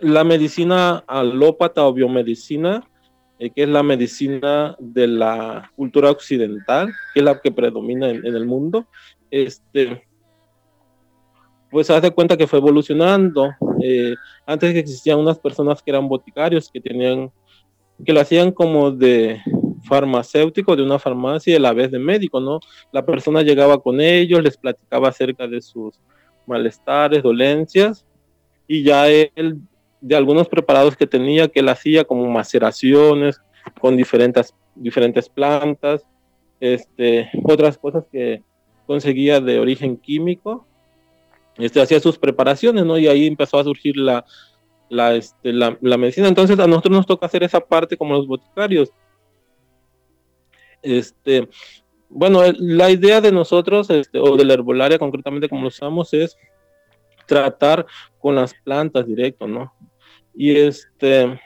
la 0.00 0.24
medicina 0.24 1.04
alópata 1.06 1.84
o 1.84 1.92
biomedicina 1.92 2.82
eh, 3.38 3.50
que 3.50 3.64
es 3.64 3.68
la 3.68 3.82
medicina 3.82 4.76
de 4.78 5.08
la 5.08 5.70
cultura 5.74 6.10
occidental, 6.10 6.92
que 7.12 7.20
es 7.20 7.24
la 7.24 7.40
que 7.40 7.50
predomina 7.50 8.08
en, 8.08 8.24
el 8.24 8.46
mundo, 8.46 8.86
este, 9.30 10.06
pues 11.70 11.90
hace 11.90 12.12
cuenta 12.12 12.36
que 12.36 12.46
fue 12.46 12.60
evolucionando. 12.60 13.50
Eh, 13.82 14.14
antes 14.46 14.72
que 14.72 14.78
existían 14.78 15.18
unas 15.18 15.38
personas 15.38 15.82
que 15.82 15.90
eran 15.90 16.06
boticarios, 16.06 16.70
que 16.70 16.80
tenían, 16.80 17.32
que 18.04 18.12
lo 18.12 18.20
hacían 18.20 18.52
como 18.52 18.92
de 18.92 19.40
farmacéutico 19.82 20.76
de 20.76 20.82
una 20.82 20.98
farmacia 20.98 21.52
y 21.52 21.56
a 21.56 21.60
la 21.60 21.72
vez 21.72 21.90
de 21.90 21.98
médico, 21.98 22.40
¿no? 22.40 22.60
La 22.92 23.04
persona 23.04 23.42
llegaba 23.42 23.78
con 23.78 24.00
ellos, 24.00 24.42
les 24.42 24.56
platicaba 24.56 25.08
acerca 25.08 25.46
de 25.46 25.60
sus 25.60 26.00
malestares, 26.46 27.22
dolencias, 27.22 28.06
y 28.66 28.82
ya 28.84 29.08
él 29.08 29.60
de 30.04 30.14
algunos 30.14 30.48
preparados 30.48 30.96
que 30.98 31.06
tenía, 31.06 31.48
que 31.48 31.60
él 31.60 31.68
hacía 31.70 32.04
como 32.04 32.26
maceraciones 32.26 33.40
con 33.80 33.96
diferentes 33.96 34.54
diferentes 34.74 35.30
plantas, 35.30 36.04
este, 36.60 37.30
otras 37.42 37.78
cosas 37.78 38.04
que 38.12 38.42
conseguía 38.86 39.40
de 39.40 39.58
origen 39.58 39.96
químico, 39.96 40.66
este, 41.56 41.80
hacía 41.80 42.00
sus 42.00 42.18
preparaciones, 42.18 42.84
¿no? 42.84 42.98
Y 42.98 43.06
ahí 43.06 43.26
empezó 43.26 43.58
a 43.58 43.64
surgir 43.64 43.96
la, 43.96 44.26
la, 44.90 45.14
este, 45.14 45.54
la, 45.54 45.78
medicina. 45.80 46.28
Entonces 46.28 46.58
a 46.58 46.66
nosotros 46.66 46.92
nos 46.92 47.06
toca 47.06 47.24
hacer 47.24 47.42
esa 47.42 47.60
parte 47.60 47.96
como 47.96 48.12
los 48.12 48.26
boticarios. 48.26 48.90
Este, 50.82 51.48
bueno, 52.10 52.42
la 52.58 52.90
idea 52.90 53.22
de 53.22 53.32
nosotros, 53.32 53.88
este, 53.88 54.18
o 54.18 54.36
de 54.36 54.44
la 54.44 54.52
herbolaria 54.52 54.98
concretamente 54.98 55.48
como 55.48 55.62
lo 55.62 55.68
usamos, 55.68 56.12
es 56.12 56.36
tratar 57.26 57.86
con 58.18 58.34
las 58.34 58.52
plantas 58.52 59.06
directo, 59.06 59.48
¿no? 59.48 59.72
Y 60.34 60.56
este, 60.56 61.38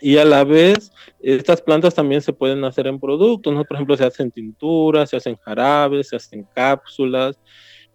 y 0.00 0.18
a 0.18 0.24
la 0.24 0.44
vez, 0.44 0.92
estas 1.20 1.62
plantas 1.62 1.94
también 1.94 2.20
se 2.20 2.32
pueden 2.32 2.64
hacer 2.64 2.86
en 2.86 3.00
productos, 3.00 3.52
¿no? 3.52 3.64
Por 3.64 3.76
ejemplo, 3.76 3.96
se 3.96 4.04
hacen 4.04 4.30
tinturas, 4.30 5.10
se 5.10 5.16
hacen 5.16 5.36
jarabes, 5.36 6.08
se 6.08 6.16
hacen 6.16 6.46
cápsulas, 6.54 7.38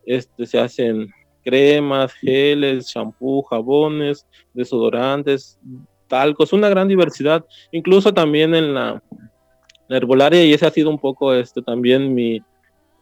este, 0.05 0.45
se 0.45 0.59
hacen 0.59 1.09
cremas, 1.43 2.14
geles, 2.14 2.88
champú, 2.88 3.41
jabones, 3.43 4.26
desodorantes, 4.53 5.59
talcos, 6.07 6.53
una 6.53 6.70
gran 6.70 6.88
diversidad, 6.88 7.45
incluso 7.72 8.14
también 8.14 8.55
en 8.55 8.74
la, 8.74 9.01
herbolaria, 9.89 10.43
y 10.45 10.53
ese 10.53 10.66
ha 10.66 10.72
sido 10.72 10.89
un 10.89 10.99
poco 10.99 11.34
este, 11.34 11.62
también 11.62 12.14
mi 12.14 12.41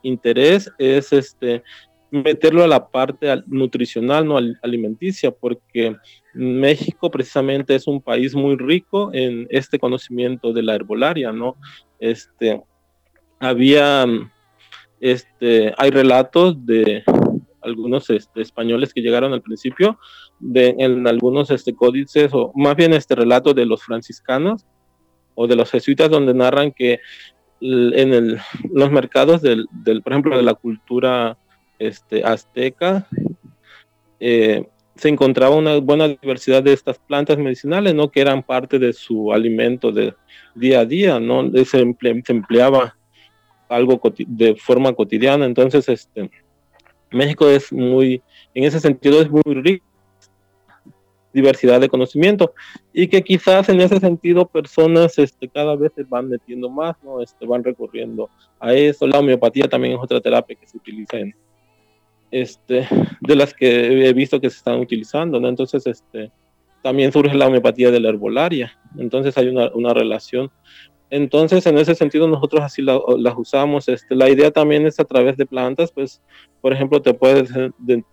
interés, 0.01 0.71
es 0.77 1.13
este, 1.13 1.63
meterlo 2.11 2.63
a 2.63 2.67
la 2.67 2.89
parte 2.89 3.27
nutricional, 3.47 4.27
no 4.27 4.37
alimenticia, 4.61 5.31
porque 5.31 5.95
México 6.33 7.11
precisamente 7.11 7.75
es 7.75 7.87
un 7.87 8.01
país 8.01 8.35
muy 8.35 8.55
rico 8.57 9.11
en 9.13 9.47
este 9.49 9.79
conocimiento 9.79 10.53
de 10.53 10.63
la 10.63 10.75
herbolaria, 10.75 11.31
¿no? 11.31 11.55
Este, 11.99 12.61
había, 13.39 14.05
este, 14.99 15.73
hay 15.77 15.89
relatos 15.91 16.65
de 16.65 17.03
algunos 17.61 18.09
este, 18.09 18.41
españoles 18.41 18.93
que 18.93 19.01
llegaron 19.01 19.33
al 19.33 19.41
principio, 19.41 19.99
de, 20.39 20.75
en 20.79 21.07
algunos 21.07 21.51
este, 21.51 21.75
códices, 21.75 22.31
o 22.33 22.51
más 22.55 22.75
bien 22.75 22.93
este 22.93 23.15
relato 23.15 23.53
de 23.53 23.65
los 23.65 23.83
franciscanos 23.83 24.65
o 25.35 25.47
de 25.47 25.55
los 25.55 25.69
jesuitas, 25.69 26.09
donde 26.09 26.33
narran 26.33 26.71
que 26.71 26.99
en 27.61 28.13
el, 28.13 28.39
los 28.73 28.91
mercados 28.91 29.41
del, 29.41 29.67
del, 29.71 30.01
por 30.01 30.13
ejemplo, 30.13 30.37
de 30.37 30.43
la 30.43 30.53
cultura 30.53 31.37
este, 31.79 32.23
azteca, 32.23 33.07
eh, 34.19 34.67
se 34.95 35.07
encontraba 35.07 35.55
una 35.55 35.77
buena 35.77 36.09
diversidad 36.09 36.61
de 36.61 36.73
estas 36.73 36.99
plantas 36.99 37.37
medicinales, 37.37 37.95
¿no? 37.95 38.11
Que 38.11 38.19
eran 38.19 38.43
parte 38.43 38.77
de 38.77 38.91
su 38.91 39.31
alimento 39.31 39.91
de 39.93 40.13
día 40.55 40.81
a 40.81 40.85
día, 40.85 41.19
¿no? 41.19 41.49
Se, 41.63 41.79
empleaba 41.79 42.97
algo 43.69 44.01
de 44.27 44.55
forma 44.55 44.91
cotidiana. 44.91 45.45
Entonces, 45.45 45.87
este, 45.87 46.29
México 47.11 47.47
es 47.47 47.71
muy, 47.71 48.21
en 48.53 48.65
ese 48.65 48.81
sentido 48.81 49.21
es 49.21 49.29
muy 49.29 49.41
rico 49.45 49.85
diversidad 51.31 51.79
de 51.79 51.89
conocimiento 51.89 52.53
y 52.91 53.07
que 53.07 53.21
quizás 53.21 53.69
en 53.69 53.79
ese 53.81 53.99
sentido 53.99 54.47
personas 54.47 55.17
este, 55.19 55.47
cada 55.47 55.75
vez 55.75 55.91
se 55.95 56.03
van 56.03 56.27
metiendo 56.27 56.69
más, 56.69 56.95
¿no? 57.03 57.21
Este, 57.21 57.45
van 57.45 57.63
recurriendo 57.63 58.29
a 58.59 58.73
eso. 58.73 59.07
La 59.07 59.19
homeopatía 59.19 59.67
también 59.67 59.93
es 59.93 59.99
otra 60.01 60.19
terapia 60.19 60.55
que 60.55 60.67
se 60.67 60.77
utiliza 60.77 61.17
en, 61.17 61.35
este, 62.31 62.87
de 63.21 63.35
las 63.35 63.53
que 63.53 64.07
he 64.07 64.13
visto 64.13 64.39
que 64.39 64.49
se 64.49 64.57
están 64.57 64.79
utilizando. 64.79 65.37
Entonces, 65.47 65.85
este, 65.87 66.31
también 66.81 67.11
surge 67.11 67.35
la 67.35 67.47
homeopatía 67.47 67.91
de 67.91 67.99
la 67.99 68.09
herbolaria, 68.09 68.77
entonces 68.97 69.37
hay 69.37 69.47
una, 69.47 69.93
relación. 69.93 70.49
Entonces, 71.11 71.65
en 71.65 71.77
ese 71.79 71.95
sentido, 71.95 72.27
nosotros 72.27 72.61
así 72.61 72.83
las 72.83 73.33
usamos. 73.35 73.89
Este, 73.89 74.13
la 74.15 74.29
idea 74.29 74.51
también 74.51 74.85
es 74.85 74.99
a 74.99 75.05
través 75.05 75.37
de 75.37 75.45
plantas, 75.47 75.91
pues, 75.91 76.21
por 76.61 76.71
ejemplo, 76.71 77.01
te 77.01 77.15
puedes 77.15 77.49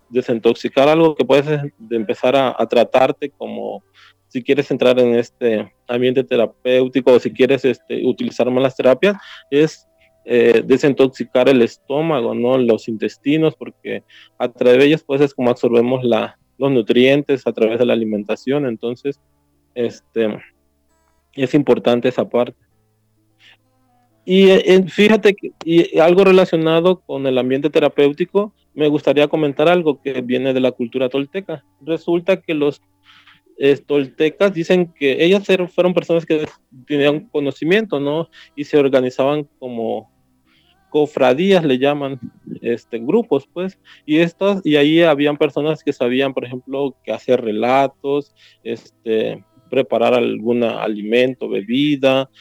desintoxicar 0.09 0.89
algo 0.89 1.15
que 1.15 1.23
puedes 1.23 1.45
de 1.77 1.95
empezar 1.95 2.35
a, 2.35 2.55
a, 2.57 2.65
tratarte 2.65 3.29
como 3.29 3.83
si 4.29 4.43
quieres 4.43 4.69
entrar 4.71 4.99
en 4.99 5.15
este 5.15 5.71
ambiente 5.87 6.23
terapéutico 6.23 7.13
o 7.13 7.19
si 7.19 7.31
quieres 7.31 7.63
este, 7.65 8.05
utilizar 8.05 8.49
más 8.49 8.63
las 8.63 8.75
terapias, 8.75 9.15
es 9.49 9.86
eh, 10.29 10.61
desintoxicar 10.65 11.47
el 11.47 11.61
estómago, 11.61 12.35
¿no? 12.35 12.57
Los 12.57 12.89
intestinos, 12.89 13.55
porque 13.55 14.03
a 14.37 14.51
través 14.51 14.79
de 14.79 14.85
ellos, 14.87 15.03
pues, 15.03 15.21
es 15.21 15.33
como 15.33 15.49
absorbemos 15.49 16.03
la, 16.03 16.37
los 16.57 16.69
nutrientes 16.69 17.47
a 17.47 17.53
través 17.53 17.79
de 17.79 17.85
la 17.85 17.93
alimentación. 17.93 18.65
Entonces, 18.65 19.21
este, 19.73 20.37
es 21.31 21.53
importante 21.53 22.09
esa 22.09 22.27
parte. 22.27 22.57
Y 24.25 24.49
eh, 24.49 24.83
fíjate 24.89 25.33
que 25.33 25.53
y 25.63 25.97
algo 25.97 26.25
relacionado 26.25 26.99
con 26.99 27.25
el 27.25 27.37
ambiente 27.37 27.69
terapéutico, 27.69 28.53
me 28.73 28.89
gustaría 28.89 29.29
comentar 29.29 29.69
algo 29.69 30.01
que 30.01 30.19
viene 30.19 30.53
de 30.53 30.59
la 30.59 30.73
cultura 30.73 31.07
tolteca. 31.07 31.63
Resulta 31.79 32.41
que 32.41 32.53
los 32.53 32.81
toltecas 33.85 34.53
dicen 34.53 34.93
que 34.93 35.23
ellas 35.23 35.47
fueron 35.73 35.93
personas 35.93 36.25
que 36.25 36.45
tenían 36.85 37.21
conocimiento, 37.29 38.01
¿no? 38.01 38.27
Y 38.57 38.65
se 38.65 38.77
organizaban 38.77 39.47
como 39.57 40.16
cofradías 40.97 41.63
le 41.63 41.77
llaman 41.77 42.19
este 42.59 42.97
grupos 42.97 43.47
pues 43.53 43.77
y 44.03 44.17
estas 44.17 44.65
y 44.65 44.77
ahí 44.77 45.03
habían 45.03 45.37
personas 45.37 45.83
que 45.83 45.93
sabían 45.93 46.33
por 46.33 46.43
ejemplo 46.43 46.95
que 47.03 47.11
hacer 47.11 47.39
relatos 47.39 48.33
este 48.63 49.45
preparar 49.69 50.15
algún 50.15 50.63
alimento 50.63 51.47
bebida 51.47 52.31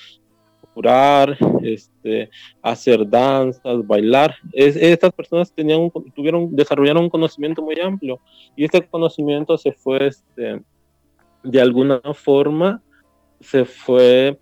curar 0.72 1.36
este 1.62 2.30
hacer 2.62 3.06
danzas 3.08 3.86
bailar. 3.86 4.34
Estas 4.54 5.12
personas 5.12 5.52
tenían 5.52 5.90
tuvieron 6.14 6.56
desarrollaron 6.56 7.04
un 7.04 7.10
conocimiento 7.10 7.60
muy 7.62 7.78
amplio 7.78 8.20
y 8.56 8.64
este 8.64 8.86
conocimiento 8.86 9.58
se 9.58 9.72
fue 9.72 10.06
este 10.06 10.62
de 11.42 11.60
alguna 11.60 12.00
forma 12.14 12.82
se 13.40 13.66
fue 13.66 14.38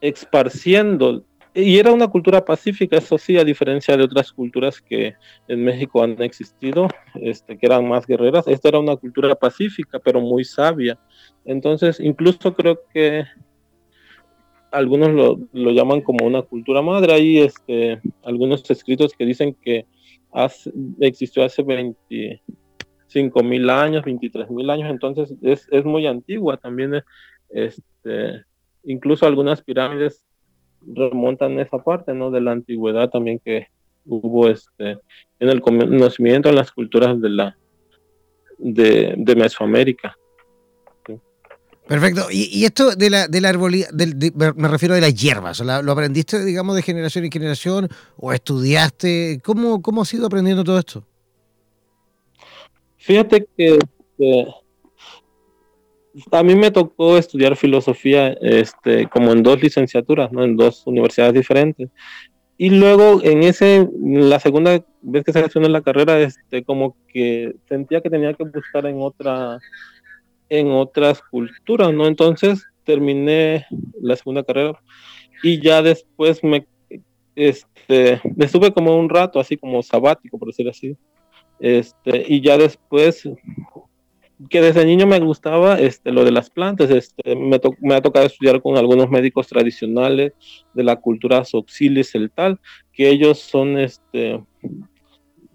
esparciendo 0.00 1.24
y 1.54 1.78
era 1.78 1.92
una 1.92 2.08
cultura 2.08 2.44
pacífica, 2.44 2.96
eso 2.96 3.16
sí, 3.16 3.38
a 3.38 3.44
diferencia 3.44 3.96
de 3.96 4.02
otras 4.02 4.32
culturas 4.32 4.80
que 4.80 5.14
en 5.46 5.64
México 5.64 6.02
han 6.02 6.20
existido, 6.20 6.88
este, 7.14 7.56
que 7.56 7.66
eran 7.66 7.88
más 7.88 8.06
guerreras. 8.06 8.48
Esta 8.48 8.68
era 8.68 8.80
una 8.80 8.96
cultura 8.96 9.34
pacífica, 9.36 10.00
pero 10.00 10.20
muy 10.20 10.44
sabia. 10.44 10.98
Entonces, 11.44 12.00
incluso 12.00 12.54
creo 12.54 12.80
que 12.92 13.24
algunos 14.72 15.12
lo, 15.12 15.38
lo 15.52 15.70
llaman 15.70 16.00
como 16.00 16.26
una 16.26 16.42
cultura 16.42 16.82
madre. 16.82 17.12
Hay 17.12 17.38
este, 17.38 18.00
algunos 18.24 18.68
escritos 18.68 19.12
que 19.12 19.24
dicen 19.24 19.54
que 19.54 19.86
existió 20.98 21.44
hace 21.44 21.62
25 21.62 23.42
mil 23.44 23.70
años, 23.70 24.04
23 24.04 24.50
mil 24.50 24.68
años, 24.70 24.90
entonces 24.90 25.32
es, 25.40 25.68
es 25.70 25.84
muy 25.84 26.08
antigua 26.08 26.56
también. 26.56 27.00
Este, 27.48 28.42
incluso 28.82 29.26
algunas 29.26 29.62
pirámides 29.62 30.24
remontan 30.92 31.58
esa 31.58 31.78
parte, 31.82 32.14
¿no? 32.14 32.30
De 32.30 32.40
la 32.40 32.52
antigüedad 32.52 33.10
también 33.10 33.40
que 33.44 33.68
hubo 34.06 34.48
este 34.48 34.98
en 35.40 35.48
el 35.48 35.60
conocimiento 35.60 36.48
en 36.48 36.56
las 36.56 36.72
culturas 36.72 37.20
de 37.20 37.28
la 37.28 37.56
de, 38.58 39.34
Mesoamérica. 39.36 40.16
Perfecto. 41.86 42.28
Y, 42.30 42.64
esto 42.64 42.94
de 42.94 43.10
la, 43.10 43.28
de 43.28 43.40
la 43.42 43.50
arbolía, 43.50 43.88
me 43.92 44.68
refiero 44.68 44.94
a 44.94 45.00
las 45.00 45.14
hierbas, 45.14 45.60
¿lo 45.60 45.92
aprendiste, 45.92 46.42
digamos, 46.42 46.76
de 46.76 46.82
generación 46.82 47.24
en 47.24 47.30
generación 47.30 47.88
o 48.16 48.32
estudiaste? 48.32 49.40
¿Cómo, 49.44 49.82
cómo 49.82 50.02
has 50.02 50.14
ido 50.14 50.26
aprendiendo 50.26 50.64
todo 50.64 50.78
esto? 50.78 51.04
Fíjate 52.96 53.46
que 53.54 53.78
este, 54.18 54.46
a 56.30 56.42
mí 56.42 56.54
me 56.54 56.70
tocó 56.70 57.16
estudiar 57.16 57.56
filosofía 57.56 58.28
este, 58.40 59.08
como 59.08 59.32
en 59.32 59.42
dos 59.42 59.62
licenciaturas, 59.62 60.30
¿no? 60.32 60.44
en 60.44 60.56
dos 60.56 60.86
universidades 60.86 61.34
diferentes. 61.34 61.90
Y 62.56 62.70
luego 62.70 63.20
en 63.22 63.42
ese, 63.42 63.88
la 64.00 64.38
segunda 64.38 64.84
vez 65.02 65.24
que 65.24 65.32
seleccioné 65.32 65.68
la 65.68 65.82
carrera, 65.82 66.20
este, 66.20 66.62
como 66.62 66.96
que 67.08 67.56
sentía 67.68 68.00
que 68.00 68.10
tenía 68.10 68.32
que 68.34 68.44
buscar 68.44 68.86
en 68.86 69.00
otra, 69.00 69.58
en 70.48 70.70
otras 70.70 71.20
culturas, 71.20 71.92
¿no? 71.92 72.06
Entonces 72.06 72.64
terminé 72.84 73.66
la 74.00 74.14
segunda 74.14 74.44
carrera 74.44 74.78
y 75.42 75.60
ya 75.60 75.82
después 75.82 76.44
me, 76.44 76.64
este, 77.34 78.20
estuve 78.38 78.72
como 78.72 78.96
un 78.96 79.08
rato 79.08 79.40
así 79.40 79.56
como 79.56 79.82
sabático, 79.82 80.38
por 80.38 80.48
decir 80.48 80.68
así. 80.68 80.96
Este, 81.58 82.24
y 82.28 82.40
ya 82.40 82.56
después 82.56 83.28
que 84.50 84.60
desde 84.60 84.84
niño 84.84 85.06
me 85.06 85.18
gustaba 85.20 85.78
este, 85.78 86.10
lo 86.12 86.24
de 86.24 86.32
las 86.32 86.50
plantas. 86.50 86.90
Este, 86.90 87.36
me, 87.36 87.60
me, 87.80 87.94
ha 87.94 88.02
tocado 88.02 88.26
estudiar 88.26 88.60
con 88.60 88.76
algunos 88.76 89.08
médicos 89.10 89.46
tradicionales 89.48 90.32
de 90.72 90.82
la 90.82 90.96
cultura 90.96 91.44
soxilis 91.44 92.12
tal 92.34 92.58
que 92.92 93.08
ellos 93.08 93.38
son 93.38 93.78
este, 93.78 94.40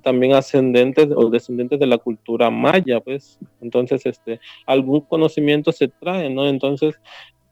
también 0.01 0.33
ascendentes 0.33 1.09
o 1.15 1.29
descendientes 1.29 1.79
de 1.79 1.87
la 1.87 1.97
cultura 1.97 2.49
maya, 2.49 2.99
pues. 2.99 3.39
Entonces, 3.61 4.05
este, 4.05 4.39
algún 4.65 5.01
conocimiento 5.01 5.71
se 5.71 5.87
trae, 5.87 6.29
¿no? 6.29 6.47
Entonces, 6.47 6.95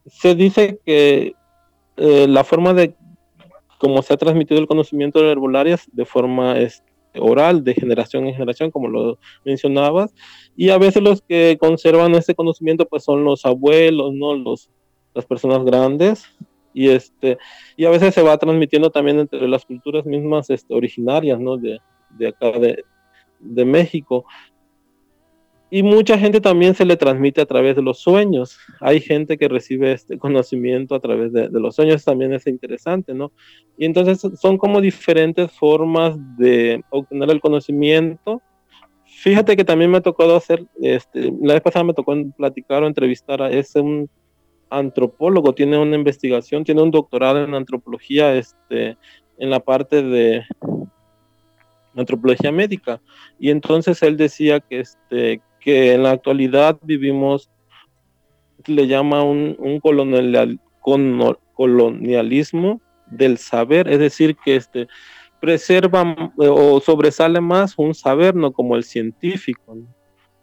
se 0.06 0.36
dice 0.36 0.80
que 0.86 1.34
eh, 1.98 2.28
la 2.28 2.44
forma 2.44 2.74
de 2.74 2.96
cómo 3.78 4.02
se 4.02 4.14
ha 4.14 4.18
transmitido 4.18 4.60
el 4.60 4.68
conocimiento 4.68 5.22
de 5.22 5.32
herbolaria 5.32 5.78
de 5.92 6.06
forma 6.06 6.58
este, 6.58 6.92
oral, 7.16 7.64
de 7.64 7.74
generación 7.74 8.28
en 8.28 8.34
generación, 8.34 8.72
como 8.72 8.88
lo 8.88 9.18
mencionabas, 9.44 10.14
y 10.56 10.70
a 10.70 10.78
veces 10.78 11.02
los 11.02 11.22
que 11.22 11.58
conservan 11.60 12.16
ese 12.16 12.36
conocimiento 12.36 12.86
pues 12.86 13.04
son 13.04 13.24
los 13.24 13.46
abuelos, 13.46 14.14
¿no? 14.14 14.36
Los, 14.36 14.70
las 15.14 15.26
personas 15.26 15.64
grandes, 15.66 16.26
y 16.78 16.90
este 16.90 17.40
y 17.76 17.86
a 17.86 17.90
veces 17.90 18.14
se 18.14 18.22
va 18.22 18.38
transmitiendo 18.38 18.92
también 18.92 19.20
entre 19.20 19.48
las 19.48 19.66
culturas 19.66 20.06
mismas 20.06 20.52
este, 20.52 20.76
originarias 20.76 21.40
¿no? 21.40 21.58
de, 21.58 21.80
de 22.12 22.28
acá 22.28 22.52
de, 22.52 22.84
de, 23.40 23.66
México 23.66 24.26
y 25.70 25.84
mucha 25.84 26.18
gente 26.18 26.40
también 26.40 26.74
se 26.76 26.86
le 26.86 26.96
transmite 26.96 27.42
a 27.42 27.46
través 27.46 27.76
de 27.76 27.82
los 27.82 28.00
sueños. 28.00 28.58
Hay 28.80 29.02
gente 29.02 29.38
que 29.38 29.50
recibe 29.50 29.92
este 29.92 30.18
conocimiento 30.18 30.96
a 30.96 31.02
través 31.02 31.34
de, 31.34 31.50
los 31.50 31.76
sueños, 31.76 32.06
también 32.06 32.34
es 32.34 32.48
interesante, 32.48 33.14
¿no? 33.14 33.34
Y 33.78 33.86
entonces 33.86 34.22
son 34.40 34.58
como 34.58 34.80
diferentes 34.80 35.52
formas 35.52 36.16
de 36.38 36.84
obtener 36.90 37.30
el 37.32 37.42
conocimiento. 37.42 38.42
Fíjate 39.06 39.58
que 39.58 39.66
también 39.66 39.92
me 39.92 39.98
ha 39.98 40.02
tocado 40.02 40.38
hacer, 40.38 40.66
este, 40.82 41.34
la 41.42 41.56
vez 41.56 41.62
pasada 41.64 41.84
me 41.84 41.94
tocó 41.94 42.16
platicar 42.38 42.84
o 42.84 42.88
entrevistar 42.88 43.42
a 43.42 43.50
ese 43.50 43.82
un 43.82 44.10
antropólogo, 44.70 45.54
tiene 45.54 45.78
una 45.78 45.96
investigación, 45.96 46.64
tiene 46.64 46.82
un 46.82 46.92
doctorado 46.92 47.44
en 47.44 47.54
antropología, 47.54 48.36
este, 48.36 48.98
en 49.38 49.50
la 49.50 49.60
parte 49.60 50.02
de 50.02 50.44
antropología 51.96 52.52
médica. 52.52 53.02
Y 53.40 53.50
entonces 53.50 54.02
él 54.04 54.16
decía 54.16 54.60
que, 54.60 54.80
este, 54.80 55.42
que 55.68 55.92
en 55.92 56.04
la 56.04 56.12
actualidad 56.12 56.80
vivimos, 56.82 57.52
le 58.68 58.88
llama 58.88 59.22
un, 59.22 59.54
un 59.60 59.82
colonialismo 61.54 62.80
del 63.08 63.38
saber, 63.38 63.90
es 63.90 64.00
decir, 64.00 64.38
que 64.38 64.56
este, 64.56 64.88
preserva 65.42 66.16
o 66.38 66.80
sobresale 66.80 67.42
más 67.42 67.74
un 67.78 67.94
saber, 67.94 68.34
no 68.34 68.54
como 68.54 68.78
el 68.78 68.86
científico. 68.86 69.78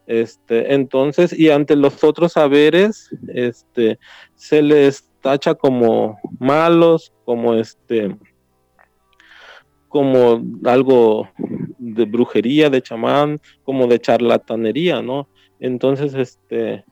Este, 0.06 0.74
entonces, 0.74 1.32
y 1.32 1.48
ante 1.48 1.74
los 1.74 2.04
otros 2.04 2.32
saberes, 2.32 3.08
este, 3.28 3.98
se 4.34 4.60
les 4.60 5.10
tacha 5.22 5.54
como 5.54 6.18
malos, 6.38 7.14
como 7.24 7.54
este, 7.54 8.14
como 9.88 10.42
algo 10.66 11.30
de 11.94 12.04
brujería, 12.04 12.70
de 12.70 12.82
chamán, 12.82 13.40
como 13.64 13.86
de 13.86 13.98
charlatanería, 13.98 15.02
¿no? 15.02 15.28
Entonces, 15.60 16.14
este, 16.14 16.84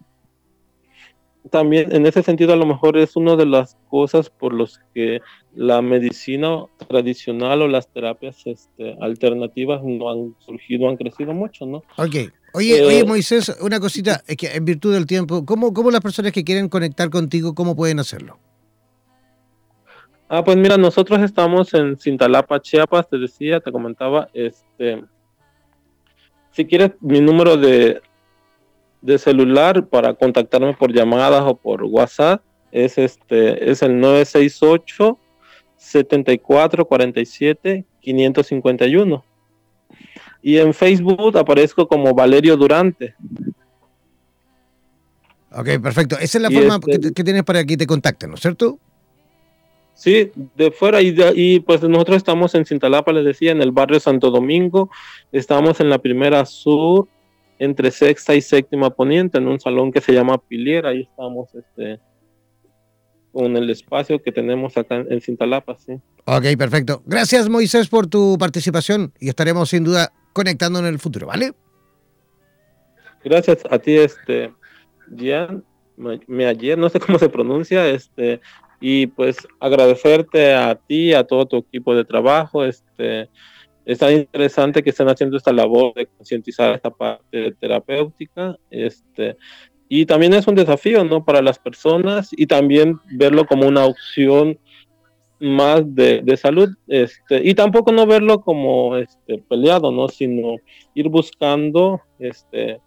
también 1.51 1.95
en 1.95 2.07
ese 2.07 2.23
sentido 2.23 2.53
a 2.53 2.57
lo 2.57 2.67
mejor 2.67 2.97
es 2.97 3.17
una 3.17 3.37
de 3.37 3.47
las 3.47 3.77
cosas 3.89 4.31
por 4.31 4.55
los 4.55 4.81
que 4.95 5.21
la 5.55 5.83
medicina 5.83 6.65
tradicional 6.89 7.63
o 7.63 7.69
las 7.69 7.93
terapias 7.93 8.43
este, 8.47 8.97
alternativas 9.01 9.83
no 9.85 10.11
han 10.11 10.35
surgido, 10.39 10.89
han 10.89 10.97
crecido 10.97 11.35
mucho, 11.35 11.67
¿no? 11.67 11.79
Ok. 11.97 12.33
Oye, 12.55 12.83
oye, 12.83 12.99
eh, 13.01 13.05
Moisés, 13.05 13.57
una 13.63 13.81
cosita, 13.81 14.23
es 14.27 14.37
que 14.37 14.55
en 14.55 14.65
virtud 14.65 14.93
del 14.93 15.07
tiempo, 15.07 15.45
¿cómo, 15.45 15.73
¿cómo 15.73 15.91
las 15.91 16.03
personas 16.03 16.33
que 16.33 16.45
quieren 16.45 16.69
conectar 16.69 17.09
contigo, 17.09 17.55
cómo 17.55 17.75
pueden 17.75 17.99
hacerlo? 17.99 18.39
Ah, 20.35 20.43
pues 20.43 20.57
mira, 20.57 20.79
nosotros 20.79 21.21
estamos 21.21 21.75
en 21.75 21.99
Cintalapa, 21.99 22.59
Chiapas, 22.59 23.07
te 23.07 23.19
decía, 23.19 23.61
te 23.61 23.71
comentaba, 23.71 24.31
este, 24.33 25.05
si 26.53 26.65
quieres 26.65 26.93
mi 27.03 27.21
número 27.21 27.59
de, 27.59 28.01
de 29.03 29.19
celular 29.19 29.87
para 29.89 30.15
contactarme 30.15 30.73
por 30.73 30.91
llamadas 30.91 31.43
o 31.43 31.55
por 31.55 31.85
WhatsApp, 31.85 32.43
es 32.71 32.97
este, 32.97 33.71
es 33.71 33.83
el 33.83 34.01
968 34.01 35.19
7447 35.77 37.85
551. 38.01 39.25
Y 40.41 40.57
en 40.57 40.73
Facebook 40.73 41.37
aparezco 41.37 41.87
como 41.87 42.15
Valerio 42.15 42.57
Durante. 42.57 43.17
Ok, 45.51 45.79
perfecto. 45.83 46.17
Esa 46.19 46.39
es 46.39 46.43
la 46.43 46.51
forma 46.51 46.81
este 46.87 47.13
que, 47.13 47.23
tienes 47.23 47.43
para 47.43 47.67
que 47.67 47.77
te 47.77 47.87
contacten, 47.87 48.31
¿no 48.31 48.37
es 48.37 48.41
cierto? 48.41 48.79
Sí, 49.95 50.33
de 50.57 50.71
fuera 50.71 51.01
y, 51.01 51.15
y 51.35 51.61
pues 51.61 51.83
nosotros 51.83 52.17
estamos 52.17 52.55
en 52.55 52.65
Cintalapa, 52.65 53.13
les 53.13 53.25
decía, 53.25 53.53
en 53.53 53.63
el 53.63 53.73
barrio 53.73 54.01
Santo 54.01 54.31
Domingo, 54.31 54.91
estamos 55.31 55.81
en 55.81 55.91
la 55.91 55.99
primera 55.99 56.45
sur, 56.45 57.09
entre 57.59 57.91
sexta 57.91 58.35
y 58.35 58.41
séptima 58.41 58.91
poniente, 58.91 59.39
en 59.39 59.47
un 59.47 59.61
salón 59.61 59.93
que 59.93 60.01
se 60.01 60.13
llama 60.13 60.39
Piliera, 60.39 60.89
ahí 60.89 61.03
estamos 61.03 61.55
este, 61.55 62.01
con 63.33 63.57
el 63.57 63.71
espacio 63.71 64.21
que 64.21 64.33
tenemos 64.33 64.77
acá 64.77 64.97
en, 64.97 65.13
en 65.13 65.21
Cintalapa, 65.21 65.77
sí. 65.79 65.93
Ok, 66.25 66.47
perfecto. 66.59 67.03
Gracias 67.07 67.49
Moisés 67.49 67.89
por 67.89 68.07
tu 68.07 68.37
participación 68.39 69.13
y 69.21 69.29
estaremos 69.29 69.69
sin 69.69 69.85
duda 69.85 70.13
conectando 70.33 70.79
en 70.79 70.87
el 70.87 70.99
futuro, 70.99 71.27
¿vale? 71.27 71.53
Gracias 73.23 73.63
a 73.71 73.79
ti, 73.79 73.97
este, 73.97 74.53
Gian, 75.17 75.65
me 76.27 76.47
ayer, 76.47 76.77
no 76.77 76.89
sé 76.89 76.99
cómo 76.99 77.19
se 77.19 77.29
pronuncia, 77.29 77.87
este, 77.89 78.41
y 78.83 79.07
pues 79.07 79.39
agradecerte 79.61 80.53
a 80.53 80.75
ti, 80.75 81.15
a 81.15 81.25
todo 81.25 81.47
tu 81.47 81.57
equipo 81.59 81.95
de 81.95 82.05
trabajo, 82.05 82.65
este, 82.65 83.31
es 83.85 83.99
tan 83.99 84.13
interesante 84.13 84.83
que 84.83 84.91
estén 84.91 85.09
haciendo 85.09 85.37
esta 85.37 85.53
labor 85.53 85.95
de 85.95 86.07
concientizar 86.07 86.75
esta 86.75 86.91
parte 86.91 87.55
terapéutica, 87.61 88.57
este, 88.71 89.37
y 89.89 90.05
también 90.05 90.35
es 90.35 90.49
un 90.49 90.57
desafío, 90.57 91.05
¿no? 91.05 91.25
Para 91.25 91.43
las 91.43 91.61
personas 91.61 92.31
y 92.33 92.47
también 92.47 92.99
verlo 93.13 93.47
como 93.47 93.69
una 93.69 93.85
opción 93.87 94.59
más 95.39 95.83
de, 95.95 96.23
de, 96.23 96.37
salud 96.37 96.69
este 96.87 97.43
y 97.47 97.55
tampoco 97.55 97.91
no 97.91 98.07
verlo 98.07 98.41
como 98.43 98.97
este 98.97 99.39
peleado 99.49 99.91
no 99.91 100.07
sino 100.07 100.55
ir 100.95 101.09
buscando 101.09 102.01
este 102.21 102.81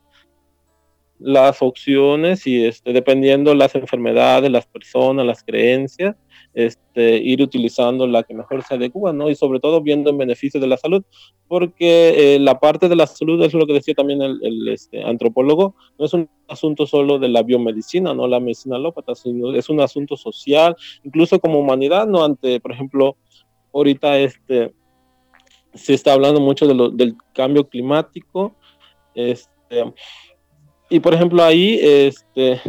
las 1.19 1.61
opciones 1.61 2.45
y 2.45 2.65
este, 2.65 2.93
dependiendo 2.93 3.53
las 3.55 3.75
enfermedades, 3.75 4.51
las 4.51 4.65
personas, 4.65 5.25
las 5.25 5.43
creencias, 5.43 6.15
este, 6.53 7.17
ir 7.17 7.41
utilizando 7.41 8.07
la 8.07 8.23
que 8.23 8.33
mejor 8.33 8.63
se 8.63 8.75
adecua, 8.75 9.11
¿no? 9.11 9.29
Y 9.29 9.35
sobre 9.35 9.59
todo 9.59 9.81
viendo 9.81 10.09
en 10.09 10.17
beneficio 10.17 10.59
de 10.59 10.67
la 10.67 10.77
salud, 10.77 11.03
porque 11.47 12.35
eh, 12.35 12.39
la 12.39 12.59
parte 12.59 12.87
de 12.87 12.95
la 12.95 13.07
salud 13.07 13.41
es 13.43 13.53
lo 13.53 13.67
que 13.67 13.73
decía 13.73 13.93
también 13.93 14.21
el, 14.21 14.67
este, 14.69 15.03
antropólogo, 15.03 15.75
no 15.99 16.05
es 16.05 16.13
un 16.13 16.29
asunto 16.47 16.85
solo 16.85 17.19
de 17.19 17.29
la 17.29 17.43
biomedicina, 17.43 18.13
no 18.13 18.27
la 18.27 18.39
medicina 18.39 18.77
alópata, 18.77 19.15
sino 19.15 19.53
es 19.53 19.69
un 19.69 19.81
asunto 19.81 20.15
social, 20.15 20.75
incluso 21.03 21.39
como 21.39 21.59
humanidad, 21.59 22.07
¿no? 22.07 22.23
Ante, 22.23 22.59
por 22.59 22.71
ejemplo, 22.71 23.17
ahorita 23.73 24.17
este, 24.19 24.73
se 25.73 25.93
está 25.93 26.13
hablando 26.13 26.39
mucho 26.39 26.67
de 26.67 26.73
lo, 26.73 26.89
del 26.89 27.15
cambio 27.33 27.67
climático, 27.67 28.55
este, 29.13 29.93
y 30.89 30.99
por 30.99 31.13
ejemplo 31.13 31.43
ahí, 31.43 31.79
este, 31.81 32.61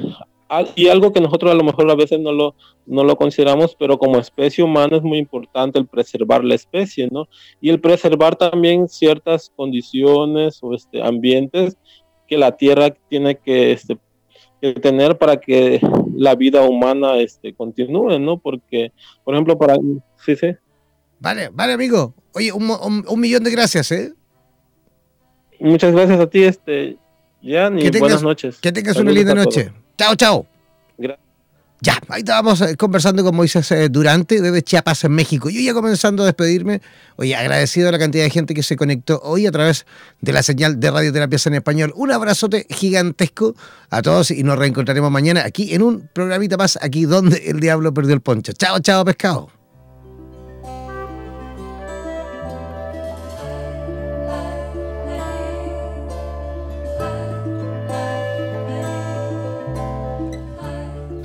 y 0.75 0.89
algo 0.89 1.13
que 1.13 1.21
nosotros 1.21 1.51
a 1.51 1.55
lo 1.55 1.65
mejor 1.65 1.91
a 1.91 1.95
veces 1.95 2.21
no 2.21 2.33
lo, 2.33 2.55
no 2.87 3.05
lo 3.05 3.17
consideramos, 3.17 3.75
pero 3.79 3.99
como 3.99 4.19
especie 4.19 4.63
humana 4.63 4.97
es 4.97 5.03
muy 5.03 5.19
importante 5.19 5.79
el 5.79 5.87
preservar 5.87 6.45
la 6.45 6.55
especie, 6.55 7.09
¿no? 7.11 7.29
Y 7.61 7.71
el 7.71 7.81
preservar 7.81 8.37
también 8.37 8.89
ciertas 8.89 9.53
condiciones 9.57 10.59
o 10.63 10.75
este, 10.75 11.03
ambientes 11.03 11.77
que 12.29 12.39
la 12.39 12.57
Tierra 12.57 12.91
tiene 13.09 13.37
que, 13.37 13.73
este, 13.73 13.99
tener 14.81 15.19
para 15.19 15.37
que 15.37 15.81
la 16.15 16.35
vida 16.35 16.63
humana 16.63 17.19
este, 17.19 17.53
continúe, 17.53 18.19
¿no? 18.19 18.39
Porque, 18.39 18.93
por 19.25 19.35
ejemplo, 19.35 19.59
para... 19.59 19.77
Sí, 20.25 20.37
sí. 20.37 20.49
Vale, 21.19 21.51
vale, 21.53 21.73
amigo. 21.73 22.15
Oye, 22.35 22.53
un, 22.53 22.71
un 23.09 23.21
millón 23.21 23.43
de 23.43 23.51
gracias, 23.51 23.91
¿eh? 23.93 24.13
Muchas 25.59 25.93
gracias 25.93 26.21
a 26.21 26.27
ti, 26.29 26.43
este, 26.43 26.99
ya, 27.43 27.71
ni 27.71 27.89
buenas 27.91 28.23
noches. 28.23 28.59
Que 28.61 28.73
tengas 28.73 28.97
una 28.97 29.13
linda 29.13 29.35
noche. 29.35 29.73
Chao, 29.97 30.15
chao. 30.17 30.47
Ya, 31.83 32.01
ahí 32.09 32.21
estábamos 32.21 32.61
eh, 32.63 32.77
conversando 32.77 33.23
con 33.23 33.37
Moisés 33.37 33.71
eh, 33.71 33.91
Durante 33.91 34.41
desde 34.41 34.63
Chiapas, 34.63 35.05
en 35.05 35.13
México. 35.13 35.51
Yo 35.51 35.61
ya 35.61 35.75
comenzando 35.75 36.23
a 36.23 36.27
despedirme, 36.27 36.81
oye, 37.17 37.37
agradecido 37.37 37.91
a 37.91 37.93
la 37.93 37.99
cantidad 37.99 38.25
de 38.25 38.31
gente 38.31 38.55
que 38.55 38.63
se 38.63 38.77
conectó 38.77 39.21
hoy 39.23 39.47
a 39.47 39.53
través 39.53 39.85
de 40.23 40.33
la 40.33 40.43
señal 40.43 40.81
de 40.81 40.91
Radioterapias 40.91 41.47
en 41.47 41.55
Español. 41.55 41.93
Un 41.95 42.13
abrazote 42.13 42.67
gigantesco 42.71 43.55
a 43.91 44.01
todos 44.01 44.31
y 44.31 44.43
nos 44.43 44.59
reencontraremos 44.59 45.11
mañana 45.11 45.43
aquí 45.45 45.75
en 45.75 45.83
un 45.83 46.09
programita 46.13 46.57
más, 46.57 46.79
aquí 46.81 47.05
donde 47.05 47.43
el 47.47 47.61
diablo 47.61 47.93
perdió 47.93 48.15
el 48.15 48.23
poncho. 48.23 48.53
Chao, 48.55 48.79
chao, 48.81 49.05
pescado. 49.05 49.56